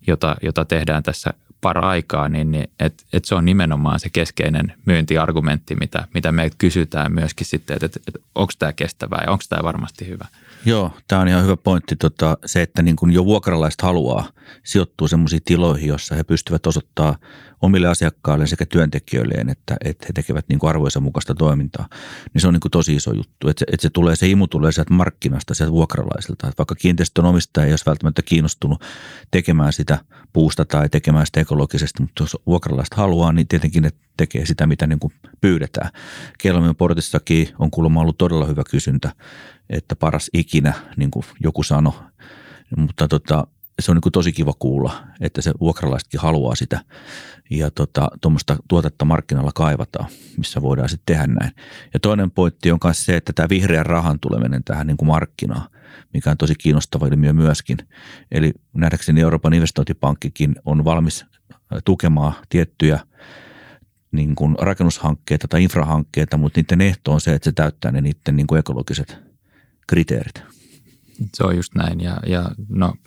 jota, 0.06 0.36
jota 0.42 0.64
tehdään 0.64 1.02
tässä 1.02 1.30
para-aikaa, 1.60 2.28
niin, 2.28 2.50
niin 2.50 2.70
että 2.80 3.04
et 3.12 3.24
se 3.24 3.34
on 3.34 3.44
nimenomaan 3.44 4.00
se 4.00 4.08
keskeinen 4.10 4.74
myyntiargumentti, 4.84 5.74
mitä, 5.74 6.08
mitä 6.14 6.32
me 6.32 6.50
kysytään 6.58 7.12
myöskin 7.12 7.46
sitten, 7.46 7.74
että 7.74 7.86
et, 7.86 7.96
et, 7.96 8.22
onko 8.34 8.52
tämä 8.58 8.72
kestävää 8.72 9.22
ja 9.26 9.32
onko 9.32 9.44
tämä 9.48 9.62
varmasti 9.62 10.08
hyvä. 10.08 10.26
Joo, 10.64 10.90
tämä 11.08 11.22
on 11.22 11.28
ihan 11.28 11.42
hyvä 11.44 11.56
pointti. 11.56 11.96
Tota, 11.96 12.38
se, 12.46 12.62
että 12.62 12.82
niin 12.82 12.96
kuin 12.96 13.12
jo 13.12 13.24
vuokralaiset 13.24 13.82
haluaa 13.82 14.28
sijoittua 14.64 15.08
sellaisiin 15.08 15.42
tiloihin, 15.44 15.88
jossa 15.88 16.14
he 16.14 16.24
pystyvät 16.24 16.66
osoittamaan 16.66 17.16
omille 17.62 17.88
asiakkaille 17.88 18.46
sekä 18.46 18.66
työntekijöilleen, 18.66 19.48
että, 19.48 19.76
että 19.84 20.06
he 20.08 20.12
tekevät 20.12 20.48
niin 20.48 20.58
arvoisa 20.62 21.00
mukaista 21.00 21.34
toimintaa, 21.34 21.88
niin 22.34 22.42
se 22.42 22.48
on 22.48 22.54
niin 22.54 22.60
kuin 22.60 22.72
tosi 22.72 22.94
iso 22.94 23.12
juttu. 23.12 23.48
Että 23.48 23.60
se, 23.60 23.66
että 23.72 23.82
se, 23.82 23.90
tulee, 23.90 24.16
se 24.16 24.28
imu 24.28 24.46
tulee 24.46 24.72
sieltä 24.72 24.94
markkinasta, 24.94 25.54
sieltä 25.54 25.72
vuokralaisilta. 25.72 26.48
Että 26.48 26.58
vaikka 26.58 26.74
kiinteistön 26.74 27.24
omistaja 27.24 27.66
ei 27.66 27.72
olisi 27.72 27.86
välttämättä 27.86 28.22
kiinnostunut 28.22 28.82
tekemään 29.30 29.72
sitä 29.72 29.98
puusta 30.32 30.64
tai 30.64 30.88
tekemään 30.88 31.26
sitä 31.26 31.40
ekologisesti, 31.40 32.02
mutta 32.02 32.22
jos 32.22 32.36
vuokralaiset 32.46 32.94
haluaa, 32.94 33.32
niin 33.32 33.48
tietenkin 33.48 33.82
ne 33.82 33.90
tekee 34.16 34.46
sitä, 34.46 34.66
mitä 34.66 34.86
niin 34.86 34.98
kuin 34.98 35.12
pyydetään. 35.40 35.90
Kelmion 36.38 36.76
portissakin 36.76 37.48
on 37.58 37.70
kuulemma 37.70 38.00
ollut 38.00 38.18
todella 38.18 38.46
hyvä 38.46 38.62
kysyntä, 38.70 39.12
että 39.70 39.96
paras 39.96 40.30
ikinä, 40.34 40.72
niin 40.96 41.10
kuin 41.10 41.24
joku 41.40 41.62
sanoi, 41.62 41.92
mutta 42.76 43.08
tota, 43.08 43.46
se 43.80 43.90
on 43.90 43.96
niin 44.04 44.12
tosi 44.12 44.32
kiva 44.32 44.52
kuulla, 44.58 45.04
että 45.20 45.42
se 45.42 45.52
vuokralaisetkin 45.60 46.20
haluaa 46.20 46.54
sitä 46.54 46.84
ja 47.50 47.70
tuommoista 48.20 48.54
tota, 48.54 48.64
tuotetta 48.68 49.04
markkinoilla 49.04 49.50
kaivataan, 49.54 50.10
missä 50.36 50.62
voidaan 50.62 50.88
sitten 50.88 51.16
tehdä 51.16 51.26
näin. 51.26 51.52
Ja 51.94 52.00
toinen 52.00 52.30
pointti 52.30 52.72
on 52.72 52.78
myös 52.84 53.04
se, 53.04 53.16
että 53.16 53.32
tämä 53.32 53.48
vihreän 53.48 53.86
rahan 53.86 54.20
tuleminen 54.20 54.64
tähän 54.64 54.86
niin 54.86 54.96
kuin 54.96 55.06
markkinaan, 55.06 55.70
mikä 56.14 56.30
on 56.30 56.36
tosi 56.36 56.54
kiinnostava 56.54 57.06
ilmiö 57.06 57.32
myöskin. 57.32 57.78
Eli 58.30 58.52
nähdäkseni 58.74 59.20
Euroopan 59.20 59.54
investointipankkikin 59.54 60.54
on 60.64 60.84
valmis 60.84 61.26
tukemaan 61.84 62.32
tiettyjä 62.48 63.00
niin 64.12 64.34
kuin 64.34 64.56
rakennushankkeita 64.58 65.48
tai 65.48 65.62
infrahankkeita, 65.62 66.36
mutta 66.36 66.60
niiden 66.60 66.80
ehto 66.80 67.12
on 67.12 67.20
se, 67.20 67.34
että 67.34 67.44
se 67.44 67.52
täyttää 67.52 67.92
ne 67.92 68.00
niiden 68.00 68.36
niin 68.36 68.46
kuin 68.46 68.58
ekologiset 68.58 69.18
kriteerit. 69.86 70.42
Se 71.34 71.44
on 71.44 71.56
just 71.56 71.74
näin 71.74 72.00
ja, 72.00 72.16
ja 72.26 72.50
no– 72.68 72.94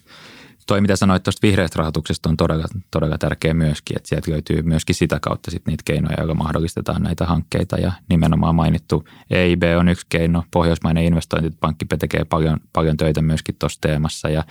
toi, 0.66 0.82
mitä 0.82 0.96
sanoit 0.96 1.24
tuosta 1.24 1.48
vihreästä 1.48 1.78
rahoituksesta, 1.78 2.30
on 2.30 2.38
todella, 2.38 2.66
todella 2.92 3.18
tärkeä 3.18 3.54
myöskin, 3.54 3.98
että 3.98 4.10
sieltä 4.10 4.32
löytyy 4.32 4.62
myöskin 4.62 4.96
sitä 4.96 5.20
kautta 5.22 5.52
sit 5.52 5.68
niitä 5.68 5.84
keinoja, 5.86 6.16
joilla 6.18 6.34
mahdollistetaan 6.34 7.04
näitä 7.04 7.26
hankkeita. 7.26 7.78
Ja 7.78 7.92
nimenomaan 8.10 8.56
mainittu 8.56 9.08
EIB 9.30 9.64
on 9.80 9.90
yksi 9.90 10.06
keino, 10.10 10.44
Pohjoismainen 10.52 11.04
investointipankki 11.04 11.86
tekee 12.00 12.26
paljon, 12.26 12.60
paljon 12.74 12.98
töitä 12.98 13.22
myöskin 13.22 13.56
tuossa 13.60 13.82
teemassa. 13.82 14.30
Ja 14.30 14.44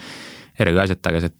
erilaiset 0.58 1.02
tällaiset 1.02 1.34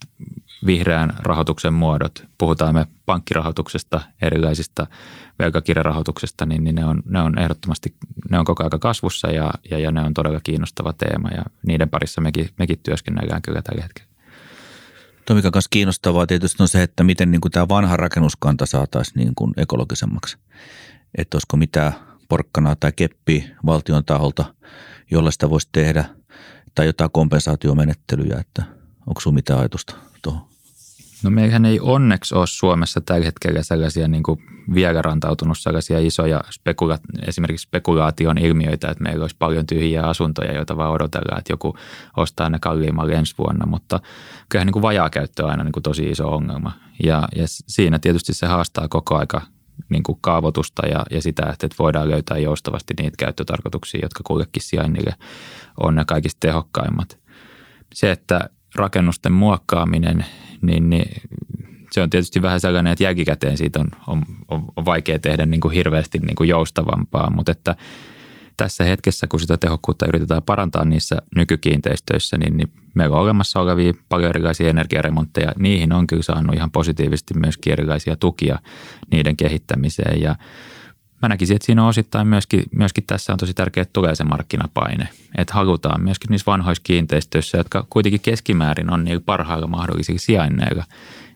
vihreän 0.66 1.12
rahoituksen 1.18 1.74
muodot, 1.74 2.24
puhutaan 2.38 2.74
me 2.74 2.86
pankkirahoituksesta, 3.06 4.00
erilaisista 4.22 4.86
velkakirjarahoituksesta, 5.38 6.46
niin, 6.46 6.64
niin 6.64 6.74
ne, 6.74 6.84
on, 6.84 7.02
ne 7.06 7.20
on 7.20 7.38
ehdottomasti, 7.38 7.94
ne 8.30 8.38
on 8.38 8.44
koko 8.44 8.62
ajan 8.62 8.80
kasvussa 8.80 9.30
ja, 9.30 9.50
ja, 9.70 9.78
ja 9.78 9.90
ne 9.90 10.00
on 10.00 10.14
todella 10.14 10.40
kiinnostava 10.40 10.92
teema. 10.92 11.28
Ja 11.28 11.42
niiden 11.66 11.90
parissa 11.90 12.20
mekin, 12.20 12.48
mekin 12.58 12.78
työskennellään 12.82 13.42
kyllä 13.42 13.62
tällä 13.62 13.82
hetkellä. 13.82 14.13
Tuo, 15.26 15.36
mikä 15.36 15.48
on 15.48 15.52
myös 15.54 15.68
kiinnostavaa 15.68 16.26
tietysti 16.26 16.62
on 16.62 16.68
se, 16.68 16.82
että 16.82 17.04
miten 17.04 17.30
niin 17.30 17.40
kuin 17.40 17.52
tämä 17.52 17.68
vanha 17.68 17.96
rakennuskanta 17.96 18.66
saataisiin 18.66 19.14
niin 19.14 19.34
kuin 19.34 19.52
ekologisemmaksi. 19.56 20.36
Että 21.18 21.36
olisiko 21.36 21.56
mitään 21.56 21.92
porkkanaa 22.28 22.76
tai 22.76 22.92
keppiä 22.92 23.44
valtion 23.66 24.04
taholta, 24.04 24.54
jolla 25.10 25.30
sitä 25.30 25.50
voisi 25.50 25.68
tehdä, 25.72 26.04
tai 26.74 26.86
jotain 26.86 27.10
kompensaatiomenettelyjä, 27.10 28.36
että 28.40 28.62
onko 29.06 29.20
sinulla 29.20 29.34
mitään 29.34 29.60
ajatusta 29.60 29.94
tuohon? 30.22 30.53
No 31.24 31.30
meillähän 31.30 31.64
ei 31.64 31.80
onneksi 31.80 32.34
ole 32.34 32.46
Suomessa 32.46 33.00
tällä 33.00 33.24
hetkellä 33.24 33.62
sellaisia 33.62 34.08
niin 34.08 34.22
kuin 34.22 34.42
vielä 34.74 35.02
rantautunut 35.02 35.58
sellaisia 35.58 35.98
isoja 35.98 36.40
spekula- 36.50 37.26
esimerkiksi 37.26 37.66
spekulaation 37.66 38.38
ilmiöitä, 38.38 38.90
että 38.90 39.04
meillä 39.04 39.22
olisi 39.22 39.36
paljon 39.38 39.66
tyhjiä 39.66 40.02
asuntoja, 40.02 40.54
joita 40.54 40.76
vaan 40.76 40.92
odotellaan, 40.92 41.38
että 41.38 41.52
joku 41.52 41.76
ostaa 42.16 42.50
ne 42.50 42.58
kalliimmalle 42.58 43.12
ensi 43.12 43.34
vuonna, 43.38 43.66
mutta 43.66 44.00
kyllähän 44.48 44.66
niin 44.66 44.72
kuin 44.72 44.82
vajaa 44.82 45.10
käyttö 45.10 45.44
on 45.44 45.50
aina 45.50 45.64
niin 45.64 45.72
kuin 45.72 45.82
tosi 45.82 46.04
iso 46.04 46.28
ongelma 46.28 46.72
ja, 47.04 47.28
ja 47.36 47.44
siinä 47.46 47.98
tietysti 47.98 48.34
se 48.34 48.46
haastaa 48.46 48.88
koko 48.88 49.16
aika 49.16 49.42
niin 49.88 50.02
kuin 50.02 50.18
kaavoitusta 50.20 50.86
ja, 50.86 51.04
ja 51.10 51.22
sitä, 51.22 51.46
että 51.50 51.68
voidaan 51.78 52.10
löytää 52.10 52.38
joustavasti 52.38 52.94
niitä 52.98 53.16
käyttötarkoituksia, 53.18 54.00
jotka 54.02 54.20
kullekin 54.26 54.62
sijainnille 54.62 55.14
on 55.80 55.94
ne 55.94 56.04
kaikista 56.04 56.40
tehokkaimmat. 56.40 57.18
Se, 57.94 58.10
että 58.10 58.50
rakennusten 58.74 59.32
muokkaaminen, 59.32 60.26
niin, 60.62 60.90
niin 60.90 61.22
se 61.92 62.02
on 62.02 62.10
tietysti 62.10 62.42
vähän 62.42 62.60
sellainen, 62.60 62.92
että 62.92 63.04
jälkikäteen 63.04 63.56
siitä 63.56 63.80
on, 63.80 63.88
on, 64.06 64.22
on, 64.48 64.64
on 64.76 64.84
vaikea 64.84 65.18
tehdä 65.18 65.46
niin 65.46 65.60
kuin 65.60 65.74
hirveästi 65.74 66.18
niin 66.18 66.36
kuin 66.36 66.48
joustavampaa, 66.48 67.30
mutta 67.30 67.52
että 67.52 67.76
tässä 68.56 68.84
hetkessä, 68.84 69.26
kun 69.26 69.40
sitä 69.40 69.56
tehokkuutta 69.56 70.06
yritetään 70.06 70.42
parantaa 70.42 70.84
niissä 70.84 71.16
nykykiinteistöissä, 71.36 72.38
niin, 72.38 72.56
niin 72.56 72.72
meillä 72.94 73.16
on 73.16 73.22
olemassa 73.22 73.60
olevia 73.60 73.92
paljon 74.08 74.30
erilaisia 74.30 74.70
energiaremontteja. 74.70 75.52
Niihin 75.58 75.92
on 75.92 76.06
kyllä 76.06 76.22
saanut 76.22 76.54
ihan 76.54 76.70
positiivisesti 76.70 77.34
myöskin 77.34 77.72
erilaisia 77.72 78.16
tukia 78.16 78.58
niiden 79.10 79.36
kehittämiseen 79.36 80.20
ja 80.20 80.36
mä 81.22 81.28
näkisin, 81.28 81.56
että 81.56 81.66
siinä 81.66 81.82
on 81.82 81.88
osittain 81.88 82.26
myöskin, 82.26 82.62
myöskin 82.76 83.04
tässä 83.06 83.32
on 83.32 83.38
tosi 83.38 83.54
tärkeää, 83.54 83.82
että 83.82 83.92
tulee 83.92 84.14
se 84.14 84.24
markkinapaine. 84.24 85.08
Että 85.38 85.54
halutaan 85.54 86.02
myöskin 86.02 86.30
niissä 86.30 86.50
vanhoissa 86.50 86.82
kiinteistöissä, 86.82 87.58
jotka 87.58 87.86
kuitenkin 87.90 88.20
keskimäärin 88.20 88.92
on 88.92 89.04
niin 89.04 89.22
parhailla 89.22 89.66
mahdollisilla 89.66 90.18
sijainneilla, 90.18 90.84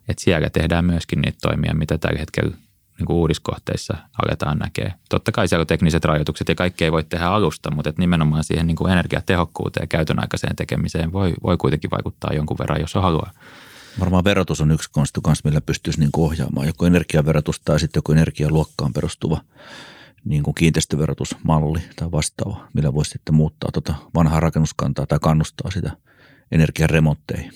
että 0.08 0.24
siellä 0.24 0.50
tehdään 0.50 0.84
myöskin 0.84 1.20
niitä 1.20 1.38
toimia, 1.42 1.74
mitä 1.74 1.98
tällä 1.98 2.18
hetkellä 2.18 2.56
niin 2.98 3.06
kuin 3.06 3.16
uudiskohteissa 3.16 3.96
aletaan 4.22 4.58
näkee. 4.58 4.94
Totta 5.08 5.32
kai 5.32 5.48
siellä 5.48 5.62
on 5.62 5.66
tekniset 5.66 6.04
rajoitukset 6.04 6.48
ja 6.48 6.54
kaikki 6.54 6.84
ei 6.84 6.92
voi 6.92 7.04
tehdä 7.04 7.26
alusta, 7.26 7.70
mutta 7.70 7.88
että 7.88 8.02
nimenomaan 8.02 8.44
siihen 8.44 8.66
niin 8.66 8.76
kuin 8.76 8.92
energiatehokkuuteen 8.92 9.82
ja 9.82 9.86
käytön 9.86 10.20
aikaiseen 10.20 10.56
tekemiseen 10.56 11.12
voi, 11.12 11.34
voi 11.42 11.56
kuitenkin 11.56 11.90
vaikuttaa 11.90 12.34
jonkun 12.34 12.58
verran, 12.58 12.80
jos 12.80 12.96
on 12.96 13.02
haluaa. 13.02 13.30
Varmaan 14.00 14.24
verotus 14.24 14.60
on 14.60 14.70
yksi 14.70 14.90
konstu 14.92 15.20
kanssa, 15.20 15.48
millä 15.48 15.60
pystyisi 15.60 16.00
niin 16.00 16.10
ohjaamaan 16.16 16.66
joko 16.66 16.86
energiaverotus 16.86 17.60
tai 17.60 17.80
sitten 17.80 17.98
joku 17.98 18.12
energialuokkaan 18.12 18.92
perustuva 18.92 19.40
niin 20.24 20.42
kuin 20.42 20.54
kiinteistöverotusmalli 20.54 21.80
tai 21.96 22.12
vastaava, 22.12 22.68
millä 22.74 22.94
voisi 22.94 23.10
sitten 23.10 23.34
muuttaa 23.34 23.70
tuota 23.72 23.94
vanhaa 24.14 24.40
rakennuskantaa 24.40 25.06
tai 25.06 25.18
kannustaa 25.22 25.70
sitä 25.70 25.96
energiaremontteihin. 26.52 27.52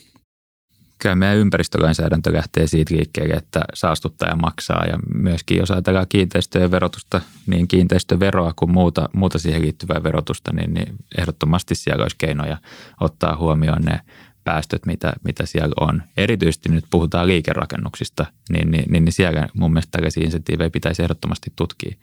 Kyllä 0.99 1.15
meidän 1.15 1.37
ympäristölainsäädäntö 1.37 2.33
lähtee 2.33 2.67
siitä 2.67 2.95
liikkeelle, 2.95 3.35
että 3.35 3.61
saastuttaja 3.75 4.37
maksaa 4.37 4.87
ja 4.87 4.99
myöskin 5.15 5.59
jos 5.59 5.71
ajatellaan 5.71 6.07
kiinteistöjen 6.09 6.71
verotusta, 6.71 7.21
niin 7.47 7.69
kiinteistöveroa 7.69 8.53
kuin 8.57 8.71
muuta, 8.71 9.09
muuta 9.13 9.39
siihen 9.39 9.63
liittyvää 9.63 10.03
verotusta, 10.03 10.53
niin, 10.53 10.75
niin 10.75 10.97
ehdottomasti 11.19 11.75
siellä 11.75 12.03
olisi 12.03 12.17
keinoja 12.19 12.57
ottaa 13.01 13.37
huomioon 13.37 13.83
ne 13.83 14.01
päästöt, 14.45 14.87
mitä, 14.87 15.13
mitä 15.25 15.47
siellä 15.47 15.75
on. 15.81 16.03
Erityisesti 16.17 16.69
nyt 16.69 16.85
puhutaan 16.91 17.27
liikerakennuksista, 17.27 18.27
niin, 18.51 18.71
niin, 18.71 18.85
niin, 18.91 19.05
niin 19.05 19.13
siellä 19.13 19.49
mun 19.55 19.73
mielestä 19.73 19.91
tällaisia 19.91 20.25
insentiivejä 20.25 20.71
pitäisi 20.71 21.03
ehdottomasti 21.03 21.53
tutkia. 21.57 21.97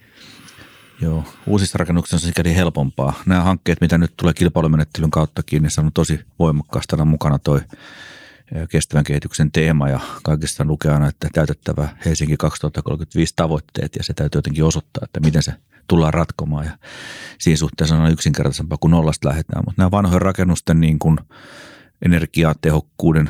Joo, 1.02 1.24
uusissa 1.48 1.78
rakennuksissa 1.78 2.16
on 2.16 2.22
sikäli 2.22 2.56
helpompaa. 2.56 3.14
Nämä 3.26 3.44
hankkeet, 3.44 3.82
mitä 3.82 3.98
nyt 3.98 4.14
tulee 4.18 4.34
kilpailumenettelyn 4.34 5.12
kauttakin, 5.12 5.64
niin 5.64 5.72
se 5.72 5.82
on 5.82 5.92
tosi 5.94 6.20
voimakkaasti 6.40 6.90
Tänä 6.92 7.06
mukana 7.06 7.40
toi 7.40 7.62
kestävän 8.70 9.04
kehityksen 9.04 9.52
teema 9.52 9.90
ja 9.90 10.00
kaikista 10.24 10.66
lukee 10.66 10.92
aina, 10.92 11.08
että 11.08 11.28
täytettävä 11.34 11.90
Helsinki 12.06 12.38
2035 12.38 13.34
tavoitteet 13.36 13.96
ja 13.96 14.04
se 14.04 14.14
täytyy 14.14 14.38
jotenkin 14.38 14.64
osoittaa, 14.64 15.02
että 15.04 15.20
miten 15.20 15.44
se 15.44 15.54
tullaan 15.88 16.14
ratkomaan 16.14 16.66
ja 16.66 16.72
siinä 17.40 17.58
suhteessa 17.58 17.96
on 17.96 18.12
yksinkertaisempaa 18.12 18.78
kuin 18.78 18.92
nollasta 18.92 19.30
lähdetään, 19.30 19.64
mutta 19.66 19.82
nämä 19.82 19.92
vanhojen 19.92 20.22
rakennusten 20.22 20.80
niin 20.80 21.00
kuin 21.00 21.18
energiatehokkuuden 22.06 23.30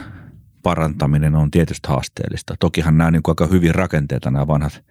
parantaminen 0.64 1.36
on 1.36 1.52
tietysti 1.52 1.88
haasteellista. 1.88 2.56
Tokihan 2.60 2.98
nämä 2.98 3.12
niin 3.12 3.22
aika 3.28 3.48
hyvin 3.48 3.76
rakenteita, 3.76 4.32
nämä 4.32 4.48
vanhat, 4.48 4.84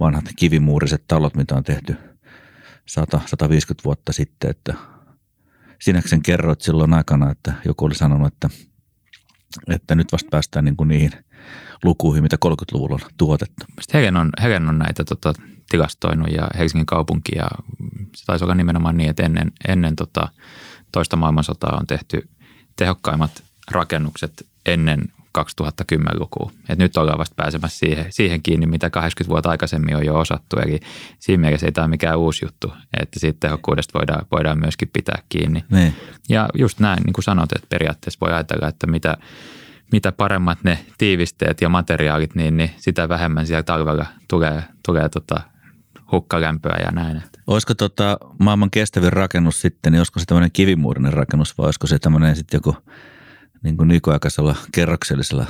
vanhat 0.00 0.24
kivimuuriset 0.36 1.04
talot, 1.08 1.34
mitä 1.34 1.54
on 1.54 1.64
tehty 1.64 1.96
100, 2.86 3.20
150 3.26 3.84
vuotta 3.84 4.12
sitten, 4.12 4.50
että 4.50 4.74
sinäksen 5.80 6.22
kerroit 6.22 6.60
silloin 6.60 6.94
aikana, 6.94 7.30
että 7.30 7.52
joku 7.64 7.84
oli 7.84 7.94
sanonut, 7.94 8.32
että, 8.32 8.50
että 9.68 9.94
nyt 9.94 10.12
vasta 10.12 10.28
päästään 10.30 10.64
niin 10.64 10.76
kuin 10.76 10.88
niihin 10.88 11.12
lukuihin, 11.84 12.22
mitä 12.22 12.36
30-luvulla 12.46 12.94
on 12.94 13.10
tuotettu. 13.16 13.66
Hegen 13.94 14.16
on, 14.16 14.30
Hegen 14.42 14.68
on 14.68 14.78
näitä 14.78 15.04
tota, 15.04 15.32
tilastoinut 15.70 16.32
ja 16.32 16.48
Helsingin 16.58 16.86
kaupunki 16.86 17.32
ja 17.36 17.48
se 18.16 18.24
taisi 18.26 18.44
olla 18.44 18.54
nimenomaan 18.54 18.96
niin, 18.96 19.10
että 19.10 19.22
ennen, 19.22 19.52
ennen 19.68 19.96
tota, 19.96 20.28
toista 20.92 21.16
maailmansotaa 21.16 21.76
on 21.80 21.86
tehty 21.86 22.28
tehokkaimmat 22.78 23.42
rakennukset 23.70 24.46
ennen 24.66 25.02
2010-lukua. 25.38 26.52
Et 26.68 26.78
nyt 26.78 26.96
ollaan 26.96 27.18
vasta 27.18 27.34
pääsemässä 27.34 27.78
siihen, 27.78 28.06
siihen 28.10 28.42
kiinni, 28.42 28.66
mitä 28.66 28.90
80 28.90 29.30
vuotta 29.30 29.50
aikaisemmin 29.50 29.96
on 29.96 30.06
jo 30.06 30.18
osattu. 30.18 30.56
Eli 30.56 30.80
siinä 31.18 31.40
mielessä 31.40 31.66
ei 31.66 31.72
tämä 31.72 31.84
ole 31.84 31.90
mikään 31.90 32.18
uusi 32.18 32.44
juttu, 32.44 32.72
että 33.00 33.20
siitä 33.20 33.36
tehokkuudesta 33.40 33.98
voidaan, 33.98 34.26
voidaan 34.32 34.58
myöskin 34.58 34.90
pitää 34.92 35.22
kiinni. 35.28 35.64
Niin. 35.70 35.96
Ja 36.28 36.48
just 36.54 36.80
näin, 36.80 37.02
niin 37.02 37.12
kuin 37.12 37.24
sanot, 37.24 37.52
että 37.52 37.66
periaatteessa 37.68 38.18
voi 38.20 38.32
ajatella, 38.32 38.68
että 38.68 38.86
mitä, 38.86 39.16
mitä 39.92 40.12
paremmat 40.12 40.58
ne 40.62 40.78
tiivisteet 40.98 41.60
ja 41.60 41.68
materiaalit, 41.68 42.34
niin, 42.34 42.56
niin 42.56 42.70
sitä 42.76 43.08
vähemmän 43.08 43.46
siellä 43.46 43.62
talvella 43.62 44.06
tulee, 44.28 44.62
tulee 44.86 45.08
tota 45.08 45.40
hukkalämpöä 46.12 46.76
ja 46.84 46.90
näin. 46.90 47.22
Olisiko 47.48 47.74
tota 47.74 48.18
maailman 48.38 48.70
kestävin 48.70 49.12
rakennus 49.12 49.60
sitten, 49.60 49.92
niin 49.92 50.00
olisiko 50.00 50.20
se 50.20 50.26
tämmöinen 50.26 50.52
kivimuurinen 50.52 51.12
rakennus 51.12 51.58
vai 51.58 51.64
olisiko 51.64 51.86
se 51.86 51.98
tämmöinen 51.98 52.36
sitten 52.36 52.58
joku 52.58 52.76
niin 53.62 53.76
kuin 53.76 53.88
nykyaikaisella 53.88 54.56
kerroksellisella 54.72 55.46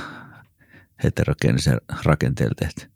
heterogeenisen 1.03 1.77
rakenteella 2.03 2.55
tehty? 2.55 2.91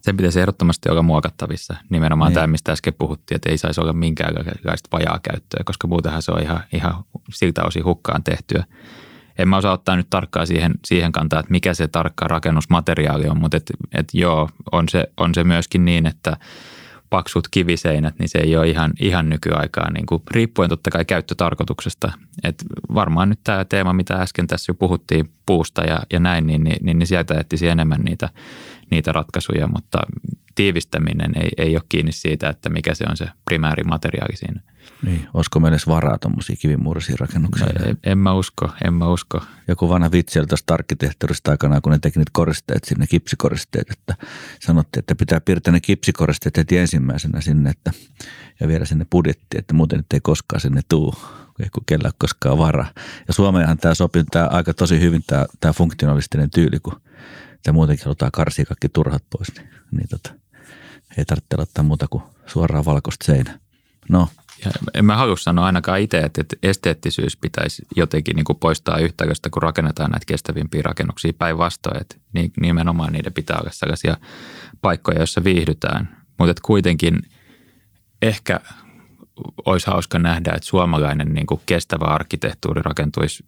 Sen 0.00 0.16
pitäisi 0.16 0.40
ehdottomasti 0.40 0.88
olla 0.88 1.02
muokattavissa. 1.02 1.76
Nimenomaan 1.90 2.28
niin. 2.28 2.34
tämä, 2.34 2.46
mistä 2.46 2.72
äsken 2.72 2.94
puhuttiin, 2.94 3.36
että 3.36 3.50
ei 3.50 3.58
saisi 3.58 3.80
olla 3.80 3.92
minkäänlaista 3.92 4.88
vajaa 4.92 5.20
käyttöä, 5.22 5.64
koska 5.64 5.86
muutenhan 5.88 6.22
se 6.22 6.32
on 6.32 6.42
ihan, 6.42 6.60
ihan 6.72 7.04
siltä 7.30 7.64
osin 7.64 7.84
hukkaan 7.84 8.24
tehtyä. 8.24 8.64
En 9.38 9.48
mä 9.48 9.56
osaa 9.56 9.72
ottaa 9.72 9.96
nyt 9.96 10.10
tarkkaan 10.10 10.46
siihen, 10.46 10.74
siihen 10.84 11.12
kantaa, 11.12 11.40
että 11.40 11.52
mikä 11.52 11.74
se 11.74 11.88
tarkka 11.88 12.28
rakennusmateriaali 12.28 13.28
on, 13.28 13.40
mutta 13.40 13.56
et, 13.56 13.70
et 13.92 14.08
joo, 14.12 14.48
on 14.72 14.88
se, 14.88 15.08
on 15.16 15.34
se 15.34 15.44
myöskin 15.44 15.84
niin, 15.84 16.06
että 16.06 16.36
paksut 17.10 17.48
kiviseinät, 17.50 18.14
niin 18.18 18.28
se 18.28 18.38
ei 18.38 18.56
ole 18.56 18.68
ihan, 18.68 18.92
ihan 19.00 19.28
nykyaikaa, 19.28 19.90
niin 19.90 20.06
kuin, 20.06 20.22
riippuen 20.30 20.68
totta 20.68 20.90
kai 20.90 21.04
käyttötarkoituksesta. 21.04 22.12
Et 22.44 22.64
varmaan 22.94 23.28
nyt 23.28 23.40
tämä 23.44 23.64
teema, 23.64 23.92
mitä 23.92 24.14
äsken 24.14 24.46
tässä 24.46 24.70
jo 24.70 24.74
puhuttiin 24.74 25.30
puusta 25.46 25.84
ja, 25.84 26.00
ja 26.12 26.20
näin, 26.20 26.46
niin, 26.46 26.64
niin, 26.64 26.76
niin, 26.82 26.98
niin 26.98 27.06
sieltä 27.06 27.40
etsisi 27.40 27.68
enemmän 27.68 28.00
niitä, 28.00 28.28
niitä 28.90 29.12
ratkaisuja, 29.12 29.66
mutta 29.66 29.98
tiivistäminen 30.56 31.32
ei, 31.42 31.48
ei 31.56 31.76
ole 31.76 31.82
kiinni 31.88 32.12
siitä, 32.12 32.48
että 32.48 32.68
mikä 32.68 32.94
se 32.94 33.04
on 33.10 33.16
se 33.16 33.28
primäärimateriaali 33.44 34.36
siinä. 34.36 34.60
Niin, 35.02 35.28
olisiko 35.34 35.60
meillä 35.60 35.74
edes 35.74 35.86
varaa 35.86 36.18
tuommoisia 36.18 36.56
kivimuurisia 36.56 37.16
rakennuksia? 37.18 37.66
No, 37.66 37.84
en, 37.84 37.98
en 38.04 38.18
mä 38.18 38.32
usko, 38.32 38.70
en 38.84 38.94
mä 38.94 39.08
usko. 39.08 39.40
Joku 39.68 39.88
vanha 39.88 40.12
vitsi 40.12 40.38
oli 40.38 40.46
tuosta 40.46 40.74
arkkitehtuurista 40.74 41.50
aikanaan, 41.50 41.82
kun 41.82 41.92
ne 41.92 41.98
teki 41.98 42.18
niitä 42.18 42.30
koristeet 42.34 42.84
sinne, 42.84 43.06
kipsikoristeet, 43.06 43.90
että 43.90 44.26
sanottiin, 44.60 44.98
että 44.98 45.14
pitää 45.14 45.40
piirtää 45.40 45.72
ne 45.72 45.80
kipsikoristeet 45.80 46.56
heti 46.56 46.78
ensimmäisenä 46.78 47.40
sinne 47.40 47.70
että, 47.70 47.92
ja 48.60 48.68
viedä 48.68 48.84
sinne 48.84 49.06
budjetti, 49.10 49.58
että 49.58 49.74
muuten 49.74 49.96
nyt 49.96 50.12
ei 50.12 50.20
koskaan 50.20 50.60
sinne 50.60 50.80
tuu, 50.88 51.14
kun 51.72 51.82
kellä 51.86 52.10
koskaan 52.18 52.58
varaa. 52.58 52.90
Ja 53.28 53.34
Suomeenhan 53.34 53.78
tämä 53.78 53.94
sopii 53.94 54.24
tämä 54.24 54.46
aika 54.46 54.74
tosi 54.74 55.00
hyvin 55.00 55.22
tämä, 55.26 55.46
tämä 55.60 55.72
funktionalistinen 55.72 56.50
tyyli, 56.50 56.80
kun 56.80 57.00
muutenkin 57.72 58.04
halutaan 58.04 58.32
karsia 58.32 58.64
kaikki 58.64 58.88
turhat 58.88 59.24
pois, 59.30 59.48
niin, 59.56 59.68
niin 59.90 60.08
tota, 60.08 60.34
ei 61.18 61.24
tarvitse 61.24 61.56
ottaa 61.58 61.84
muuta 61.84 62.06
kuin 62.10 62.22
suoraan 62.46 62.84
valkoista 62.84 63.24
seinää. 63.24 63.58
No, 64.08 64.28
ja 64.64 64.70
en 64.94 65.04
mä 65.04 65.16
halua 65.16 65.36
sanoa 65.36 65.66
ainakaan 65.66 66.00
itse, 66.00 66.18
että 66.18 66.56
esteettisyys 66.62 67.36
pitäisi 67.36 67.82
jotenkin 67.96 68.36
niin 68.36 68.44
kuin 68.44 68.58
poistaa 68.58 68.98
yhtäköstä, 68.98 69.50
kun 69.50 69.62
rakennetaan 69.62 70.10
näitä 70.10 70.26
kestävimpiä 70.26 70.82
rakennuksia 70.84 71.32
päinvastoin. 71.38 72.00
Että 72.00 72.16
nimenomaan 72.60 73.12
niiden 73.12 73.32
pitää 73.32 73.58
olla 73.60 73.70
sellaisia 73.72 74.16
paikkoja, 74.82 75.18
joissa 75.18 75.44
viihdytään. 75.44 76.16
Mutta 76.38 76.54
kuitenkin 76.62 77.22
ehkä 78.22 78.60
olisi 79.64 79.86
hauska 79.86 80.18
nähdä, 80.18 80.52
että 80.52 80.68
suomalainen 80.68 81.34
niin 81.34 81.46
kuin 81.46 81.60
kestävä 81.66 82.04
arkkitehtuuri 82.04 82.82
rakentuisi 82.82 83.44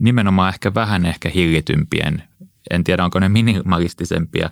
nimenomaan 0.00 0.48
ehkä 0.48 0.74
vähän 0.74 1.06
ehkä 1.06 1.28
hillitympien 1.28 2.22
en 2.70 2.84
tiedä 2.84 3.04
onko 3.04 3.20
ne 3.20 3.28
minimalistisempia, 3.28 4.50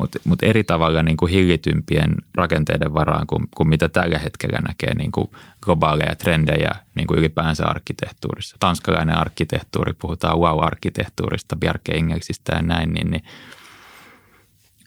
mutta, 0.00 0.18
mutta 0.24 0.46
eri 0.46 0.64
tavalla 0.64 1.02
niin 1.02 1.16
kuin 1.16 1.32
hillitympien 1.32 2.14
rakenteiden 2.34 2.94
varaan 2.94 3.26
kuin, 3.26 3.48
kuin 3.56 3.68
mitä 3.68 3.88
tällä 3.88 4.18
hetkellä 4.18 4.58
näkee 4.68 4.94
niin 4.94 5.12
kuin 5.12 5.30
globaaleja 5.62 6.14
trendejä 6.16 6.70
niin 6.94 7.06
kuin 7.06 7.18
ylipäänsä 7.18 7.66
arkkitehtuurissa. 7.66 8.56
Tanskalainen 8.60 9.18
arkkitehtuuri, 9.18 9.92
puhutaan 9.92 10.38
wow-arkkitehtuurista, 10.38 11.56
Bjarke 11.56 11.92
Ingelsistä 11.92 12.52
ja 12.52 12.62
näin, 12.62 12.92
niin, 12.92 13.10
niin 13.10 13.22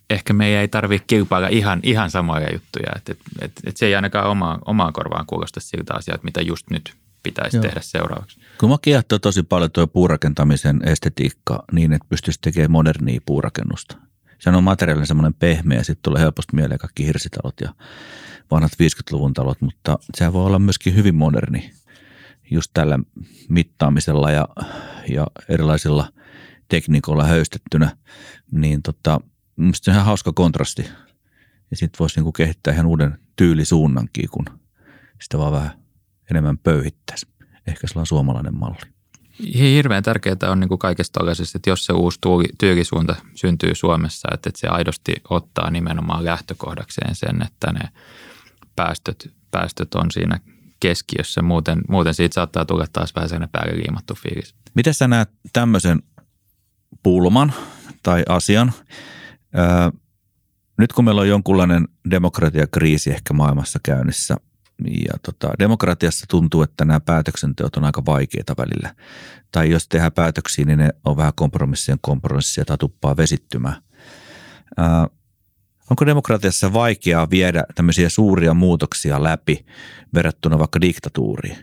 ehkä 0.09 0.33
meidän 0.33 0.61
ei 0.61 0.67
tarvitse 0.67 1.05
kilpailla 1.07 1.47
ihan, 1.47 1.79
ihan 1.83 2.11
samoja 2.11 2.53
juttuja. 2.53 2.91
Et, 2.95 3.09
et, 3.09 3.19
et, 3.41 3.51
et 3.65 3.77
se 3.77 3.85
ei 3.85 3.95
ainakaan 3.95 4.29
oma, 4.29 4.59
omaan 4.65 4.93
korvaan 4.93 5.25
kuulosta 5.25 5.59
siltä 5.59 5.93
asiaa, 5.93 6.17
mitä 6.23 6.41
just 6.41 6.69
nyt 6.69 6.93
pitäisi 7.23 7.57
Joo. 7.57 7.61
tehdä 7.61 7.81
seuraavaksi. 7.81 8.39
Kun 8.57 8.69
mä 8.69 8.75
kiehtoo 8.81 9.19
tosi 9.19 9.43
paljon 9.43 9.71
tuo 9.71 9.87
puurakentamisen 9.87 10.81
estetiikka 10.85 11.63
niin, 11.71 11.93
että 11.93 12.07
pystyisi 12.09 12.39
tekemään 12.41 12.71
modernia 12.71 13.21
puurakennusta. 13.25 13.97
Se 14.43 14.49
on 14.49 14.63
materiaalinen 14.63 15.07
semmoinen 15.07 15.33
pehmeä, 15.33 15.83
sitten 15.83 16.03
tulee 16.03 16.21
helposti 16.21 16.55
mieleen 16.55 16.79
kaikki 16.79 17.05
hirsitalot 17.05 17.61
ja 17.61 17.75
vanhat 18.51 18.71
50-luvun 18.71 19.33
talot, 19.33 19.61
mutta 19.61 19.99
se 20.15 20.33
voi 20.33 20.45
olla 20.45 20.59
myöskin 20.59 20.95
hyvin 20.95 21.15
moderni 21.15 21.73
just 22.51 22.71
tällä 22.73 22.99
mittaamisella 23.49 24.31
ja, 24.31 24.47
ja 25.09 25.27
erilaisilla 25.49 26.09
tekniikoilla 26.67 27.23
höystettynä, 27.23 27.97
niin 28.51 28.81
tota, 28.81 29.21
se 29.73 29.91
on 29.91 29.95
ihan 29.95 30.05
hauska 30.05 30.33
kontrasti. 30.33 30.85
Ja 31.71 31.77
sitten 31.77 31.99
voisi 31.99 32.19
niinku 32.19 32.31
kehittää 32.31 32.73
ihan 32.73 32.85
uuden 32.85 33.19
tyylisuunnankin, 33.35 34.29
kun 34.29 34.45
sitä 35.21 35.37
vaan 35.37 35.53
vähän 35.53 35.71
enemmän 36.31 36.57
pöyhittäisi. 36.57 37.27
Ehkä 37.67 37.87
on 37.95 38.05
suomalainen 38.05 38.57
malli. 38.57 38.92
Hirveän 39.55 40.03
tärkeää 40.03 40.35
on 40.47 40.59
niin 40.59 40.67
kuin 40.67 40.79
kaikesta 40.79 41.19
tällaisesta, 41.19 41.57
että 41.57 41.69
jos 41.69 41.85
se 41.85 41.93
uusi 41.93 42.19
tyyrisuunta 42.57 43.15
syntyy 43.35 43.75
Suomessa, 43.75 44.27
että, 44.33 44.49
että 44.49 44.59
se 44.59 44.67
aidosti 44.67 45.13
ottaa 45.29 45.69
nimenomaan 45.69 46.25
lähtökohdakseen 46.25 47.15
sen, 47.15 47.41
että 47.41 47.71
ne 47.71 47.89
päästöt, 48.75 49.31
päästöt 49.51 49.95
on 49.95 50.11
siinä 50.11 50.39
keskiössä. 50.79 51.41
Muuten, 51.41 51.81
muuten 51.89 52.13
siitä 52.13 52.33
saattaa 52.33 52.65
tulla 52.65 52.85
taas 52.93 53.15
vähän 53.15 53.29
sellainen 53.29 53.49
päälle 53.49 53.77
liimattu 53.77 54.15
fiilis. 54.15 54.55
Miten 54.73 54.93
sä 54.93 55.07
näet 55.07 55.29
tämmöisen 55.53 56.03
pulman 57.03 57.53
tai 58.03 58.23
asian? 58.29 58.73
Öö, 59.57 59.99
nyt 60.77 60.93
kun 60.93 61.05
meillä 61.05 61.21
on 61.21 61.27
jonkunlainen 61.27 61.87
demokratiakriisi 62.09 63.11
ehkä 63.11 63.33
maailmassa 63.33 63.79
käynnissä– 63.83 64.37
ja 64.79 65.13
tota, 65.25 65.53
demokratiassa 65.59 66.25
tuntuu, 66.29 66.61
että 66.61 66.85
nämä 66.85 66.99
päätöksenteot 66.99 67.77
on 67.77 67.83
aika 67.83 68.05
vaikeita 68.05 68.55
välillä. 68.57 68.95
Tai 69.51 69.69
jos 69.69 69.87
tehdään 69.87 70.11
päätöksiä, 70.11 70.65
niin 70.65 70.79
ne 70.79 70.89
on 71.05 71.17
vähän 71.17 71.33
kompromissien 71.35 71.97
kompromissia 72.01 72.65
tai 72.65 72.77
tuppaa 72.77 73.17
vesittymään. 73.17 73.75
Ää, 74.77 75.07
onko 75.89 76.05
demokratiassa 76.05 76.73
vaikeaa 76.73 77.29
viedä 77.29 77.63
tämmöisiä 77.75 78.09
suuria 78.09 78.53
muutoksia 78.53 79.23
läpi 79.23 79.65
verrattuna 80.13 80.59
vaikka 80.59 80.81
diktatuuriin? 80.81 81.57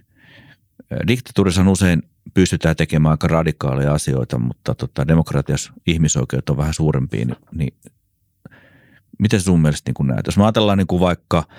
Diktatuurissa 1.09 1.61
on 1.61 1.69
usein 1.69 2.03
pystytään 2.35 2.77
tekemään 2.77 3.11
aika 3.11 3.29
radikaaleja 3.29 3.95
asioita, 3.95 4.39
mutta 4.39 4.75
tota, 4.75 5.09
demokratiassa 5.09 5.73
ihmisoikeudet 5.87 6.51
on 6.51 6.57
vähän 6.57 6.75
suurempia, 6.75 7.25
niin, 7.25 7.37
niin 7.53 7.75
miten 9.19 9.41
sun 9.41 9.63
mielestä 9.63 9.93
niin 9.93 10.07
näet? 10.07 10.27
Jos 10.27 10.37
me 10.37 10.45
ajatellaan 10.45 10.79
niin 10.79 10.87
kuin 10.87 11.01
vaikka– 11.01 11.45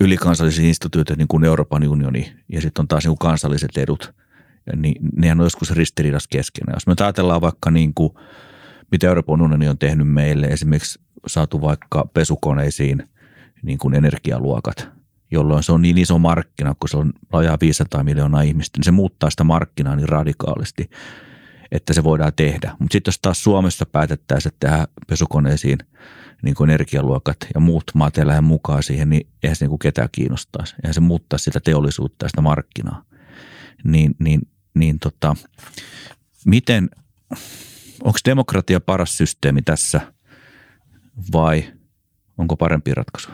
ylikansallisia 0.00 0.66
instituutioita, 0.66 1.16
niin 1.16 1.28
kuin 1.28 1.44
Euroopan 1.44 1.88
unioni, 1.88 2.32
ja 2.48 2.60
sitten 2.60 2.82
on 2.82 2.88
taas 2.88 3.04
niin 3.04 3.16
kuin 3.16 3.28
kansalliset 3.28 3.76
edut, 3.76 4.14
niin 4.76 4.96
nehän 5.16 5.40
on 5.40 5.46
joskus 5.46 5.70
ristiriidassa 5.70 6.28
keskenään. 6.32 6.76
Jos 6.76 6.86
me 6.86 6.94
ajatellaan 7.00 7.40
vaikka 7.40 7.70
niin 7.70 7.94
kuin, 7.94 8.12
mitä 8.90 9.06
Euroopan 9.06 9.42
unioni 9.42 9.68
on 9.68 9.78
tehnyt 9.78 10.08
meille, 10.08 10.46
esimerkiksi 10.46 11.00
saatu 11.26 11.60
vaikka 11.60 12.10
pesukoneisiin 12.14 13.08
niin 13.62 13.78
kuin 13.78 13.94
energialuokat, 13.94 14.88
jolloin 15.30 15.62
se 15.62 15.72
on 15.72 15.82
niin 15.82 15.98
iso 15.98 16.18
markkina, 16.18 16.74
kun 16.80 16.88
se 16.88 16.96
on 16.96 17.12
lajaa 17.32 17.58
500 17.60 18.04
miljoonaa 18.04 18.42
ihmistä, 18.42 18.78
niin 18.78 18.84
se 18.84 18.90
muuttaa 18.90 19.30
sitä 19.30 19.44
markkinaa 19.44 19.96
niin 19.96 20.08
radikaalisti, 20.08 20.90
että 21.72 21.92
se 21.92 22.04
voidaan 22.04 22.32
tehdä. 22.36 22.76
Mutta 22.78 22.92
sitten 22.92 23.08
jos 23.12 23.18
taas 23.22 23.44
Suomessa 23.44 23.86
päätettäisiin, 23.86 24.52
että 24.52 24.66
tehdään 24.66 24.86
pesukoneisiin– 25.08 25.78
niin 26.42 26.54
kuin 26.54 26.70
energialuokat 26.70 27.36
ja 27.54 27.60
muut 27.60 27.84
maat 27.94 28.16
lähde 28.16 28.40
mukaan 28.40 28.82
siihen, 28.82 29.10
niin 29.10 29.26
eihän 29.42 29.56
se 29.56 29.64
niin 29.64 29.68
kuin 29.70 29.78
ketään 29.78 30.08
kiinnostaisi. 30.12 30.74
Eihän 30.82 30.94
se 30.94 31.00
muuttaa 31.00 31.38
sitä 31.38 31.60
teollisuutta 31.60 32.24
ja 32.24 32.28
sitä 32.28 32.40
markkinaa. 32.40 33.02
Niin, 33.84 34.14
niin, 34.18 34.40
niin 34.74 34.98
tota, 34.98 35.36
miten, 36.44 36.90
onko 38.02 38.18
demokratia 38.24 38.80
paras 38.80 39.16
systeemi 39.16 39.62
tässä 39.62 40.12
vai 41.32 41.72
onko 42.38 42.56
parempi 42.56 42.94
ratkaisu? 42.94 43.30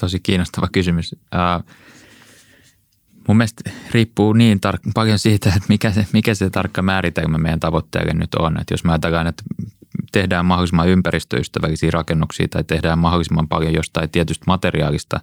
Tosi 0.00 0.20
kiinnostava 0.20 0.68
kysymys. 0.72 1.12
Uh, 1.12 1.70
mun 3.28 3.36
mielestä 3.36 3.70
riippuu 3.90 4.32
niin 4.32 4.60
tar- 4.66 4.90
paljon 4.94 5.18
siitä, 5.18 5.48
että 5.48 5.68
mikä 5.68 5.92
se, 5.92 6.06
mikä 6.12 6.34
se 6.34 6.50
tarkka 6.50 6.82
määritelmä 6.82 7.38
meidän 7.38 7.60
tavoitteelle 7.60 8.12
nyt 8.12 8.34
on. 8.34 8.60
Että 8.60 8.74
jos 8.74 8.84
mä 8.84 8.92
ajatellaan, 8.92 9.26
että 9.26 9.42
tehdään 10.16 10.46
mahdollisimman 10.46 10.88
ympäristöystävällisiä 10.88 11.90
rakennuksia 11.90 12.48
tai 12.48 12.64
tehdään 12.64 12.98
mahdollisimman 12.98 13.48
paljon 13.48 13.74
jostain 13.74 14.10
tietystä 14.10 14.44
materiaalista, 14.46 15.20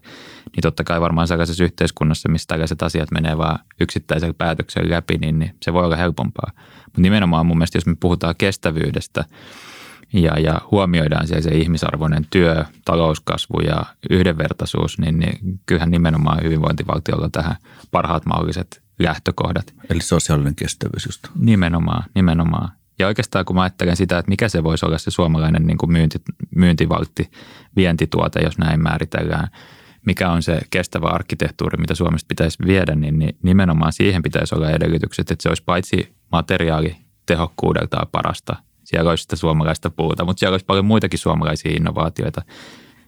niin 0.56 0.62
totta 0.62 0.84
kai 0.84 1.02
varmaan 1.02 1.28
sellaisessa 1.28 1.64
yhteiskunnassa, 1.64 2.30
missä 2.30 2.48
tällaiset 2.48 2.84
asiat 2.84 3.12
menee 3.12 3.38
vaan 3.38 3.60
yksittäisellä 3.80 4.34
päätöksellä 4.34 4.96
läpi, 4.96 5.18
niin, 5.18 5.39
niin 5.39 5.56
se 5.62 5.74
voi 5.74 5.86
olla 5.86 5.96
helpompaa. 5.96 6.52
Mutta 6.86 7.02
nimenomaan 7.02 7.46
mun 7.46 7.58
mielestä, 7.58 7.78
jos 7.78 7.86
me 7.86 7.96
puhutaan 8.00 8.36
kestävyydestä 8.38 9.26
ja, 10.14 10.39
ja 10.39 10.62
huomioidaan 10.72 11.28
siellä 11.28 11.41
se 11.41 11.56
ihmisarvoinen 11.56 12.26
työ, 12.30 12.66
talouskasvu 12.86 13.60
ja 13.60 13.86
yhdenvertaisuus, 14.10 15.00
niin, 15.00 15.20
niin 15.20 15.60
kyllähän 15.66 15.91
nimenomaan 15.91 16.44
hyvinvointivaltiolla 16.44 17.30
tähän 17.32 17.56
parhaat 17.91 18.26
mahdolliset 18.26 18.82
lähtökohdat. 19.00 19.74
Eli 19.89 20.02
sosiaalinen 20.02 20.56
kestävyys 20.56 21.06
just. 21.06 21.28
Nimenomaan, 21.36 22.04
nimenomaan. 22.16 22.83
Ja 23.00 23.08
oikeastaan 23.08 23.46
kun 23.46 23.56
mä 23.56 23.62
ajattelen 23.62 23.96
sitä, 23.96 24.18
että 24.18 24.30
mikä 24.30 24.50
se 24.50 24.64
voisi 24.64 24.86
olla 24.86 24.98
se 24.98 25.12
suomalainen 25.12 25.68
niin 25.68 25.78
kuin 25.78 25.91
myynti, 25.91 26.22
myyntivaltti, 26.56 27.32
vientituote, 27.76 28.39
jos 28.44 28.58
näin 28.58 28.84
määritellään, 28.84 29.48
mikä 30.06 30.30
on 30.30 30.44
se 30.44 30.60
kestävä 30.70 31.08
arkkitehtuuri, 31.08 31.78
mitä 31.78 31.96
Suomesta 31.96 32.28
pitäisi 32.28 32.58
viedä, 32.68 32.96
niin, 32.96 33.20
niin 33.20 33.38
nimenomaan 33.44 33.94
siihen 33.94 34.24
pitäisi 34.24 34.56
olla 34.56 34.70
edellytykset, 34.70 35.32
että 35.32 35.44
se 35.44 35.50
olisi 35.50 35.64
paitsi 35.64 36.16
materiaali 36.32 36.96
tehokkuudeltaan 37.26 38.08
parasta, 38.12 38.56
siellä 38.84 39.10
olisi 39.10 39.22
sitä 39.22 39.36
suomalaista 39.36 39.89
puuta, 39.89 40.26
mutta 40.26 40.39
siellä 40.39 40.54
olisi 40.54 40.66
paljon 40.66 40.86
muitakin 40.86 41.20
suomalaisia 41.20 41.72
innovaatioita. 41.76 42.41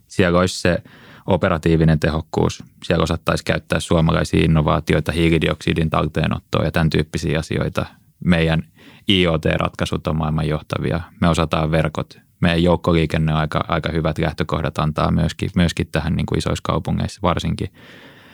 Siellä 0.07 0.39
olisi 0.39 0.59
se 0.59 0.77
operatiivinen 1.25 1.99
tehokkuus. 1.99 2.63
Siellä 2.83 3.03
osattaisi 3.03 3.43
käyttää 3.43 3.79
suomalaisia 3.79 4.45
innovaatioita, 4.45 5.11
hiilidioksidin 5.11 5.89
talteenottoa 5.89 6.63
ja 6.63 6.71
tämän 6.71 6.89
tyyppisiä 6.89 7.39
asioita. 7.39 7.85
Meidän 8.25 8.63
IoT-ratkaisut 9.09 10.07
on 10.07 10.17
maailman 10.17 10.47
johtavia. 10.47 11.01
Me 11.21 11.29
osataan 11.29 11.71
verkot. 11.71 12.19
Meidän 12.39 12.63
joukkoliikenne 12.63 13.33
on 13.33 13.39
aika, 13.39 13.65
aika 13.67 13.91
hyvät 13.91 14.17
lähtökohdat 14.17 14.79
antaa 14.79 15.11
myöskin, 15.11 15.49
myöskin 15.55 15.87
tähän 15.91 16.15
niin 16.15 16.25
kuin 16.25 16.37
isoissa 16.37 16.63
kaupungeissa 16.63 17.19
varsinkin. 17.21 17.73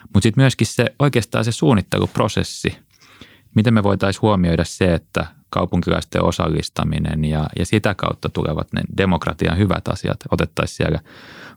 Mutta 0.04 0.22
sitten 0.22 0.42
myöskin 0.42 0.68
se 0.68 0.86
oikeastaan 1.00 1.46
se 1.46 1.52
suunnitteluprosessi. 1.52 2.78
Miten 3.56 3.74
me 3.74 3.84
voitaisiin 3.84 4.22
huomioida 4.22 4.66
se, 4.66 4.94
että 4.94 5.26
kaupunkilaisten 5.50 6.24
osallistaminen 6.24 7.26
ja, 7.26 7.48
ja 7.60 7.66
sitä 7.66 7.96
kautta 7.96 8.30
tulevat 8.30 8.74
ne 8.74 8.82
demokratian 8.98 9.58
hyvät 9.58 9.88
asiat 9.88 10.20
otettaisiin 10.32 10.78
siellä 10.78 11.00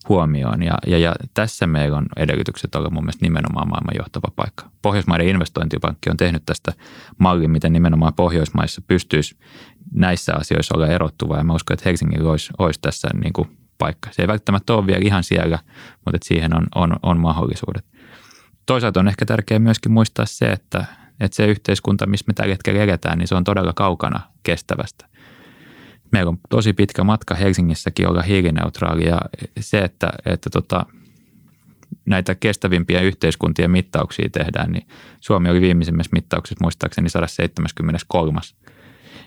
huomioon. 0.09 0.63
Ja, 0.63 0.79
ja, 0.87 0.99
ja 0.99 1.15
tässä 1.35 1.67
meillä 1.67 1.97
on 1.97 2.07
edellytykset 2.17 2.75
olla 2.75 2.91
mun 2.91 3.05
mielestä 3.05 3.25
nimenomaan 3.25 3.69
maailman 3.69 3.95
johtava 3.97 4.29
paikka. 4.37 4.71
Pohjoismaiden 4.83 5.29
investointipankki 5.29 6.11
on 6.11 6.17
tehnyt 6.17 6.43
tästä 6.47 6.73
mallin, 7.19 7.51
miten 7.51 7.73
nimenomaan 7.73 8.15
Pohjoismaissa 8.15 8.83
pystyisi 8.87 9.37
näissä 9.95 10.35
asioissa 10.35 10.75
olla 10.77 10.87
erottuva. 10.87 11.37
Ja 11.37 11.45
mä 11.45 11.55
uskon, 11.55 11.75
että 11.75 11.89
Helsingillä 11.89 12.31
olisi, 12.31 12.53
olisi 12.59 12.81
tässä 12.81 13.09
niin 13.23 13.33
kuin 13.33 13.57
paikka. 13.79 14.09
Se 14.13 14.23
ei 14.23 14.29
välttämättä 14.29 14.75
ole 14.75 14.87
vielä 14.87 15.01
ihan 15.05 15.25
siellä, 15.25 15.59
mutta 16.05 16.17
että 16.17 16.29
siihen 16.29 16.57
on, 16.57 16.67
on, 16.75 16.97
on 17.03 17.19
mahdollisuudet. 17.19 17.85
Toisaalta 18.67 19.01
on 19.01 19.09
ehkä 19.09 19.27
tärkeää 19.27 19.59
myöskin 19.59 19.93
muistaa 19.93 20.27
se, 20.27 20.47
että, 20.47 20.85
että 21.21 21.37
se 21.37 21.47
yhteiskunta, 21.47 22.07
missä 22.07 22.25
me 22.27 22.35
tällä 22.35 22.53
hetkellä 22.53 22.83
eletään, 22.83 23.19
niin 23.19 23.29
se 23.29 23.35
on 23.35 23.45
todella 23.45 23.73
kaukana 23.73 24.21
kestävästä. 24.43 25.07
Meillä 26.15 26.31
on 26.31 26.39
tosi 26.49 26.73
pitkä 26.73 27.05
matka 27.05 27.35
Helsingissäkin 27.35 28.09
olla 28.09 28.23
hiilineutraali 28.23 29.07
ja 29.07 29.21
se, 29.61 29.79
että, 29.79 30.13
että 30.27 30.51
tota, 30.51 30.87
näitä 32.07 32.35
kestävimpiä 32.35 33.01
yhteiskuntien 33.01 33.71
mittauksia 33.71 34.29
tehdään, 34.31 34.73
niin 34.73 34.87
Suomi 35.21 35.51
oli 35.51 35.61
viimeisimmässä 35.61 36.11
mittauksessa 36.13 36.65
muistaakseni 36.65 37.09
173. 37.09 38.41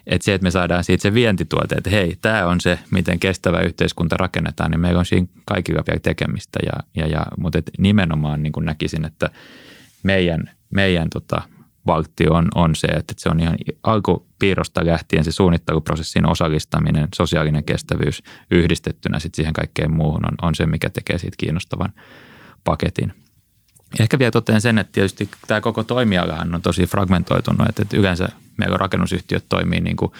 Että 0.07 0.25
se, 0.25 0.33
että 0.33 0.43
me 0.43 0.51
saadaan 0.51 0.83
siitä 0.83 1.01
se 1.01 1.13
vientituote, 1.13 1.75
että 1.75 1.89
hei, 1.89 2.17
tämä 2.21 2.45
on 2.45 2.61
se, 2.61 2.79
miten 2.91 3.19
kestävä 3.19 3.59
yhteiskunta 3.59 4.17
rakennetaan, 4.17 4.71
niin 4.71 4.81
meillä 4.81 4.99
on 4.99 5.05
siinä 5.05 5.27
kaikilla 5.45 5.83
vielä 5.87 5.99
tekemistä. 5.99 6.59
Ja, 6.65 6.73
ja, 6.95 7.07
ja, 7.07 7.25
mutta 7.37 7.59
et 7.59 7.71
nimenomaan 7.77 8.43
niin 8.43 8.53
näkisin, 8.59 9.05
että 9.05 9.29
meidän, 10.03 10.49
meidän 10.69 11.09
tota, 11.09 11.41
valtti 11.87 12.27
on, 12.29 12.47
on 12.55 12.75
se, 12.75 12.87
että 12.87 13.13
se 13.17 13.29
on 13.29 13.39
ihan 13.39 13.57
alkupiirrosta 13.83 14.85
lähtien 14.85 15.23
se 15.23 15.31
suunnitteluprosessin 15.31 16.25
osallistaminen, 16.25 17.07
sosiaalinen 17.15 17.63
kestävyys 17.63 18.23
yhdistettynä 18.51 19.19
sitten 19.19 19.35
siihen 19.35 19.53
kaikkeen 19.53 19.91
muuhun 19.91 20.25
on, 20.25 20.35
on 20.41 20.55
se, 20.55 20.65
mikä 20.65 20.89
tekee 20.89 21.17
siitä 21.17 21.35
kiinnostavan 21.37 21.93
paketin. 22.63 23.13
Ehkä 23.99 24.19
vielä 24.19 24.31
totean 24.31 24.61
sen, 24.61 24.77
että 24.77 24.91
tietysti 24.91 25.29
tämä 25.47 25.61
koko 25.61 25.83
toimialahan 25.83 26.55
on 26.55 26.61
tosi 26.61 26.85
fragmentoitunut, 26.85 27.69
että, 27.69 27.97
yleensä 27.97 28.29
meillä 28.57 28.77
rakennusyhtiöt 28.77 29.45
toimii 29.49 29.81
niin 29.81 29.97
kuin 29.97 30.11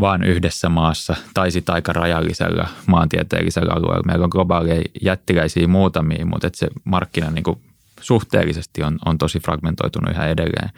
vain 0.00 0.22
yhdessä 0.22 0.68
maassa 0.68 1.16
tai 1.34 1.50
sitten 1.50 1.74
aika 1.74 1.92
rajallisella 1.92 2.68
maantieteellisellä 2.86 3.72
alueella. 3.72 4.06
Meillä 4.06 4.24
on 4.24 4.30
globaaleja 4.30 4.82
jättiläisiä 5.02 5.68
muutamia, 5.68 6.26
mutta 6.26 6.46
että 6.46 6.58
se 6.58 6.68
markkina 6.84 7.30
niin 7.30 7.44
kuin 7.44 7.60
suhteellisesti 8.00 8.82
on, 8.82 8.98
on 9.04 9.18
tosi 9.18 9.40
fragmentoitunut 9.40 10.10
yhä 10.10 10.26
edelleen. 10.26 10.70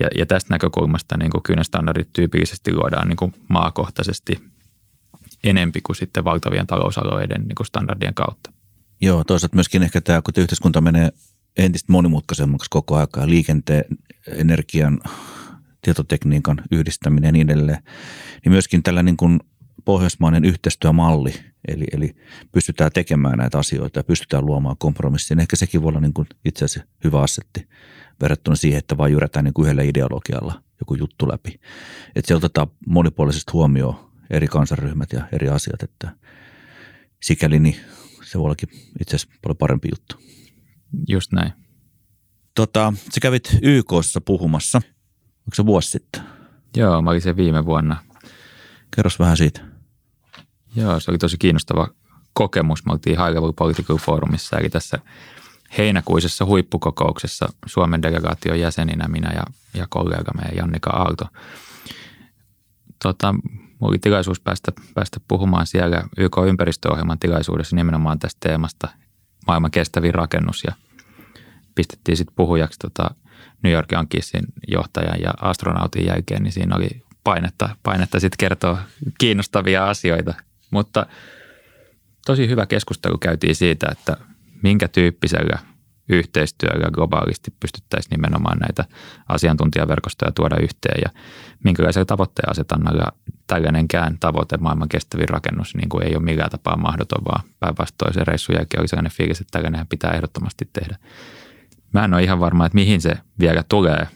Ja, 0.00 0.08
ja 0.18 0.26
tästä 0.26 0.54
näkökulmasta 0.54 1.16
niin 1.16 1.30
kuin 1.30 1.42
kyynestandardit 1.42 2.12
tyypillisesti 2.12 2.74
luodaan 2.74 3.08
niin 3.08 3.16
kuin 3.16 3.34
maakohtaisesti 3.48 4.52
enempi 5.44 5.80
kuin 5.80 5.96
sitten 5.96 6.24
valtavien 6.24 6.66
talousalueiden 6.66 7.42
niin 7.42 7.54
kuin 7.54 7.66
standardien 7.66 8.14
kautta. 8.14 8.52
Joo, 9.00 9.24
toisaalta 9.24 9.56
myöskin 9.56 9.82
ehkä 9.82 10.00
tämä, 10.00 10.22
kun 10.22 10.34
yhteiskunta 10.36 10.80
menee 10.80 11.12
entistä 11.56 11.92
monimutkaisemmaksi 11.92 12.70
koko 12.70 12.96
aikaa, 12.96 13.28
liikenteen, 13.28 13.84
energian, 14.26 15.00
tietotekniikan 15.82 16.62
yhdistäminen 16.70 17.28
ja 17.28 17.32
niin 17.32 17.50
edelleen, 17.50 17.82
niin 18.44 18.52
myöskin 18.52 18.82
tällä 18.82 19.02
niin 19.02 19.16
kuin 19.16 19.40
pohjoismainen 19.84 20.44
yhteistyömalli, 20.44 21.34
eli, 21.68 21.84
eli 21.92 22.16
pystytään 22.52 22.92
tekemään 22.92 23.38
näitä 23.38 23.58
asioita 23.58 23.98
ja 23.98 24.04
pystytään 24.04 24.46
luomaan 24.46 24.76
kompromissia. 24.78 25.36
Ehkä 25.40 25.56
sekin 25.56 25.82
voi 25.82 25.88
olla 25.88 26.00
niin 26.00 26.14
kuin 26.14 26.28
itse 26.44 26.64
asiassa 26.64 26.90
hyvä 27.04 27.20
asetti 27.20 27.68
verrattuna 28.20 28.56
siihen, 28.56 28.78
että 28.78 28.96
vain 28.96 29.12
jyrätään 29.12 29.44
niin 29.44 29.54
kuin 29.54 29.66
yhdellä 29.66 29.82
ideologialla 29.82 30.62
joku 30.80 30.94
juttu 30.94 31.28
läpi. 31.28 31.60
Että 32.16 32.28
se 32.28 32.34
otetaan 32.34 32.66
monipuolisesti 32.86 33.52
huomioon 33.52 34.12
eri 34.30 34.48
kansanryhmät 34.48 35.12
ja 35.12 35.28
eri 35.32 35.48
asiat, 35.48 35.82
että 35.82 36.16
sikäli 37.22 37.58
niin 37.58 37.76
se 38.24 38.38
voi 38.38 38.44
ollakin 38.44 38.68
itse 39.00 39.16
asiassa 39.16 39.38
paljon 39.42 39.56
parempi 39.56 39.88
juttu. 39.92 40.16
Just 41.08 41.32
näin. 41.32 41.52
Tota, 42.54 42.92
sä 43.14 43.20
kävit 43.22 43.58
YKssa 43.62 44.20
puhumassa, 44.20 44.78
onko 45.38 45.54
se 45.54 45.66
vuosi 45.66 45.90
sitten? 45.90 46.22
Joo, 46.76 47.02
mä 47.02 47.10
olin 47.10 47.22
se 47.22 47.36
viime 47.36 47.64
vuonna. 47.64 47.96
Kerros 48.96 49.18
vähän 49.18 49.36
siitä. 49.36 49.71
Joo, 50.76 51.00
se 51.00 51.10
oli 51.10 51.18
tosi 51.18 51.38
kiinnostava 51.38 51.88
kokemus. 52.32 52.84
Me 52.86 52.92
oltiin 52.92 53.18
High 53.18 53.34
Level 53.34 53.52
Political 53.52 53.96
Forumissa, 53.96 54.58
eli 54.58 54.68
tässä 54.68 54.98
heinäkuisessa 55.78 56.44
huippukokouksessa 56.44 57.52
Suomen 57.66 58.02
delegaation 58.02 58.60
jäseninä 58.60 59.08
minä 59.08 59.30
ja, 59.34 59.42
ja 59.74 59.86
kollegamme 59.88 60.42
Jannika 60.56 60.90
Aalto. 60.90 61.26
Tota, 63.02 63.32
mulla 63.32 63.90
oli 63.90 63.98
tilaisuus 63.98 64.40
päästä, 64.40 64.72
päästä 64.94 65.20
puhumaan 65.28 65.66
siellä 65.66 66.02
YK-ympäristöohjelman 66.18 67.18
tilaisuudessa 67.18 67.76
nimenomaan 67.76 68.18
tästä 68.18 68.48
teemasta 68.48 68.88
maailman 69.46 69.70
kestävin 69.70 70.14
rakennus 70.14 70.64
ja 70.64 70.72
pistettiin 71.74 72.16
sitten 72.16 72.36
puhujaksi 72.36 72.78
tota 72.78 73.10
New 73.62 73.72
York 73.72 73.92
Yankeesin 73.92 74.44
johtajan 74.68 75.20
ja 75.20 75.30
astronautin 75.40 76.06
jälkeen, 76.06 76.42
niin 76.42 76.52
siinä 76.52 76.76
oli 76.76 76.88
painetta, 77.24 77.76
painetta 77.82 78.20
sitten 78.20 78.38
kertoa 78.38 78.78
kiinnostavia 79.18 79.88
asioita– 79.88 80.34
mutta 80.72 81.06
tosi 82.26 82.48
hyvä 82.48 82.66
keskustelu 82.66 83.18
käytiin 83.18 83.56
siitä, 83.56 83.86
että 83.92 84.16
minkä 84.62 84.88
tyyppisellä 84.88 85.58
yhteistyöllä 86.08 86.90
globaalisti 86.90 87.54
pystyttäisiin 87.60 88.10
nimenomaan 88.10 88.58
näitä 88.58 88.84
asiantuntijaverkostoja 89.28 90.32
tuoda 90.32 90.56
yhteen 90.56 91.02
ja 91.04 91.20
minkälaisella 91.64 92.04
tavoitteen 92.04 92.50
asetannalla 92.50 93.12
tällainenkään 93.46 94.18
tavoite 94.20 94.56
maailman 94.56 94.88
kestävin 94.88 95.28
rakennus 95.28 95.74
niin 95.74 95.88
kuin 95.88 96.04
ei 96.06 96.16
ole 96.16 96.24
millään 96.24 96.50
tapaa 96.50 96.76
mahdoton, 96.76 97.24
vaan 97.24 97.44
päinvastoin 97.60 98.14
se 98.14 98.24
reissun 98.24 98.56
jälkeen 98.56 98.80
oli 98.80 98.88
sellainen 98.88 99.12
fiilis, 99.12 99.40
että 99.40 99.58
tällainen 99.58 99.86
pitää 99.86 100.10
ehdottomasti 100.10 100.70
tehdä. 100.72 100.96
Mä 101.92 102.04
en 102.04 102.14
ole 102.14 102.22
ihan 102.22 102.40
varma, 102.40 102.66
että 102.66 102.76
mihin 102.76 103.00
se 103.00 103.12
vielä 103.40 103.64
tulee, 103.68 104.08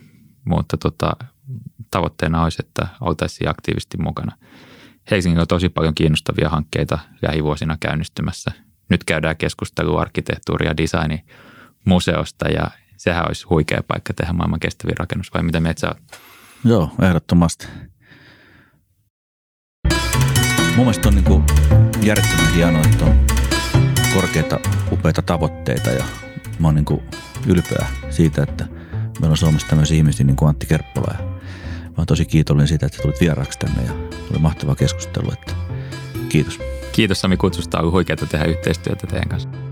mutta 0.44 0.76
tota, 0.76 1.16
tavoitteena 1.90 2.42
olisi, 2.42 2.62
että 2.66 2.86
oltaisiin 3.00 3.50
aktiivisesti 3.50 3.96
mukana– 3.98 4.32
Helsingillä 5.10 5.42
on 5.42 5.48
tosi 5.48 5.68
paljon 5.68 5.94
kiinnostavia 5.94 6.48
hankkeita 6.48 6.98
lähivuosina 7.22 7.76
käynnistymässä. 7.80 8.52
Nyt 8.90 9.04
käydään 9.04 9.36
keskustelua 9.36 10.02
arkkitehtuuri- 10.02 10.66
ja 10.66 10.76
designi 10.76 11.24
museosta 11.84 12.48
ja 12.48 12.70
sehän 12.96 13.26
olisi 13.26 13.46
huikea 13.46 13.80
paikka 13.88 14.14
tehdä 14.14 14.32
maailman 14.32 14.60
kestävin 14.60 14.96
rakennus, 14.96 15.34
vai 15.34 15.42
mitä 15.42 15.60
mieltä 15.60 15.80
sä? 15.80 15.94
Joo, 16.64 16.90
ehdottomasti. 17.02 17.66
Mun 20.76 20.84
mielestä 20.84 21.08
on 21.08 21.14
niin 21.14 21.24
kuin 21.24 21.44
järjettömän 22.02 22.54
hienoa, 22.54 22.82
että 22.92 23.04
on 23.04 23.26
korkeita, 24.14 24.60
upeita 24.92 25.22
tavoitteita 25.22 25.90
ja 25.90 26.04
mä 26.58 26.68
oon 26.68 26.74
niin 26.74 26.84
kuin 26.84 27.02
ylpeä 27.46 27.86
siitä, 28.10 28.42
että 28.42 28.64
meillä 29.20 29.30
on 29.30 29.36
Suomessa 29.36 29.68
tämmöisiä 29.68 29.96
ihmisiä 29.96 30.26
niin 30.26 30.36
kuin 30.36 30.48
Antti 30.48 30.66
Kerppola 30.66 31.14
ja 31.18 31.35
mä 31.96 32.00
oon 32.00 32.06
tosi 32.06 32.24
kiitollinen 32.24 32.68
siitä, 32.68 32.86
että 32.86 33.02
tulit 33.02 33.20
vieraaksi 33.20 33.58
tänne 33.58 33.82
ja 33.82 33.92
oli 34.30 34.38
mahtava 34.38 34.74
keskustelu. 34.74 35.32
Että 35.32 35.54
kiitos. 36.28 36.60
Kiitos 36.92 37.20
Sami 37.20 37.36
kutsusta. 37.36 37.80
On 37.80 37.92
huikeaa 37.92 38.16
tehdä 38.16 38.44
yhteistyötä 38.44 39.06
teidän 39.06 39.28
kanssa. 39.28 39.65